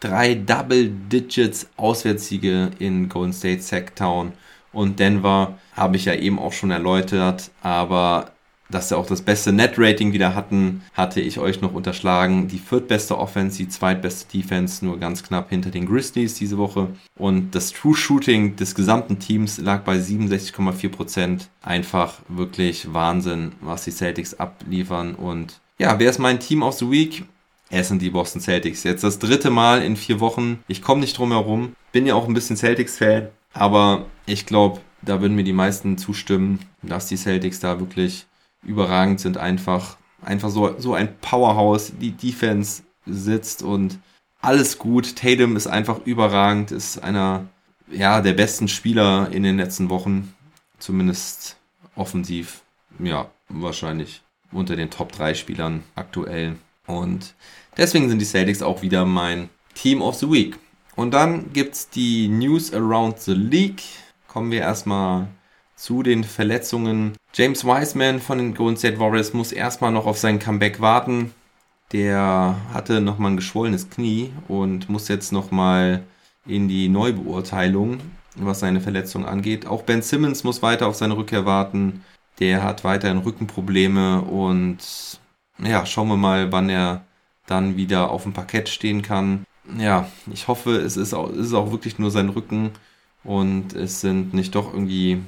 Drei 0.00 0.34
Double 0.34 0.90
Digits 0.90 1.68
Auswärtssiege 1.76 2.72
in 2.80 3.08
Golden 3.08 3.32
State, 3.32 3.62
Sacktown 3.62 4.32
und 4.72 4.98
Denver 4.98 5.58
habe 5.74 5.96
ich 5.96 6.06
ja 6.06 6.14
eben 6.14 6.40
auch 6.40 6.52
schon 6.52 6.72
erläutert, 6.72 7.50
aber 7.62 8.32
dass 8.72 8.88
sie 8.88 8.96
auch 8.96 9.06
das 9.06 9.22
beste 9.22 9.52
Net-Rating 9.52 10.12
wieder 10.12 10.34
hatten, 10.34 10.82
hatte 10.94 11.20
ich 11.20 11.38
euch 11.38 11.60
noch 11.60 11.74
unterschlagen. 11.74 12.48
Die 12.48 12.58
viertbeste 12.58 13.18
Offense, 13.18 13.58
die 13.58 13.68
zweitbeste 13.68 14.36
Defense, 14.36 14.84
nur 14.84 14.98
ganz 14.98 15.22
knapp 15.22 15.50
hinter 15.50 15.70
den 15.70 15.86
Grizzlies 15.86 16.34
diese 16.34 16.58
Woche. 16.58 16.88
Und 17.16 17.54
das 17.54 17.72
True 17.72 17.94
Shooting 17.94 18.56
des 18.56 18.74
gesamten 18.74 19.18
Teams 19.18 19.58
lag 19.58 19.82
bei 19.82 19.96
67,4%. 19.96 21.42
Einfach 21.62 22.14
wirklich 22.28 22.92
Wahnsinn, 22.92 23.52
was 23.60 23.84
die 23.84 23.92
Celtics 23.92 24.34
abliefern. 24.34 25.14
Und 25.14 25.60
ja, 25.78 25.98
wer 25.98 26.10
ist 26.10 26.18
mein 26.18 26.40
Team 26.40 26.62
of 26.62 26.74
the 26.74 26.90
Week? 26.90 27.24
Es 27.70 27.88
sind 27.88 28.02
die 28.02 28.10
Boston 28.10 28.40
Celtics. 28.40 28.84
Jetzt 28.84 29.04
das 29.04 29.18
dritte 29.18 29.50
Mal 29.50 29.82
in 29.82 29.96
vier 29.96 30.20
Wochen. 30.20 30.62
Ich 30.68 30.82
komme 30.82 31.00
nicht 31.00 31.16
drum 31.16 31.32
herum. 31.32 31.74
Bin 31.92 32.06
ja 32.06 32.14
auch 32.14 32.28
ein 32.28 32.34
bisschen 32.34 32.56
Celtics-Fan. 32.56 33.28
Aber 33.54 34.06
ich 34.26 34.46
glaube, 34.46 34.80
da 35.02 35.20
würden 35.20 35.34
mir 35.34 35.44
die 35.44 35.52
meisten 35.52 35.98
zustimmen, 35.98 36.60
dass 36.82 37.06
die 37.06 37.16
Celtics 37.16 37.60
da 37.60 37.80
wirklich 37.80 38.26
überragend 38.62 39.20
sind 39.20 39.38
einfach. 39.38 39.96
Einfach 40.24 40.50
so, 40.50 40.78
so 40.78 40.94
ein 40.94 41.18
Powerhouse, 41.20 41.92
die 42.00 42.12
Defense 42.12 42.84
sitzt 43.06 43.62
und 43.62 43.98
alles 44.40 44.78
gut. 44.78 45.16
Tatum 45.16 45.56
ist 45.56 45.66
einfach 45.66 46.00
überragend, 46.04 46.70
ist 46.70 47.02
einer 47.02 47.46
ja, 47.90 48.20
der 48.20 48.32
besten 48.32 48.68
Spieler 48.68 49.30
in 49.32 49.42
den 49.42 49.56
letzten 49.56 49.90
Wochen. 49.90 50.32
Zumindest 50.78 51.56
offensiv. 51.96 52.62
Ja, 52.98 53.30
wahrscheinlich 53.48 54.22
unter 54.50 54.76
den 54.76 54.90
Top 54.90 55.12
3 55.12 55.34
Spielern 55.34 55.82
aktuell. 55.94 56.56
Und 56.86 57.34
deswegen 57.76 58.08
sind 58.08 58.18
die 58.18 58.26
Celtics 58.26 58.62
auch 58.62 58.82
wieder 58.82 59.04
mein 59.04 59.48
Team 59.74 60.02
of 60.02 60.16
the 60.16 60.30
Week. 60.30 60.58
Und 60.94 61.12
dann 61.14 61.52
gibt 61.52 61.74
es 61.74 61.88
die 61.88 62.28
News 62.28 62.72
around 62.72 63.20
the 63.20 63.32
League. 63.32 63.82
Kommen 64.28 64.50
wir 64.50 64.60
erstmal 64.60 65.28
zu 65.82 66.04
den 66.04 66.22
Verletzungen. 66.22 67.14
James 67.34 67.64
Wiseman 67.64 68.20
von 68.20 68.38
den 68.38 68.54
Golden 68.54 68.76
State 68.76 69.00
Warriors 69.00 69.32
muss 69.32 69.50
erstmal 69.50 69.90
noch 69.90 70.06
auf 70.06 70.16
sein 70.16 70.38
Comeback 70.38 70.80
warten. 70.80 71.34
Der 71.90 72.56
hatte 72.72 73.00
nochmal 73.00 73.32
ein 73.32 73.36
geschwollenes 73.36 73.90
Knie 73.90 74.30
und 74.46 74.88
muss 74.88 75.08
jetzt 75.08 75.32
nochmal 75.32 76.04
in 76.46 76.68
die 76.68 76.88
Neubeurteilung, 76.88 77.98
was 78.36 78.60
seine 78.60 78.80
Verletzung 78.80 79.26
angeht. 79.26 79.66
Auch 79.66 79.82
Ben 79.82 80.02
Simmons 80.02 80.44
muss 80.44 80.62
weiter 80.62 80.86
auf 80.86 80.94
seine 80.94 81.16
Rückkehr 81.16 81.46
warten. 81.46 82.04
Der 82.38 82.62
hat 82.62 82.84
weiterhin 82.84 83.18
Rückenprobleme 83.18 84.22
und 84.22 84.78
ja, 85.58 85.84
schauen 85.84 86.08
wir 86.08 86.16
mal, 86.16 86.52
wann 86.52 86.70
er 86.70 87.04
dann 87.46 87.76
wieder 87.76 88.12
auf 88.12 88.22
dem 88.22 88.32
Parkett 88.32 88.68
stehen 88.68 89.02
kann. 89.02 89.44
Ja, 89.78 90.08
ich 90.32 90.46
hoffe, 90.46 90.76
es 90.76 90.96
ist 90.96 91.12
auch, 91.12 91.28
es 91.30 91.46
ist 91.46 91.54
auch 91.54 91.72
wirklich 91.72 91.98
nur 91.98 92.12
sein 92.12 92.28
Rücken 92.28 92.70
und 93.24 93.74
es 93.74 94.00
sind 94.00 94.32
nicht 94.32 94.54
doch 94.54 94.72
irgendwie 94.72 95.20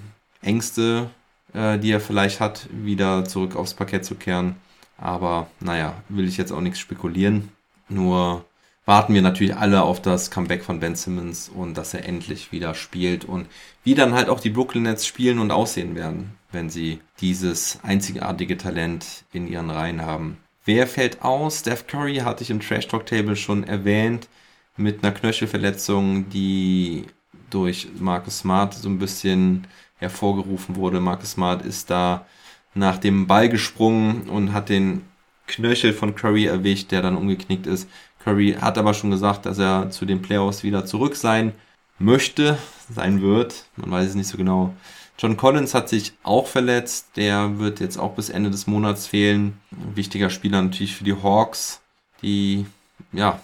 Ängste, 0.45 1.11
äh, 1.53 1.79
die 1.79 1.91
er 1.91 2.01
vielleicht 2.01 2.41
hat, 2.41 2.69
wieder 2.71 3.25
zurück 3.25 3.57
aufs 3.57 3.75
Parkett 3.75 4.05
zu 4.05 4.15
kehren. 4.15 4.57
Aber 4.99 5.49
naja, 5.61 5.95
will 6.09 6.29
ich 6.29 6.37
jetzt 6.37 6.53
auch 6.53 6.61
nichts 6.61 6.79
spekulieren. 6.79 7.51
Nur 7.89 8.45
warten 8.87 9.15
wir 9.15 9.23
natürlich 9.23 9.57
alle 9.57 9.83
auf 9.83 10.01
das 10.01 10.31
Comeback 10.31 10.63
von 10.63 10.81
Ben 10.81 10.95
Simmons 10.95 11.49
und 11.49 11.75
dass 11.75 11.95
er 11.95 12.07
endlich 12.07 12.53
wieder 12.53 12.75
spielt 12.75 13.25
und 13.25 13.47
wie 13.83 13.95
dann 13.95 14.15
halt 14.15 14.29
auch 14.29 14.41
die 14.41 14.51
Brooklyn 14.51 14.85
Nets 14.85 15.07
spielen 15.07 15.39
und 15.39 15.51
aussehen 15.51 15.95
werden, 15.95 16.35
wenn 16.53 16.71
sie 16.71 17.01
dieses 17.21 17.79
einzigartige 17.83 18.57
Talent 18.57 19.25
in 19.33 19.47
ihren 19.47 19.71
Reihen 19.71 20.03
haben. 20.03 20.39
Wer 20.65 20.87
fällt 20.87 21.23
aus? 21.23 21.61
Steph 21.61 21.87
Curry 21.87 22.17
hatte 22.17 22.43
ich 22.43 22.51
im 22.51 22.61
Trash 22.61 22.89
Talk 22.89 23.07
Table 23.07 23.37
schon 23.37 23.65
erwähnt 23.65 24.29
mit 24.77 25.03
einer 25.03 25.13
Knöchelverletzung, 25.13 26.29
die 26.31 27.05
durch 27.51 27.89
Marcus 27.99 28.39
Smart 28.39 28.75
so 28.75 28.89
ein 28.89 28.99
bisschen 28.99 29.67
hervorgerufen 29.97 30.77
wurde. 30.77 31.01
Marcus 31.01 31.33
Smart 31.33 31.65
ist 31.65 31.91
da 31.91 32.27
nach 32.75 32.99
dem 32.99 33.27
Ball 33.27 33.49
gesprungen 33.49 34.29
und 34.29 34.53
hat 34.53 34.69
den 34.69 35.03
Knöchel 35.47 35.93
von 35.93 36.15
Curry 36.15 36.47
erwischt, 36.47 36.91
der 36.91 37.03
dann 37.03 37.17
umgeknickt 37.17 37.67
ist. 37.67 37.89
Curry 38.23 38.57
hat 38.61 38.79
aber 38.79 38.95
schon 38.95 39.11
gesagt, 39.11 39.47
dass 39.47 39.59
er 39.59 39.91
zu 39.91 40.07
den 40.07 40.23
Playoffs 40.23 40.63
wieder 40.63 40.87
zurück 40.87 41.17
sein 41.17 41.53
möchte, 41.99 42.59
sein 42.91 43.21
wird. 43.21 43.67
Man 43.77 43.91
weiß 43.91 44.11
es 44.11 44.15
nicht 44.15 44.29
so 44.29 44.37
genau. 44.39 44.75
John 45.19 45.37
Collins 45.37 45.75
hat 45.75 45.89
sich 45.89 46.15
auch 46.23 46.47
verletzt. 46.47 47.17
Der 47.17 47.59
wird 47.59 47.81
jetzt 47.81 47.99
auch 47.99 48.15
bis 48.15 48.31
Ende 48.31 48.51
des 48.51 48.67
Monats 48.67 49.07
fehlen. 49.07 49.59
Ein 49.71 49.97
wichtiger 49.97 50.31
Spieler 50.31 50.61
natürlich 50.63 50.97
für 50.97 51.05
die 51.05 51.23
Hawks, 51.23 51.81
die 52.23 52.67
ja 53.13 53.39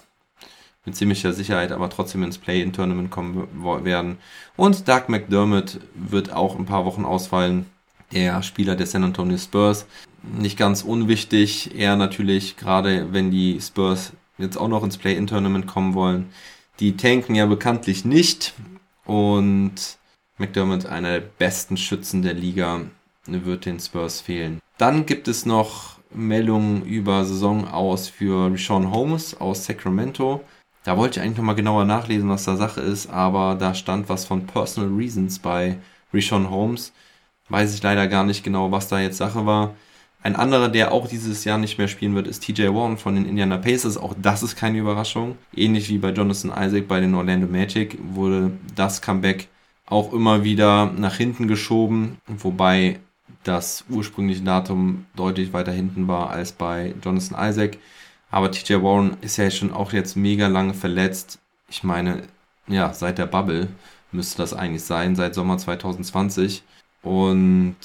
mit 0.84 0.96
ziemlicher 0.96 1.32
Sicherheit 1.32 1.72
aber 1.72 1.90
trotzdem 1.90 2.22
ins 2.22 2.38
Play-in-Tournament 2.38 3.10
kommen 3.10 3.48
werden. 3.84 4.18
Und 4.56 4.88
Doug 4.88 5.04
McDermott 5.08 5.80
wird 5.94 6.32
auch 6.32 6.58
ein 6.58 6.66
paar 6.66 6.84
Wochen 6.84 7.04
ausfallen. 7.04 7.66
Der 8.12 8.42
Spieler 8.42 8.76
der 8.76 8.86
San 8.86 9.04
Antonio 9.04 9.38
Spurs. 9.38 9.86
Nicht 10.22 10.58
ganz 10.58 10.82
unwichtig. 10.82 11.76
Er 11.76 11.96
natürlich, 11.96 12.56
gerade 12.56 13.12
wenn 13.12 13.30
die 13.30 13.60
Spurs 13.60 14.12
jetzt 14.38 14.56
auch 14.56 14.68
noch 14.68 14.82
ins 14.82 14.96
Play-in-Tournament 14.96 15.66
kommen 15.66 15.94
wollen. 15.94 16.30
Die 16.80 16.96
tanken 16.96 17.34
ja 17.34 17.46
bekanntlich 17.46 18.04
nicht. 18.04 18.54
Und 19.04 19.98
McDermott, 20.38 20.86
einer 20.86 21.20
der 21.20 21.20
besten 21.20 21.76
Schützen 21.76 22.22
der 22.22 22.34
Liga, 22.34 22.80
wird 23.26 23.66
den 23.66 23.78
Spurs 23.78 24.20
fehlen. 24.20 24.60
Dann 24.78 25.06
gibt 25.06 25.28
es 25.28 25.44
noch 25.44 25.98
Meldungen 26.12 26.84
über 26.84 27.24
Saison 27.24 27.68
aus 27.68 28.08
für 28.08 28.56
Sean 28.56 28.90
Holmes 28.90 29.38
aus 29.40 29.66
Sacramento. 29.66 30.42
Da 30.90 30.96
wollte 30.96 31.20
ich 31.20 31.24
eigentlich 31.24 31.38
nochmal 31.38 31.54
genauer 31.54 31.84
nachlesen, 31.84 32.28
was 32.30 32.42
da 32.42 32.56
Sache 32.56 32.80
ist, 32.80 33.10
aber 33.10 33.54
da 33.54 33.74
stand 33.74 34.08
was 34.08 34.24
von 34.24 34.48
Personal 34.48 34.90
Reasons 34.90 35.38
bei 35.38 35.78
Rishon 36.12 36.50
Holmes. 36.50 36.92
Weiß 37.48 37.72
ich 37.72 37.80
leider 37.80 38.08
gar 38.08 38.24
nicht 38.24 38.42
genau, 38.42 38.72
was 38.72 38.88
da 38.88 38.98
jetzt 38.98 39.18
Sache 39.18 39.46
war. 39.46 39.76
Ein 40.24 40.34
anderer, 40.34 40.68
der 40.68 40.90
auch 40.90 41.06
dieses 41.06 41.44
Jahr 41.44 41.58
nicht 41.58 41.78
mehr 41.78 41.86
spielen 41.86 42.16
wird, 42.16 42.26
ist 42.26 42.40
TJ 42.42 42.74
Warren 42.74 42.98
von 42.98 43.14
den 43.14 43.24
Indiana 43.24 43.58
Pacers. 43.58 43.98
Auch 43.98 44.16
das 44.20 44.42
ist 44.42 44.56
keine 44.56 44.78
Überraschung. 44.78 45.38
Ähnlich 45.54 45.88
wie 45.90 45.98
bei 45.98 46.10
Jonathan 46.10 46.50
Isaac 46.60 46.88
bei 46.88 46.98
den 46.98 47.14
Orlando 47.14 47.46
Magic 47.46 47.96
wurde 48.12 48.50
das 48.74 49.00
Comeback 49.00 49.46
auch 49.86 50.12
immer 50.12 50.42
wieder 50.42 50.86
nach 50.86 51.14
hinten 51.14 51.46
geschoben, 51.46 52.16
wobei 52.26 52.98
das 53.44 53.84
ursprüngliche 53.88 54.42
Datum 54.42 55.06
deutlich 55.14 55.52
weiter 55.52 55.70
hinten 55.70 56.08
war 56.08 56.30
als 56.30 56.50
bei 56.50 56.94
Jonathan 57.00 57.48
Isaac. 57.48 57.78
Aber 58.30 58.50
TJ 58.50 58.74
Warren 58.82 59.16
ist 59.20 59.36
ja 59.36 59.50
schon 59.50 59.72
auch 59.72 59.92
jetzt 59.92 60.16
mega 60.16 60.46
lange 60.46 60.74
verletzt. 60.74 61.38
Ich 61.68 61.82
meine, 61.82 62.22
ja, 62.68 62.92
seit 62.94 63.18
der 63.18 63.26
Bubble 63.26 63.68
müsste 64.12 64.38
das 64.38 64.54
eigentlich 64.54 64.84
sein, 64.84 65.16
seit 65.16 65.34
Sommer 65.34 65.58
2020. 65.58 66.62
Und 67.02 67.76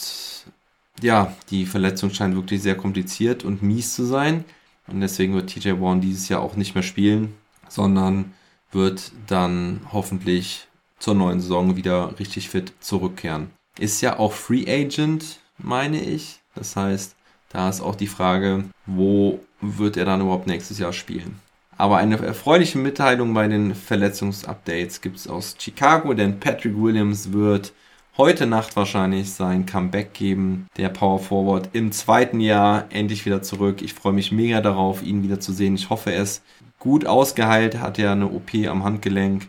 ja, 1.01 1.33
die 1.49 1.65
Verletzung 1.65 2.11
scheint 2.11 2.35
wirklich 2.35 2.61
sehr 2.61 2.75
kompliziert 2.75 3.43
und 3.43 3.63
mies 3.63 3.95
zu 3.95 4.05
sein. 4.05 4.45
Und 4.87 5.01
deswegen 5.01 5.33
wird 5.33 5.49
TJ 5.49 5.79
Warren 5.79 6.01
dieses 6.01 6.29
Jahr 6.29 6.41
auch 6.41 6.55
nicht 6.55 6.75
mehr 6.75 6.83
spielen, 6.83 7.33
sondern 7.67 8.33
wird 8.71 9.11
dann 9.27 9.81
hoffentlich 9.91 10.67
zur 10.99 11.15
neuen 11.15 11.41
Saison 11.41 11.75
wieder 11.75 12.17
richtig 12.19 12.49
fit 12.49 12.73
zurückkehren. 12.79 13.49
Ist 13.79 14.01
ja 14.01 14.19
auch 14.19 14.33
Free 14.33 14.65
Agent, 14.67 15.39
meine 15.57 16.01
ich. 16.01 16.39
Das 16.53 16.75
heißt, 16.75 17.15
da 17.49 17.69
ist 17.69 17.81
auch 17.81 17.95
die 17.95 18.07
Frage, 18.07 18.65
wo 18.85 19.39
wird 19.61 19.97
er 19.97 20.05
dann 20.05 20.21
überhaupt 20.21 20.47
nächstes 20.47 20.79
Jahr 20.79 20.93
spielen? 20.93 21.39
Aber 21.77 21.97
eine 21.97 22.17
erfreuliche 22.17 22.77
Mitteilung 22.77 23.33
bei 23.33 23.47
den 23.47 23.75
Verletzungsupdates 23.75 25.01
gibt 25.01 25.17
es 25.17 25.27
aus 25.27 25.55
Chicago, 25.59 26.13
denn 26.13 26.39
Patrick 26.39 26.75
Williams 26.75 27.33
wird 27.33 27.73
heute 28.17 28.45
Nacht 28.45 28.75
wahrscheinlich 28.77 29.33
sein 29.33 29.65
Comeback 29.65 30.13
geben. 30.13 30.67
Der 30.77 30.89
Power 30.89 31.19
Forward 31.19 31.69
im 31.73 31.91
zweiten 31.91 32.39
Jahr 32.39 32.85
endlich 32.91 33.25
wieder 33.25 33.41
zurück. 33.41 33.81
Ich 33.81 33.93
freue 33.93 34.13
mich 34.13 34.31
mega 34.31 34.61
darauf, 34.61 35.03
ihn 35.03 35.23
wieder 35.23 35.39
zu 35.41 35.51
sehen. 35.51 35.75
Ich 35.75 35.89
hoffe, 35.89 36.11
er 36.11 36.23
ist 36.23 36.43
gut 36.79 37.05
ausgeheilt, 37.05 37.79
hat 37.79 37.97
ja 37.97 38.13
eine 38.13 38.27
OP 38.27 38.53
am 38.67 38.83
Handgelenk. 38.83 39.47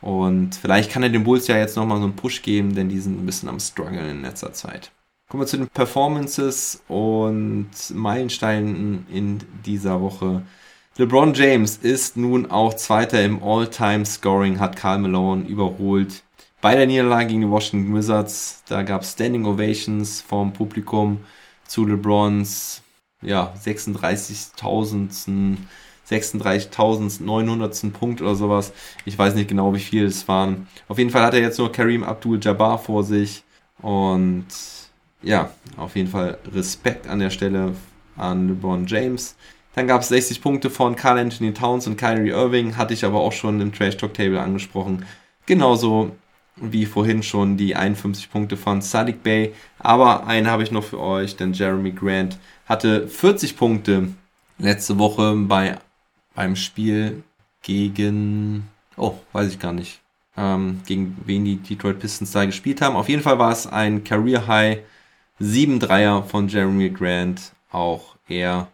Und 0.00 0.54
vielleicht 0.54 0.92
kann 0.92 1.02
er 1.02 1.08
den 1.08 1.24
Bulls 1.24 1.46
ja 1.48 1.56
jetzt 1.56 1.76
nochmal 1.76 1.98
so 1.98 2.04
einen 2.04 2.14
Push 2.14 2.42
geben, 2.42 2.74
denn 2.74 2.88
die 2.88 3.00
sind 3.00 3.18
ein 3.18 3.26
bisschen 3.26 3.48
am 3.48 3.58
Struggle 3.58 4.08
in 4.08 4.22
letzter 4.22 4.52
Zeit. 4.52 4.92
Kommen 5.34 5.42
wir 5.42 5.48
zu 5.48 5.56
den 5.56 5.66
Performances 5.66 6.80
und 6.86 7.66
Meilensteinen 7.92 9.04
in 9.10 9.40
dieser 9.66 10.00
Woche. 10.00 10.42
LeBron 10.96 11.34
James 11.34 11.76
ist 11.76 12.16
nun 12.16 12.52
auch 12.52 12.74
Zweiter 12.74 13.20
im 13.24 13.42
All-Time-Scoring, 13.42 14.60
hat 14.60 14.76
Karl 14.76 15.00
Malone 15.00 15.44
überholt. 15.48 16.22
Bei 16.60 16.76
der 16.76 16.86
Niederlage 16.86 17.26
gegen 17.26 17.40
die 17.40 17.50
Washington 17.50 17.96
Wizards, 17.96 18.62
da 18.68 18.84
gab 18.84 19.02
es 19.02 19.10
Standing 19.10 19.44
Ovations 19.44 20.20
vom 20.20 20.52
Publikum 20.52 21.18
zu 21.66 21.84
LeBrons 21.84 22.82
ja, 23.20 23.52
36.000. 23.60 25.56
36.900. 26.08 27.90
Punkt 27.90 28.20
oder 28.20 28.36
sowas. 28.36 28.72
Ich 29.04 29.18
weiß 29.18 29.34
nicht 29.34 29.48
genau, 29.48 29.74
wie 29.74 29.80
viel 29.80 30.04
es 30.04 30.28
waren. 30.28 30.68
Auf 30.86 30.98
jeden 30.98 31.10
Fall 31.10 31.22
hat 31.22 31.34
er 31.34 31.40
jetzt 31.40 31.58
nur 31.58 31.72
Kareem 31.72 32.04
Abdul-Jabbar 32.04 32.78
vor 32.78 33.02
sich. 33.02 33.42
Und 33.82 34.46
ja, 35.24 35.50
auf 35.76 35.96
jeden 35.96 36.08
Fall 36.10 36.38
Respekt 36.52 37.06
an 37.06 37.18
der 37.18 37.30
Stelle 37.30 37.74
an 38.16 38.48
LeBron 38.48 38.86
James. 38.86 39.36
Dann 39.74 39.88
gab 39.88 40.02
es 40.02 40.08
60 40.08 40.40
Punkte 40.40 40.70
von 40.70 40.94
Carl 40.94 41.18
Anthony 41.18 41.52
Towns 41.52 41.86
und 41.86 41.96
Kyrie 41.96 42.30
Irving, 42.30 42.76
hatte 42.76 42.94
ich 42.94 43.04
aber 43.04 43.20
auch 43.20 43.32
schon 43.32 43.60
im 43.60 43.72
Trash 43.72 43.96
Talk 43.96 44.14
Table 44.14 44.40
angesprochen. 44.40 45.04
Genauso 45.46 46.12
wie 46.56 46.86
vorhin 46.86 47.22
schon 47.22 47.56
die 47.56 47.74
51 47.74 48.30
Punkte 48.30 48.56
von 48.56 48.80
Sadiq 48.80 49.22
Bay. 49.22 49.52
Aber 49.80 50.26
einen 50.28 50.48
habe 50.48 50.62
ich 50.62 50.70
noch 50.70 50.84
für 50.84 51.00
euch, 51.00 51.36
denn 51.36 51.52
Jeremy 51.52 51.90
Grant 51.90 52.38
hatte 52.66 53.08
40 53.08 53.56
Punkte 53.56 54.08
letzte 54.58 54.98
Woche 54.98 55.34
bei 55.36 55.78
beim 56.34 56.56
Spiel 56.56 57.22
gegen, 57.62 58.68
oh, 58.96 59.14
weiß 59.32 59.50
ich 59.50 59.58
gar 59.58 59.72
nicht, 59.72 60.00
ähm, 60.36 60.80
gegen 60.86 61.16
wen 61.24 61.44
die 61.44 61.56
Detroit 61.56 62.00
Pistons 62.00 62.32
da 62.32 62.44
gespielt 62.44 62.80
haben. 62.80 62.96
Auf 62.96 63.08
jeden 63.08 63.22
Fall 63.22 63.38
war 63.38 63.52
es 63.52 63.66
ein 63.66 64.04
Career 64.04 64.46
High 64.46 64.78
7 65.38 65.80
Dreier 65.80 66.22
von 66.22 66.48
Jeremy 66.48 66.90
Grant. 66.90 67.52
Auch 67.70 68.16
er 68.28 68.68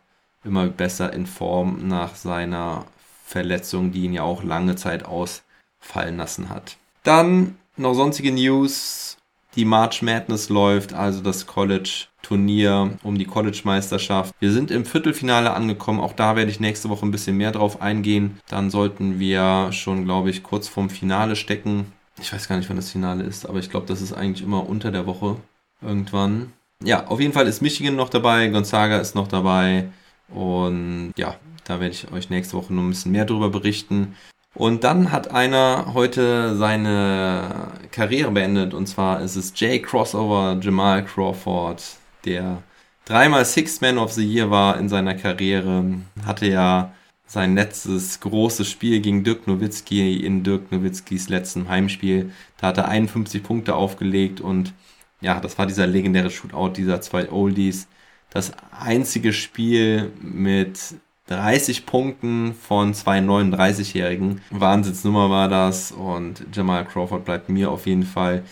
immer 0.45 0.67
besser 0.67 1.13
in 1.13 1.27
Form 1.27 1.89
nach 1.89 2.15
seiner 2.15 2.87
Verletzung, 3.25 3.93
die 3.93 4.05
ihn 4.05 4.13
ja 4.13 4.23
auch 4.23 4.43
lange 4.43 4.77
Zeit 4.77 5.05
ausfallen 5.05 6.17
lassen 6.17 6.49
hat. 6.49 6.77
Dann 7.03 7.57
noch 7.77 7.95
sonstige 7.95 8.33
News. 8.33 9.17
Die 9.57 9.65
March 9.65 10.03
Madness 10.03 10.49
läuft, 10.49 10.93
also 10.93 11.21
das 11.23 11.47
College 11.47 12.07
Turnier 12.23 12.91
um 13.03 13.19
die 13.19 13.25
College-Meisterschaft. 13.25 14.35
Wir 14.39 14.53
sind 14.53 14.71
im 14.71 14.85
Viertelfinale 14.85 15.53
angekommen. 15.53 15.99
Auch 15.99 16.13
da 16.13 16.37
werde 16.37 16.51
ich 16.51 16.61
nächste 16.61 16.89
Woche 16.89 17.05
ein 17.05 17.11
bisschen 17.11 17.37
mehr 17.37 17.51
drauf 17.51 17.83
eingehen. 17.83 18.39
Dann 18.49 18.71
sollten 18.71 19.19
wir 19.19 19.73
schon, 19.73 20.05
glaube 20.05 20.31
ich, 20.31 20.45
kurz 20.45 20.69
vorm 20.69 20.91
Finale 20.91 21.35
stecken. 21.35 21.93
Ich 22.21 22.33
weiß 22.33 22.49
gar 22.49 22.57
nicht, 22.57 22.69
wann 22.69 22.77
das 22.77 22.91
Finale 22.91 23.25
ist, 23.25 23.47
aber 23.47 23.59
ich 23.59 23.71
glaube, 23.71 23.87
das 23.87 24.03
ist 24.03 24.13
eigentlich 24.13 24.45
immer 24.47 24.69
unter 24.69 24.93
der 24.93 25.07
Woche 25.07 25.37
irgendwann. 25.83 26.53
Ja, 26.83 27.07
auf 27.07 27.21
jeden 27.21 27.33
Fall 27.33 27.47
ist 27.47 27.61
Michigan 27.61 27.97
noch 27.97 28.09
dabei, 28.09 28.49
Gonzaga 28.49 28.99
ist 28.99 29.15
noch 29.15 29.29
dabei. 29.29 29.91
Und 30.29 31.13
ja, 31.17 31.37
da 31.65 31.81
werde 31.81 31.95
ich 31.95 32.11
euch 32.13 32.31
nächste 32.31 32.57
Woche 32.57 32.73
noch 32.73 32.83
ein 32.83 32.89
bisschen 32.89 33.13
mehr 33.13 33.25
darüber 33.25 33.51
berichten. 33.51 34.15
Und 34.55 34.83
dann 34.83 35.13
hat 35.13 35.31
einer 35.31 35.93
heute 35.95 36.57
seine 36.57 37.69
Karriere 37.93 38.33
beendet 38.33 38.75
und 38.75 38.87
zwar 38.87 39.21
ist 39.21 39.37
es 39.37 39.53
Jay 39.55 39.81
Crossover 39.81 40.59
Jamal 40.61 41.05
Crawford 41.05 41.83
der 42.25 42.63
dreimal 43.05 43.45
Sixth 43.45 43.81
Man 43.81 43.99
of 43.99 44.13
the 44.13 44.25
Year 44.25 44.51
war 44.51 44.79
in 44.79 44.89
seiner 44.89 45.15
Karriere, 45.15 45.85
hatte 46.25 46.47
ja 46.47 46.93
sein 47.27 47.55
letztes 47.55 48.19
großes 48.21 48.69
Spiel 48.69 49.01
gegen 49.01 49.23
Dirk 49.23 49.47
Nowitzki 49.47 50.17
in 50.17 50.43
Dirk 50.43 50.73
Nowitzkis 50.73 51.29
letztem 51.29 51.69
Heimspiel. 51.69 52.33
Da 52.59 52.69
hat 52.69 52.79
er 52.79 52.89
51 52.89 53.43
Punkte 53.45 53.77
aufgelegt 53.77 54.41
und 54.41 54.75
ja, 55.21 55.41
das 55.41 55.59
war 55.59 55.67
dieser 55.67 55.87
legendäre 55.87 56.31
Shootout 56.31 56.71
dieser 56.71 57.01
zwei 57.01 57.31
Oldies. 57.31 57.89
Das 58.31 58.53
einzige 58.71 59.33
Spiel 59.33 60.13
mit 60.21 60.79
30 61.27 61.87
Punkten 61.87 62.55
von 62.55 62.95
zwei 62.95 63.19
39-Jährigen. 63.21 64.41
Wahnsinnsnummer 64.51 65.31
war 65.31 65.49
das 65.49 65.93
und 65.93 66.45
Jamal 66.53 66.85
Crawford 66.85 67.25
bleibt 67.25 67.49
mir 67.49 67.71
auf 67.71 67.87
jeden 67.87 68.05
Fall 68.05 68.43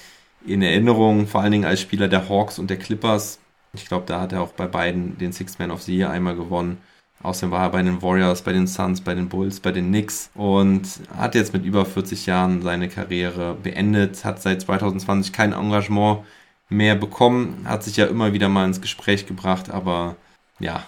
in 0.47 0.63
Erinnerung, 0.63 1.27
vor 1.27 1.41
allen 1.41 1.53
Dingen 1.53 1.65
als 1.65 1.81
Spieler 1.81 2.09
der 2.09 2.29
Hawks 2.29 2.59
und 2.59 2.71
der 2.71 2.79
Clippers. 2.79 3.41
Ich 3.73 3.87
glaube, 3.87 4.05
da 4.07 4.21
hat 4.21 4.33
er 4.33 4.43
auch 4.43 4.53
bei 4.53 4.67
beiden 4.67 5.19
den 5.19 5.33
Six 5.33 5.59
Man 5.59 5.71
of 5.71 5.83
the 5.83 5.97
Year 5.97 6.11
einmal 6.11 6.37
gewonnen. 6.37 6.79
Außerdem 7.21 7.51
war 7.51 7.65
er 7.65 7.71
bei 7.71 7.83
den 7.83 8.01
Warriors, 8.01 8.43
bei 8.43 8.53
den 8.53 8.69
Suns, 8.69 9.01
bei 9.01 9.15
den 9.15 9.29
Bulls, 9.29 9.59
bei 9.59 9.73
den 9.73 9.89
Knicks 9.89 10.31
und 10.35 10.87
hat 11.17 11.35
jetzt 11.35 11.53
mit 11.53 11.65
über 11.65 11.85
40 11.85 12.27
Jahren 12.27 12.63
seine 12.63 12.89
Karriere 12.89 13.57
beendet, 13.61 14.25
hat 14.25 14.41
seit 14.41 14.63
2020 14.63 15.33
kein 15.33 15.53
Engagement 15.53 16.21
mehr 16.69 16.95
bekommen, 16.95 17.65
hat 17.65 17.83
sich 17.83 17.97
ja 17.97 18.07
immer 18.07 18.33
wieder 18.33 18.49
mal 18.49 18.67
ins 18.67 18.81
Gespräch 18.81 19.27
gebracht, 19.27 19.71
aber 19.71 20.17
ja, 20.59 20.85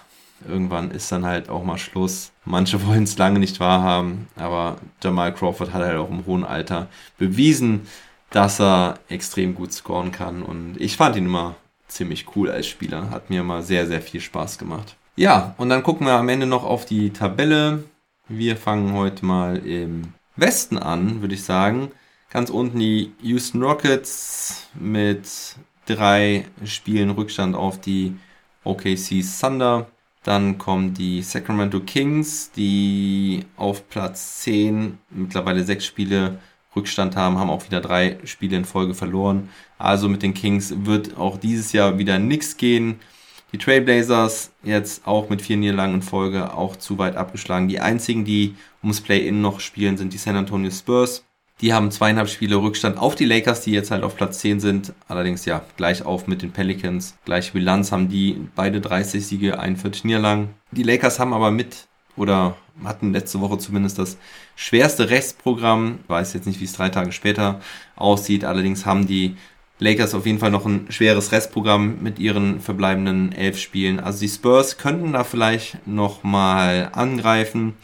irgendwann 0.47 0.91
ist 0.91 1.11
dann 1.11 1.25
halt 1.25 1.49
auch 1.49 1.63
mal 1.63 1.77
Schluss. 1.77 2.31
Manche 2.45 2.85
wollen 2.87 3.03
es 3.03 3.17
lange 3.17 3.39
nicht 3.39 3.59
wahrhaben, 3.59 4.27
aber 4.35 4.77
Jamal 5.03 5.33
Crawford 5.33 5.73
hat 5.73 5.83
halt 5.83 5.97
auch 5.97 6.09
im 6.09 6.25
hohen 6.25 6.43
Alter 6.43 6.87
bewiesen, 7.17 7.87
dass 8.29 8.61
er 8.61 8.99
extrem 9.09 9.55
gut 9.55 9.73
scoren 9.73 10.11
kann 10.11 10.41
und 10.43 10.75
ich 10.79 10.97
fand 10.97 11.15
ihn 11.15 11.25
immer 11.25 11.55
ziemlich 11.87 12.25
cool 12.35 12.49
als 12.49 12.67
Spieler. 12.67 13.09
Hat 13.09 13.29
mir 13.29 13.43
mal 13.43 13.61
sehr, 13.63 13.85
sehr 13.87 14.01
viel 14.01 14.21
Spaß 14.21 14.57
gemacht. 14.57 14.95
Ja, 15.15 15.53
und 15.57 15.69
dann 15.69 15.83
gucken 15.83 16.07
wir 16.07 16.13
am 16.13 16.29
Ende 16.29 16.45
noch 16.45 16.63
auf 16.63 16.85
die 16.85 17.11
Tabelle. 17.11 17.83
Wir 18.29 18.55
fangen 18.55 18.93
heute 18.93 19.25
mal 19.25 19.57
im 19.57 20.13
Westen 20.37 20.77
an, 20.77 21.21
würde 21.21 21.35
ich 21.35 21.43
sagen. 21.43 21.91
Ganz 22.29 22.49
unten 22.49 22.79
die 22.79 23.11
Houston 23.21 23.61
Rockets 23.61 24.67
mit 24.73 25.27
drei 25.85 26.45
Spielen 26.65 27.09
Rückstand 27.11 27.55
auf 27.55 27.79
die 27.79 28.15
OKC 28.63 29.23
Thunder. 29.39 29.87
Dann 30.23 30.57
kommen 30.57 30.93
die 30.93 31.23
Sacramento 31.23 31.79
Kings, 31.79 32.51
die 32.51 33.45
auf 33.57 33.89
Platz 33.89 34.41
10 34.41 34.99
mittlerweile 35.09 35.63
sechs 35.63 35.85
Spiele 35.85 36.39
Rückstand 36.75 37.15
haben, 37.15 37.37
haben 37.37 37.49
auch 37.49 37.65
wieder 37.65 37.81
drei 37.81 38.17
Spiele 38.23 38.57
in 38.57 38.65
Folge 38.65 38.93
verloren. 38.93 39.49
Also 39.77 40.07
mit 40.07 40.23
den 40.23 40.33
Kings 40.33 40.73
wird 40.85 41.17
auch 41.17 41.37
dieses 41.37 41.73
Jahr 41.73 41.97
wieder 41.97 42.19
nichts 42.19 42.55
gehen. 42.57 42.99
Die 43.51 43.57
Trailblazers 43.57 44.51
jetzt 44.63 45.05
auch 45.05 45.29
mit 45.29 45.41
vier 45.41 45.57
Niederlagen 45.57 45.95
in 45.95 46.01
Folge 46.01 46.53
auch 46.53 46.77
zu 46.77 46.97
weit 46.97 47.17
abgeschlagen. 47.17 47.67
Die 47.67 47.81
einzigen, 47.81 48.23
die 48.23 48.55
ums 48.81 49.01
Play-In 49.01 49.41
noch 49.41 49.59
spielen, 49.59 49.97
sind 49.97 50.13
die 50.13 50.17
San 50.17 50.37
Antonio 50.37 50.71
Spurs. 50.71 51.25
Die 51.61 51.73
haben 51.73 51.91
zweieinhalb 51.91 52.27
Spiele 52.27 52.55
Rückstand 52.55 52.97
auf 52.97 53.13
die 53.13 53.25
Lakers, 53.25 53.61
die 53.61 53.71
jetzt 53.71 53.91
halt 53.91 54.03
auf 54.03 54.15
Platz 54.15 54.39
10 54.39 54.59
sind. 54.59 54.93
Allerdings 55.07 55.45
ja, 55.45 55.63
gleich 55.77 56.03
auf 56.03 56.25
mit 56.25 56.41
den 56.41 56.51
Pelicans. 56.51 57.15
Gleiche 57.23 57.53
Bilanz 57.53 57.91
haben 57.91 58.09
die 58.09 58.47
beide 58.55 58.81
30 58.81 59.25
Siege, 59.25 59.59
41 59.59 60.03
Niederlagen. 60.03 60.49
Die 60.71 60.83
Lakers 60.83 61.19
haben 61.19 61.33
aber 61.33 61.51
mit 61.51 61.87
oder 62.17 62.55
hatten 62.83 63.13
letzte 63.13 63.41
Woche 63.41 63.59
zumindest 63.59 63.99
das 63.99 64.17
schwerste 64.55 65.11
Rechtsprogramm. 65.11 65.99
Ich 66.03 66.09
weiß 66.09 66.33
jetzt 66.33 66.47
nicht, 66.47 66.59
wie 66.59 66.65
es 66.65 66.73
drei 66.73 66.89
Tage 66.89 67.11
später 67.11 67.61
aussieht. 67.95 68.43
Allerdings 68.43 68.87
haben 68.87 69.05
die 69.05 69.35
Lakers 69.77 70.15
auf 70.15 70.25
jeden 70.25 70.39
Fall 70.39 70.51
noch 70.51 70.65
ein 70.65 70.87
schweres 70.89 71.31
Restprogramm 71.31 72.01
mit 72.01 72.17
ihren 72.17 72.59
verbleibenden 72.59 73.33
elf 73.33 73.59
Spielen. 73.59 73.99
Also 73.99 74.19
die 74.19 74.29
Spurs 74.29 74.77
könnten 74.77 75.13
da 75.13 75.23
vielleicht 75.23 75.87
nochmal 75.87 76.89
angreifen. 76.91 77.75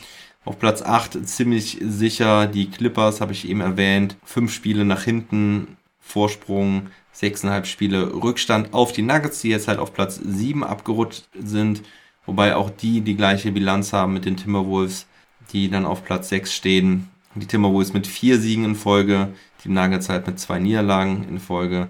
Auf 0.47 0.59
Platz 0.59 0.81
8 0.81 1.27
ziemlich 1.27 1.77
sicher 1.81 2.47
die 2.47 2.71
Clippers, 2.71 3.19
habe 3.19 3.33
ich 3.33 3.49
eben 3.49 3.59
erwähnt. 3.59 4.15
Fünf 4.23 4.53
Spiele 4.53 4.85
nach 4.85 5.03
hinten, 5.03 5.75
Vorsprung 5.99 6.87
6,5 7.13 7.65
Spiele 7.65 8.13
Rückstand 8.13 8.73
auf 8.73 8.93
die 8.93 9.01
Nuggets, 9.01 9.41
die 9.41 9.49
jetzt 9.49 9.67
halt 9.67 9.77
auf 9.77 9.93
Platz 9.93 10.21
7 10.23 10.63
abgerutscht 10.63 11.25
sind. 11.37 11.81
Wobei 12.25 12.55
auch 12.55 12.69
die 12.69 13.01
die 13.01 13.17
gleiche 13.17 13.51
Bilanz 13.51 13.91
haben 13.91 14.13
mit 14.13 14.23
den 14.23 14.37
Timberwolves, 14.37 15.05
die 15.51 15.69
dann 15.69 15.85
auf 15.85 16.05
Platz 16.05 16.29
6 16.29 16.53
stehen. 16.53 17.09
Die 17.35 17.45
Timberwolves 17.45 17.91
mit 17.91 18.07
vier 18.07 18.39
Siegen 18.39 18.63
in 18.63 18.75
Folge, 18.75 19.33
die 19.65 19.69
Nuggets 19.69 20.07
halt 20.07 20.27
mit 20.27 20.39
zwei 20.39 20.59
Niederlagen 20.59 21.25
in 21.27 21.39
Folge. 21.39 21.89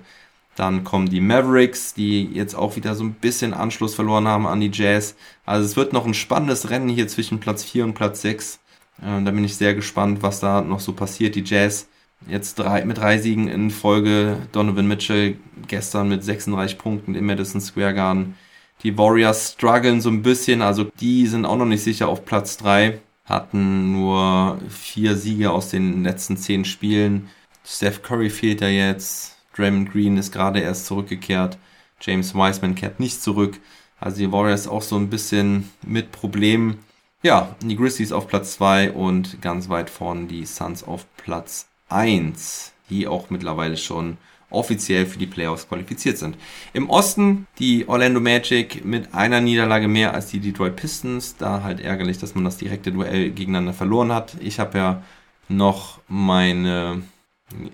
Dann 0.58 0.84
kommen 0.84 1.08
die 1.08 1.22
Mavericks, 1.22 1.94
die 1.94 2.26
jetzt 2.34 2.56
auch 2.56 2.76
wieder 2.76 2.96
so 2.96 3.04
ein 3.04 3.14
bisschen 3.14 3.54
Anschluss 3.54 3.94
verloren 3.94 4.28
haben 4.28 4.48
an 4.48 4.60
die 4.60 4.72
Jazz. 4.74 5.16
Also 5.46 5.64
es 5.64 5.76
wird 5.76 5.94
noch 5.94 6.08
ein 6.08 6.16
spannendes 6.16 6.72
Rennen 6.72 6.90
hier 6.90 7.08
zwischen 7.08 7.40
Platz 7.40 7.64
4 7.64 7.84
und 7.84 7.94
Platz 7.94 8.24
6. 8.24 8.60
Äh, 9.00 9.24
da 9.24 9.30
bin 9.30 9.44
ich 9.44 9.56
sehr 9.56 9.76
gespannt, 9.76 10.24
was 10.24 10.40
da 10.40 10.62
noch 10.62 10.80
so 10.80 10.94
passiert. 10.94 11.36
Die 11.36 11.44
Jazz 11.44 11.88
jetzt 12.28 12.56
drei, 12.56 12.84
mit 12.86 12.98
drei 12.98 13.20
Siegen 13.20 13.48
in 13.48 13.70
Folge. 13.70 14.38
Donovan 14.52 14.88
Mitchell 14.88 15.38
gestern 15.68 16.10
mit 16.10 16.24
36 16.24 16.80
Punkten 16.80 17.14
im 17.14 17.28
Madison 17.28 17.62
Square 17.62 17.94
Garden. 17.94 18.36
Die 18.82 18.98
Warriors 18.98 19.54
strugglen 19.54 20.02
so 20.02 20.10
ein 20.10 20.24
bisschen, 20.24 20.64
also 20.64 20.86
die 21.00 21.28
sind 21.28 21.46
auch 21.46 21.58
noch 21.58 21.66
nicht 21.66 21.84
sicher 21.84 22.08
auf 22.08 22.26
Platz 22.26 22.58
3. 22.58 23.00
Hatten 23.26 23.92
nur 23.92 24.58
vier 24.70 25.16
Siege 25.18 25.52
aus 25.52 25.70
den 25.70 26.04
letzten 26.04 26.36
zehn 26.36 26.66
Spielen. 26.66 27.30
Steph 27.64 28.02
Curry 28.02 28.32
fehlt 28.32 28.62
ja 28.62 28.70
jetzt. 28.70 29.37
Draymond 29.58 29.92
Green 29.92 30.18
ist 30.18 30.32
gerade 30.32 30.60
erst 30.60 30.86
zurückgekehrt. 30.86 31.58
James 32.02 32.36
Wiseman 32.36 32.76
kehrt 32.76 33.00
nicht 33.00 33.22
zurück. 33.22 33.60
Also 34.00 34.18
die 34.18 34.32
Warriors 34.32 34.68
auch 34.68 34.84
so 34.84 34.96
ein 34.96 35.10
bisschen 35.10 35.70
mit 35.84 36.12
Problemen. 36.12 36.78
Ja, 37.24 37.56
die 37.62 37.76
Grizzlies 37.76 38.12
auf 38.12 38.28
Platz 38.28 38.54
2 38.54 38.92
und 38.92 39.42
ganz 39.42 39.70
weit 39.70 39.90
vorne 39.90 40.28
die 40.28 40.46
Suns 40.46 40.84
auf 40.84 41.06
Platz 41.18 41.68
1, 41.90 42.74
die 42.90 43.08
auch 43.08 43.32
mittlerweile 43.32 43.76
schon 43.76 44.18
offiziell 44.50 45.06
für 45.06 45.18
die 45.18 45.26
Playoffs 45.26 45.68
qualifiziert 45.68 46.18
sind. 46.18 46.38
Im 46.74 46.90
Osten 46.90 47.48
die 47.60 47.88
Orlando 47.90 48.20
Magic 48.20 48.86
mit 48.86 49.14
einer 49.14 49.42
Niederlage 49.42 49.88
mehr 49.88 50.14
als 50.14 50.28
die 50.28 50.40
Detroit 50.40 50.76
Pistons. 50.76 51.36
Da 51.38 51.64
halt 51.64 51.82
ärgerlich, 51.82 52.18
dass 52.20 52.36
man 52.36 52.46
das 52.46 52.58
direkte 52.58 52.92
Duell 52.92 53.32
gegeneinander 53.32 53.74
verloren 53.74 54.14
hat. 54.14 54.38
Ich 54.40 54.60
habe 54.60 54.78
ja 54.78 55.04
noch 55.50 56.00
meine 56.08 57.02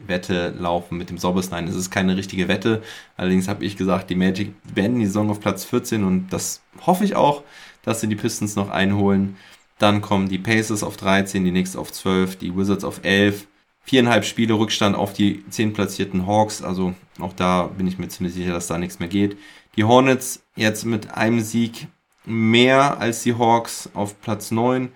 Wette 0.06 0.54
laufen 0.58 0.98
mit 0.98 1.10
dem 1.10 1.18
Sobbers. 1.18 1.50
Nein, 1.50 1.68
es 1.68 1.76
ist 1.76 1.90
keine 1.90 2.16
richtige 2.16 2.48
Wette. 2.48 2.84
Allerdings 3.18 3.48
habe 3.48 3.66
ich 3.66 3.76
gesagt, 3.76 4.10
die 4.10 4.16
Magic 4.16 4.54
beenden 4.74 5.00
die 5.00 5.08
Saison 5.08 5.30
auf 5.30 5.40
Platz 5.40 5.66
14 5.66 6.04
und 6.04 6.30
das 6.30 6.62
hoffe 6.86 7.04
ich 7.04 7.16
auch, 7.16 7.44
dass 7.84 8.02
sie 8.02 8.08
die 8.08 8.16
Pistons 8.16 8.56
noch 8.56 8.70
einholen. 8.70 9.36
Dann 9.80 10.02
kommen 10.02 10.30
die 10.30 10.38
Pacers 10.38 10.84
auf 10.84 10.98
13, 10.98 11.44
die 11.44 11.52
Knicks 11.52 11.76
auf 11.76 11.92
12, 11.92 12.38
die 12.38 12.56
Wizards 12.56 12.84
auf 12.84 13.04
11. 13.04 13.48
Viereinhalb 13.84 14.24
Spiele 14.24 14.54
Rückstand 14.54 14.96
auf 14.96 15.12
die 15.12 15.44
10 15.50 15.74
platzierten 15.74 16.28
Hawks. 16.28 16.62
Also 16.62 16.94
auch 17.20 17.34
da 17.34 17.64
bin 17.64 17.88
ich 17.88 17.98
mir 17.98 18.08
ziemlich 18.08 18.34
sicher, 18.34 18.54
dass 18.54 18.68
da 18.68 18.78
nichts 18.78 19.00
mehr 19.00 19.10
geht. 19.10 19.38
Die 19.76 19.84
Hornets 19.84 20.44
jetzt 20.56 20.86
mit 20.86 21.12
einem 21.16 21.42
Sieg 21.42 21.88
mehr 22.26 23.00
als 23.00 23.24
die 23.24 23.38
Hawks 23.38 23.90
auf 23.94 24.22
Platz 24.22 24.52
9. 24.52 24.90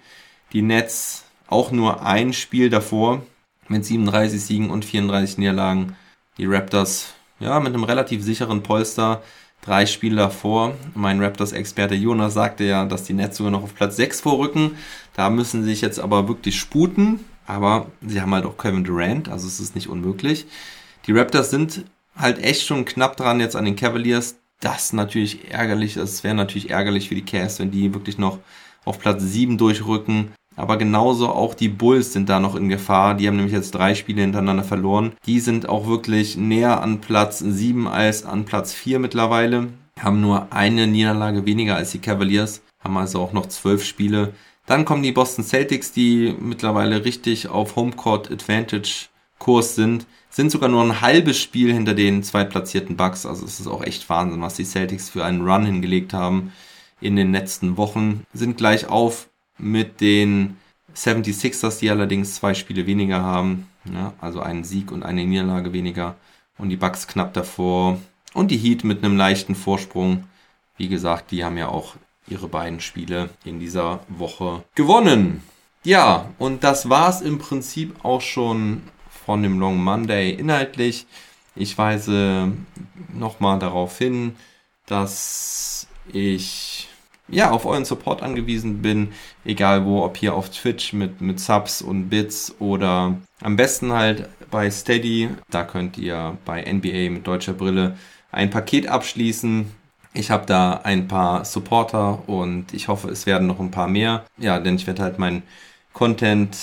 Die 0.54 0.62
Nets 0.62 1.26
auch 1.48 1.72
nur 1.72 2.06
ein 2.06 2.32
Spiel 2.32 2.70
davor 2.70 3.24
mit 3.70 3.86
37 3.86 4.42
Siegen 4.42 4.70
und 4.70 4.86
34 4.86 5.38
Niederlagen. 5.38 5.96
Die 6.38 6.46
Raptors, 6.46 7.14
ja, 7.40 7.60
mit 7.60 7.74
einem 7.74 7.84
relativ 7.84 8.24
sicheren 8.24 8.64
Polster, 8.64 9.22
drei 9.62 9.86
Spiele 9.86 10.18
davor. 10.18 10.76
Mein 10.94 11.22
Raptors-Experte 11.22 11.96
Jonas 11.96 12.34
sagte 12.34 12.64
ja, 12.64 12.86
dass 12.86 13.04
die 13.04 13.14
Nets 13.14 13.38
sogar 13.38 13.52
noch 13.52 13.64
auf 13.64 13.76
Platz 13.76 13.96
6 13.96 14.22
vorrücken. 14.22 14.78
Da 15.16 15.30
müssen 15.30 15.64
sie 15.64 15.70
sich 15.70 15.82
jetzt 15.82 16.00
aber 16.00 16.28
wirklich 16.28 16.58
sputen. 16.58 17.20
Aber 17.48 17.88
sie 18.06 18.22
haben 18.22 18.34
halt 18.34 18.46
auch 18.46 18.58
Kevin 18.58 18.84
Durant, 18.84 19.30
also 19.30 19.48
es 19.48 19.62
ist 19.62 19.74
nicht 19.74 19.88
unmöglich. 19.88 20.46
Die 21.08 21.14
Raptors 21.14 21.50
sind 21.50 21.86
halt 22.16 22.44
echt 22.44 22.66
schon 22.66 22.84
knapp 22.84 23.16
dran 23.16 23.40
jetzt 23.40 23.56
an 23.56 23.66
den 23.66 23.78
Cavaliers. 23.78 24.36
Das 24.60 24.92
natürlich 24.92 25.52
ärgerlich, 25.52 25.96
es 25.96 26.24
wäre 26.24 26.36
natürlich 26.36 26.72
ärgerlich 26.72 27.08
für 27.08 27.16
die 27.16 27.24
Cavs, 27.24 27.60
wenn 27.60 27.72
die 27.72 27.94
wirklich 27.94 28.18
noch 28.18 28.40
auf 28.84 29.00
Platz 29.00 29.22
7 29.24 29.58
durchrücken. 29.58 30.34
Aber 30.58 30.78
genauso 30.78 31.30
auch 31.30 31.54
die 31.54 31.70
Bulls 31.70 32.12
sind 32.12 32.30
da 32.30 32.40
noch 32.40 32.56
in 32.56 32.68
Gefahr. 32.68 33.14
Die 33.14 33.28
haben 33.28 33.36
nämlich 33.38 33.54
jetzt 33.54 33.76
drei 33.76 33.94
Spiele 33.94 34.22
hintereinander 34.22 34.64
verloren. 34.64 35.14
Die 35.28 35.40
sind 35.40 35.70
auch 35.70 35.88
wirklich 35.88 36.36
näher 36.36 36.82
an 36.82 37.00
Platz 37.00 37.40
7 37.40 37.88
als 37.88 38.26
an 38.26 38.44
Platz 38.44 38.74
4 38.74 38.98
mittlerweile. 38.98 39.68
Haben 40.00 40.20
nur 40.20 40.52
eine 40.52 40.88
Niederlage 40.88 41.46
weniger 41.46 41.76
als 41.76 41.92
die 41.92 42.00
Cavaliers. 42.00 42.62
Haben 42.84 42.98
also 42.98 43.22
auch 43.22 43.34
noch 43.34 43.46
zwölf 43.46 43.86
Spiele. 43.86 44.34
Dann 44.66 44.84
kommen 44.84 45.04
die 45.04 45.12
Boston 45.12 45.46
Celtics, 45.46 45.92
die 45.92 46.36
mittlerweile 46.40 47.06
richtig 47.06 47.48
auf 47.48 47.76
Homecourt 47.76 48.32
Advantage 48.32 49.10
Kurs 49.38 49.76
sind. 49.76 50.08
Sind 50.32 50.52
sogar 50.52 50.70
nur 50.70 50.84
ein 50.84 51.02
halbes 51.02 51.40
Spiel 51.40 51.72
hinter 51.72 51.94
den 51.94 52.24
zweitplatzierten 52.24 52.98
Bucks. 52.98 53.28
Also 53.28 53.46
es 53.46 53.60
ist 53.60 53.68
auch 53.68 53.84
echt 53.84 54.10
Wahnsinn, 54.10 54.42
was 54.42 54.56
die 54.56 54.66
Celtics 54.66 55.10
für 55.10 55.24
einen 55.24 55.48
Run 55.48 55.66
hingelegt 55.66 56.14
haben 56.14 56.52
in 57.00 57.16
den 57.16 57.32
letzten 57.32 57.78
Wochen. 57.78 58.24
Sind 58.34 58.58
gleich 58.58 58.90
auf 58.90 59.30
mit 59.58 60.02
den 60.02 60.58
76ers, 60.96 61.80
die 61.80 61.90
allerdings 61.90 62.36
zwei 62.36 62.54
Spiele 62.54 62.88
weniger 62.88 63.22
haben. 63.22 63.68
Ja, 63.86 64.14
also 64.20 64.42
einen 64.42 64.64
Sieg 64.64 64.92
und 64.92 65.04
eine 65.04 65.26
Niederlage 65.26 65.74
weniger. 65.74 66.16
Und 66.58 66.70
die 66.70 66.78
Bucks 66.78 67.08
knapp 67.08 67.34
davor. 67.34 68.00
Und 68.34 68.52
die 68.52 68.58
Heat 68.58 68.84
mit 68.84 69.04
einem 69.04 69.18
leichten 69.18 69.56
Vorsprung. 69.56 70.26
Wie 70.78 70.88
gesagt, 70.88 71.32
die 71.32 71.44
haben 71.44 71.58
ja 71.58 71.70
auch 71.70 71.96
ihre 72.28 72.48
beiden 72.48 72.80
Spiele 72.80 73.30
in 73.46 73.60
dieser 73.60 74.02
Woche 74.10 74.64
gewonnen. 74.76 75.44
Ja, 75.84 76.30
und 76.38 76.64
das 76.64 76.90
war's 76.90 77.22
im 77.22 77.38
Prinzip 77.38 78.04
auch 78.04 78.22
schon 78.22 78.82
von 79.26 79.42
dem 79.42 79.60
Long 79.60 79.82
Monday 79.84 80.32
inhaltlich. 80.32 81.08
Ich 81.56 81.78
weise 81.78 82.52
nochmal 83.14 83.58
darauf 83.60 83.98
hin, 83.98 84.36
dass 84.86 85.88
ich 86.12 86.77
ja, 87.28 87.52
auf 87.52 87.66
euren 87.66 87.86
Support 87.86 88.24
angewiesen 88.24 88.82
bin, 88.82 89.10
egal 89.46 89.86
wo, 89.86 90.04
ob 90.04 90.18
hier 90.18 90.34
auf 90.34 90.50
Twitch 90.50 90.94
mit, 90.94 91.22
mit 91.22 91.40
Subs 91.40 91.82
und 91.82 92.10
Bits 92.10 92.56
oder 92.60 93.18
am 93.42 93.56
besten 93.56 93.92
halt 93.92 94.30
bei 94.50 94.70
Steady. 94.72 95.30
Da 95.50 95.64
könnt 95.64 95.98
ihr 95.98 96.38
bei 96.46 96.62
NBA 96.62 97.10
mit 97.12 97.28
deutscher 97.28 97.54
Brille 97.54 97.98
ein 98.32 98.50
Paket 98.50 98.88
abschließen. 98.88 99.72
Ich 100.14 100.32
habe 100.32 100.46
da 100.46 100.82
ein 100.84 101.08
paar 101.08 101.46
Supporter 101.46 102.28
und 102.28 102.74
ich 102.74 102.88
hoffe, 102.88 103.10
es 103.10 103.26
werden 103.26 103.48
noch 103.48 103.60
ein 103.60 103.72
paar 103.72 103.88
mehr. 103.88 104.26
Ja, 104.38 104.60
denn 104.60 104.76
ich 104.76 104.88
werde 104.88 105.04
halt 105.04 105.20
meinen 105.20 105.44
Content 105.94 106.58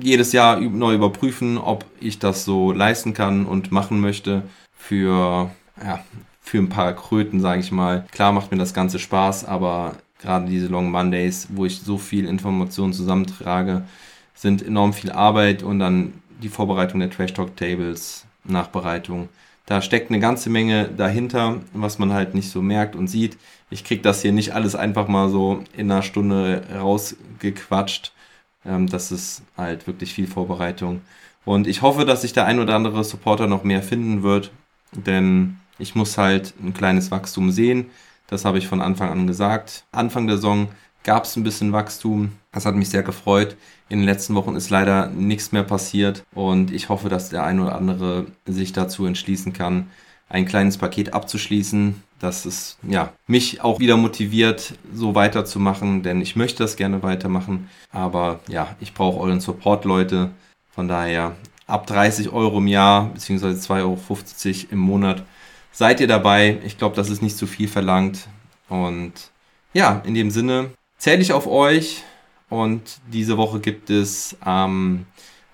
jedes 0.00 0.32
Jahr 0.32 0.60
neu 0.60 0.94
überprüfen, 0.94 1.58
ob 1.58 1.84
ich 2.00 2.18
das 2.18 2.44
so 2.44 2.72
leisten 2.72 3.14
kann 3.14 3.46
und 3.46 3.72
machen 3.72 4.00
möchte 4.00 4.42
für 4.76 5.50
ja, 5.82 6.00
für 6.42 6.58
ein 6.58 6.68
paar 6.68 6.92
Kröten, 6.94 7.40
sage 7.40 7.60
ich 7.60 7.72
mal. 7.72 8.04
Klar 8.10 8.32
macht 8.32 8.50
mir 8.50 8.58
das 8.58 8.74
Ganze 8.74 8.98
Spaß, 8.98 9.44
aber 9.44 9.96
gerade 10.20 10.46
diese 10.46 10.66
Long 10.66 10.90
Mondays, 10.90 11.48
wo 11.50 11.64
ich 11.64 11.80
so 11.80 11.96
viel 11.96 12.26
Informationen 12.26 12.92
zusammentrage, 12.92 13.84
sind 14.34 14.64
enorm 14.64 14.92
viel 14.92 15.12
Arbeit 15.12 15.62
und 15.62 15.78
dann 15.78 16.14
die 16.42 16.48
Vorbereitung 16.48 17.00
der 17.00 17.10
Trash 17.10 17.32
Talk 17.32 17.56
Tables, 17.56 18.26
Nachbereitung. 18.44 19.28
Da 19.66 19.80
steckt 19.80 20.10
eine 20.10 20.18
ganze 20.18 20.50
Menge 20.50 20.88
dahinter, 20.88 21.60
was 21.72 21.98
man 21.98 22.12
halt 22.12 22.34
nicht 22.34 22.50
so 22.50 22.60
merkt 22.60 22.96
und 22.96 23.06
sieht. 23.06 23.38
Ich 23.70 23.84
kriege 23.84 24.02
das 24.02 24.20
hier 24.20 24.32
nicht 24.32 24.52
alles 24.52 24.74
einfach 24.74 25.06
mal 25.06 25.28
so 25.28 25.62
in 25.76 25.90
einer 25.90 26.02
Stunde 26.02 26.64
rausgequatscht. 26.74 28.12
Ähm, 28.66 28.88
das 28.88 29.12
ist 29.12 29.42
halt 29.56 29.86
wirklich 29.86 30.12
viel 30.12 30.26
Vorbereitung. 30.26 31.02
Und 31.44 31.66
ich 31.66 31.82
hoffe, 31.82 32.04
dass 32.04 32.22
sich 32.22 32.32
der 32.32 32.46
ein 32.46 32.58
oder 32.58 32.74
andere 32.74 33.04
Supporter 33.04 33.46
noch 33.46 33.64
mehr 33.64 33.82
finden 33.82 34.22
wird, 34.22 34.50
denn 34.92 35.58
ich 35.82 35.94
muss 35.94 36.16
halt 36.16 36.54
ein 36.62 36.72
kleines 36.72 37.10
Wachstum 37.10 37.50
sehen. 37.50 37.90
Das 38.28 38.44
habe 38.44 38.56
ich 38.56 38.68
von 38.68 38.80
Anfang 38.80 39.10
an 39.10 39.26
gesagt. 39.26 39.84
Anfang 39.90 40.26
der 40.26 40.36
Saison 40.36 40.68
gab 41.02 41.24
es 41.24 41.36
ein 41.36 41.42
bisschen 41.42 41.72
Wachstum. 41.72 42.32
Das 42.52 42.64
hat 42.64 42.76
mich 42.76 42.88
sehr 42.88 43.02
gefreut. 43.02 43.56
In 43.88 43.98
den 43.98 44.06
letzten 44.06 44.34
Wochen 44.36 44.54
ist 44.54 44.70
leider 44.70 45.08
nichts 45.08 45.52
mehr 45.52 45.64
passiert 45.64 46.22
und 46.34 46.70
ich 46.70 46.88
hoffe, 46.88 47.08
dass 47.08 47.28
der 47.28 47.44
ein 47.44 47.60
oder 47.60 47.74
andere 47.74 48.26
sich 48.46 48.72
dazu 48.72 49.04
entschließen 49.04 49.52
kann, 49.52 49.90
ein 50.30 50.46
kleines 50.46 50.78
Paket 50.78 51.12
abzuschließen, 51.12 52.02
dass 52.20 52.46
es 52.46 52.78
ja 52.88 53.12
mich 53.26 53.60
auch 53.60 53.80
wieder 53.80 53.98
motiviert, 53.98 54.74
so 54.94 55.14
weiterzumachen, 55.14 56.02
denn 56.02 56.22
ich 56.22 56.36
möchte 56.36 56.62
das 56.62 56.76
gerne 56.76 57.02
weitermachen. 57.02 57.68
Aber 57.90 58.40
ja, 58.48 58.76
ich 58.80 58.94
brauche 58.94 59.20
euren 59.20 59.40
Support, 59.40 59.84
Leute. 59.84 60.30
Von 60.70 60.88
daher 60.88 61.36
ab 61.66 61.86
30 61.86 62.30
Euro 62.30 62.58
im 62.58 62.68
Jahr 62.68 63.10
beziehungsweise 63.12 63.60
2,50 63.60 63.80
Euro 63.82 63.98
im 64.70 64.78
Monat 64.78 65.24
seid 65.72 66.00
ihr 66.00 66.06
dabei. 66.06 66.58
Ich 66.64 66.78
glaube, 66.78 66.94
das 66.94 67.10
ist 67.10 67.22
nicht 67.22 67.36
zu 67.36 67.46
viel 67.46 67.68
verlangt. 67.68 68.28
Und 68.68 69.12
ja, 69.72 70.02
in 70.06 70.14
dem 70.14 70.30
Sinne 70.30 70.70
zähle 70.98 71.22
ich 71.22 71.32
auf 71.32 71.46
euch. 71.46 72.04
Und 72.48 73.00
diese 73.10 73.38
Woche 73.38 73.60
gibt 73.60 73.88
es 73.90 74.36
am 74.40 75.06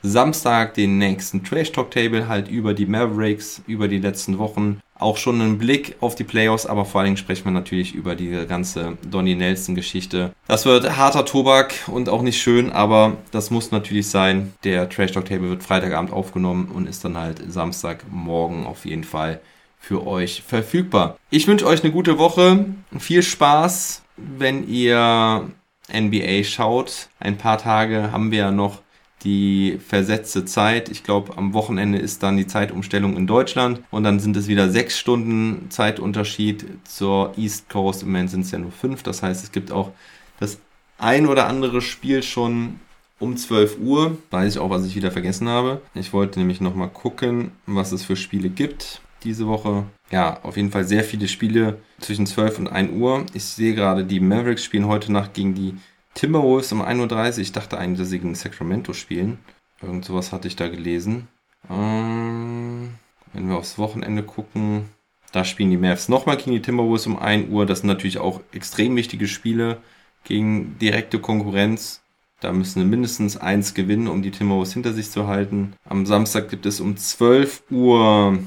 Samstag 0.02 0.74
den 0.74 0.98
nächsten 0.98 1.42
Trash 1.44 1.72
Talk 1.72 1.90
Table 1.90 2.28
halt 2.28 2.48
über 2.48 2.74
die 2.74 2.86
Mavericks, 2.86 3.62
über 3.66 3.88
die 3.88 3.98
letzten 3.98 4.38
Wochen. 4.38 4.80
Auch 4.96 5.16
schon 5.16 5.40
einen 5.40 5.58
Blick 5.58 5.96
auf 6.00 6.16
die 6.16 6.24
Playoffs, 6.24 6.66
aber 6.66 6.84
vor 6.84 7.00
allen 7.00 7.06
Dingen 7.06 7.16
sprechen 7.16 7.44
wir 7.44 7.52
natürlich 7.52 7.94
über 7.94 8.16
die 8.16 8.46
ganze 8.48 8.98
Donny 9.08 9.36
Nelson 9.36 9.76
Geschichte. 9.76 10.32
Das 10.48 10.66
wird 10.66 10.96
harter 10.96 11.24
Tobak 11.24 11.74
und 11.86 12.08
auch 12.08 12.22
nicht 12.22 12.40
schön, 12.40 12.72
aber 12.72 13.16
das 13.30 13.50
muss 13.50 13.70
natürlich 13.70 14.08
sein. 14.08 14.52
Der 14.64 14.88
Trash 14.88 15.12
Talk 15.12 15.26
Table 15.26 15.50
wird 15.50 15.62
Freitagabend 15.62 16.12
aufgenommen 16.12 16.70
und 16.72 16.88
ist 16.88 17.04
dann 17.04 17.16
halt 17.16 17.40
Samstagmorgen 17.48 18.66
auf 18.66 18.84
jeden 18.84 19.04
Fall 19.04 19.40
für 19.78 20.06
euch 20.06 20.42
verfügbar. 20.46 21.16
Ich 21.30 21.46
wünsche 21.46 21.66
euch 21.66 21.82
eine 21.82 21.92
gute 21.92 22.18
Woche. 22.18 22.66
Viel 22.98 23.22
Spaß, 23.22 24.02
wenn 24.16 24.68
ihr 24.68 25.48
NBA 25.92 26.44
schaut. 26.44 27.08
Ein 27.20 27.38
paar 27.38 27.58
Tage 27.58 28.12
haben 28.12 28.30
wir 28.30 28.38
ja 28.38 28.50
noch 28.50 28.82
die 29.24 29.78
versetzte 29.84 30.44
Zeit. 30.44 30.88
Ich 30.88 31.02
glaube, 31.02 31.36
am 31.36 31.52
Wochenende 31.54 31.98
ist 31.98 32.22
dann 32.22 32.36
die 32.36 32.46
Zeitumstellung 32.46 33.16
in 33.16 33.26
Deutschland 33.26 33.82
und 33.90 34.04
dann 34.04 34.20
sind 34.20 34.36
es 34.36 34.46
wieder 34.46 34.70
sechs 34.70 34.98
Stunden 34.98 35.70
Zeitunterschied 35.70 36.66
zur 36.84 37.32
East 37.36 37.68
Coast. 37.68 38.02
Im 38.02 38.08
Moment 38.08 38.30
sind 38.30 38.42
es 38.42 38.50
ja 38.50 38.58
nur 38.58 38.72
fünf. 38.72 39.02
Das 39.02 39.22
heißt, 39.22 39.42
es 39.42 39.52
gibt 39.52 39.72
auch 39.72 39.90
das 40.38 40.58
ein 40.98 41.26
oder 41.26 41.46
andere 41.46 41.80
Spiel 41.80 42.22
schon 42.22 42.80
um 43.18 43.36
12 43.36 43.78
Uhr. 43.80 44.18
Weiß 44.30 44.54
ich 44.54 44.60
auch, 44.60 44.70
was 44.70 44.86
ich 44.86 44.94
wieder 44.94 45.10
vergessen 45.10 45.48
habe. 45.48 45.80
Ich 45.94 46.12
wollte 46.12 46.38
nämlich 46.38 46.60
nochmal 46.60 46.88
gucken, 46.88 47.52
was 47.66 47.90
es 47.90 48.04
für 48.04 48.16
Spiele 48.16 48.50
gibt 48.50 49.00
diese 49.24 49.46
Woche. 49.46 49.84
Ja, 50.10 50.40
auf 50.42 50.56
jeden 50.56 50.70
Fall 50.70 50.84
sehr 50.84 51.04
viele 51.04 51.28
Spiele 51.28 51.78
zwischen 52.00 52.26
12 52.26 52.60
und 52.60 52.68
1 52.68 52.92
Uhr. 52.92 53.26
Ich 53.34 53.44
sehe 53.44 53.74
gerade, 53.74 54.04
die 54.04 54.20
Mavericks 54.20 54.64
spielen 54.64 54.86
heute 54.86 55.12
Nacht 55.12 55.34
gegen 55.34 55.54
die 55.54 55.74
Timberwolves 56.14 56.72
um 56.72 56.82
1.30 56.82 57.32
Uhr. 57.32 57.38
Ich 57.38 57.52
dachte 57.52 57.78
eigentlich, 57.78 57.98
dass 57.98 58.10
sie 58.10 58.18
gegen 58.18 58.34
Sacramento 58.34 58.92
spielen. 58.92 59.38
Irgend 59.80 60.04
sowas 60.04 60.32
hatte 60.32 60.48
ich 60.48 60.56
da 60.56 60.68
gelesen. 60.68 61.28
Ähm, 61.70 62.94
wenn 63.32 63.48
wir 63.48 63.56
aufs 63.56 63.78
Wochenende 63.78 64.22
gucken, 64.22 64.86
da 65.32 65.44
spielen 65.44 65.70
die 65.70 65.76
Mavs 65.76 66.08
nochmal 66.08 66.36
gegen 66.36 66.52
die 66.52 66.62
Timberwolves 66.62 67.06
um 67.06 67.18
1 67.18 67.50
Uhr. 67.50 67.66
Das 67.66 67.80
sind 67.80 67.88
natürlich 67.88 68.18
auch 68.18 68.40
extrem 68.52 68.96
wichtige 68.96 69.28
Spiele 69.28 69.78
gegen 70.24 70.78
direkte 70.78 71.18
Konkurrenz. 71.18 72.02
Da 72.40 72.52
müssen 72.52 72.80
wir 72.80 72.86
mindestens 72.86 73.36
eins 73.36 73.74
gewinnen, 73.74 74.08
um 74.08 74.22
die 74.22 74.30
Timberwolves 74.30 74.72
hinter 74.72 74.92
sich 74.92 75.10
zu 75.10 75.26
halten. 75.26 75.74
Am 75.84 76.06
Samstag 76.06 76.48
gibt 76.48 76.66
es 76.66 76.80
um 76.80 76.96
12 76.96 77.64
Uhr 77.70 78.38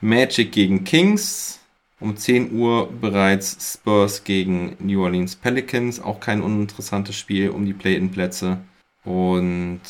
Magic 0.00 0.52
gegen 0.52 0.84
Kings. 0.84 1.60
Um 1.98 2.16
10 2.16 2.52
Uhr 2.52 2.92
bereits 2.92 3.72
Spurs 3.72 4.22
gegen 4.24 4.76
New 4.80 5.02
Orleans 5.02 5.34
Pelicans, 5.34 5.98
auch 5.98 6.20
kein 6.20 6.42
uninteressantes 6.42 7.16
Spiel 7.16 7.48
um 7.48 7.64
die 7.64 7.72
Play-in-Plätze. 7.72 8.58
Und 9.02 9.80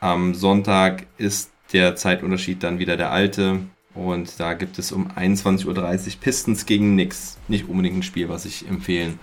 am 0.00 0.34
Sonntag 0.34 1.06
ist 1.18 1.50
der 1.74 1.96
Zeitunterschied 1.96 2.62
dann 2.62 2.78
wieder 2.78 2.96
der 2.96 3.10
alte. 3.10 3.60
Und 3.94 4.40
da 4.40 4.54
gibt 4.54 4.78
es 4.78 4.90
um 4.90 5.08
21.30 5.10 5.66
Uhr 5.66 6.20
Pistons 6.20 6.64
gegen 6.64 6.92
Knicks. 6.92 7.36
Nicht 7.48 7.68
unbedingt 7.68 7.98
ein 7.98 8.02
Spiel, 8.02 8.30
was 8.30 8.46
ich 8.46 8.66
empfehlen 8.66 9.20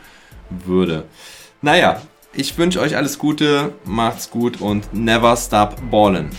würde. 0.49 1.05
Naja, 1.61 2.01
ich 2.33 2.57
wünsche 2.57 2.81
euch 2.81 2.95
alles 2.95 3.17
Gute, 3.17 3.73
macht's 3.83 4.29
gut 4.29 4.61
und 4.61 4.93
never 4.93 5.35
stop 5.35 5.81
ballin'. 5.89 6.29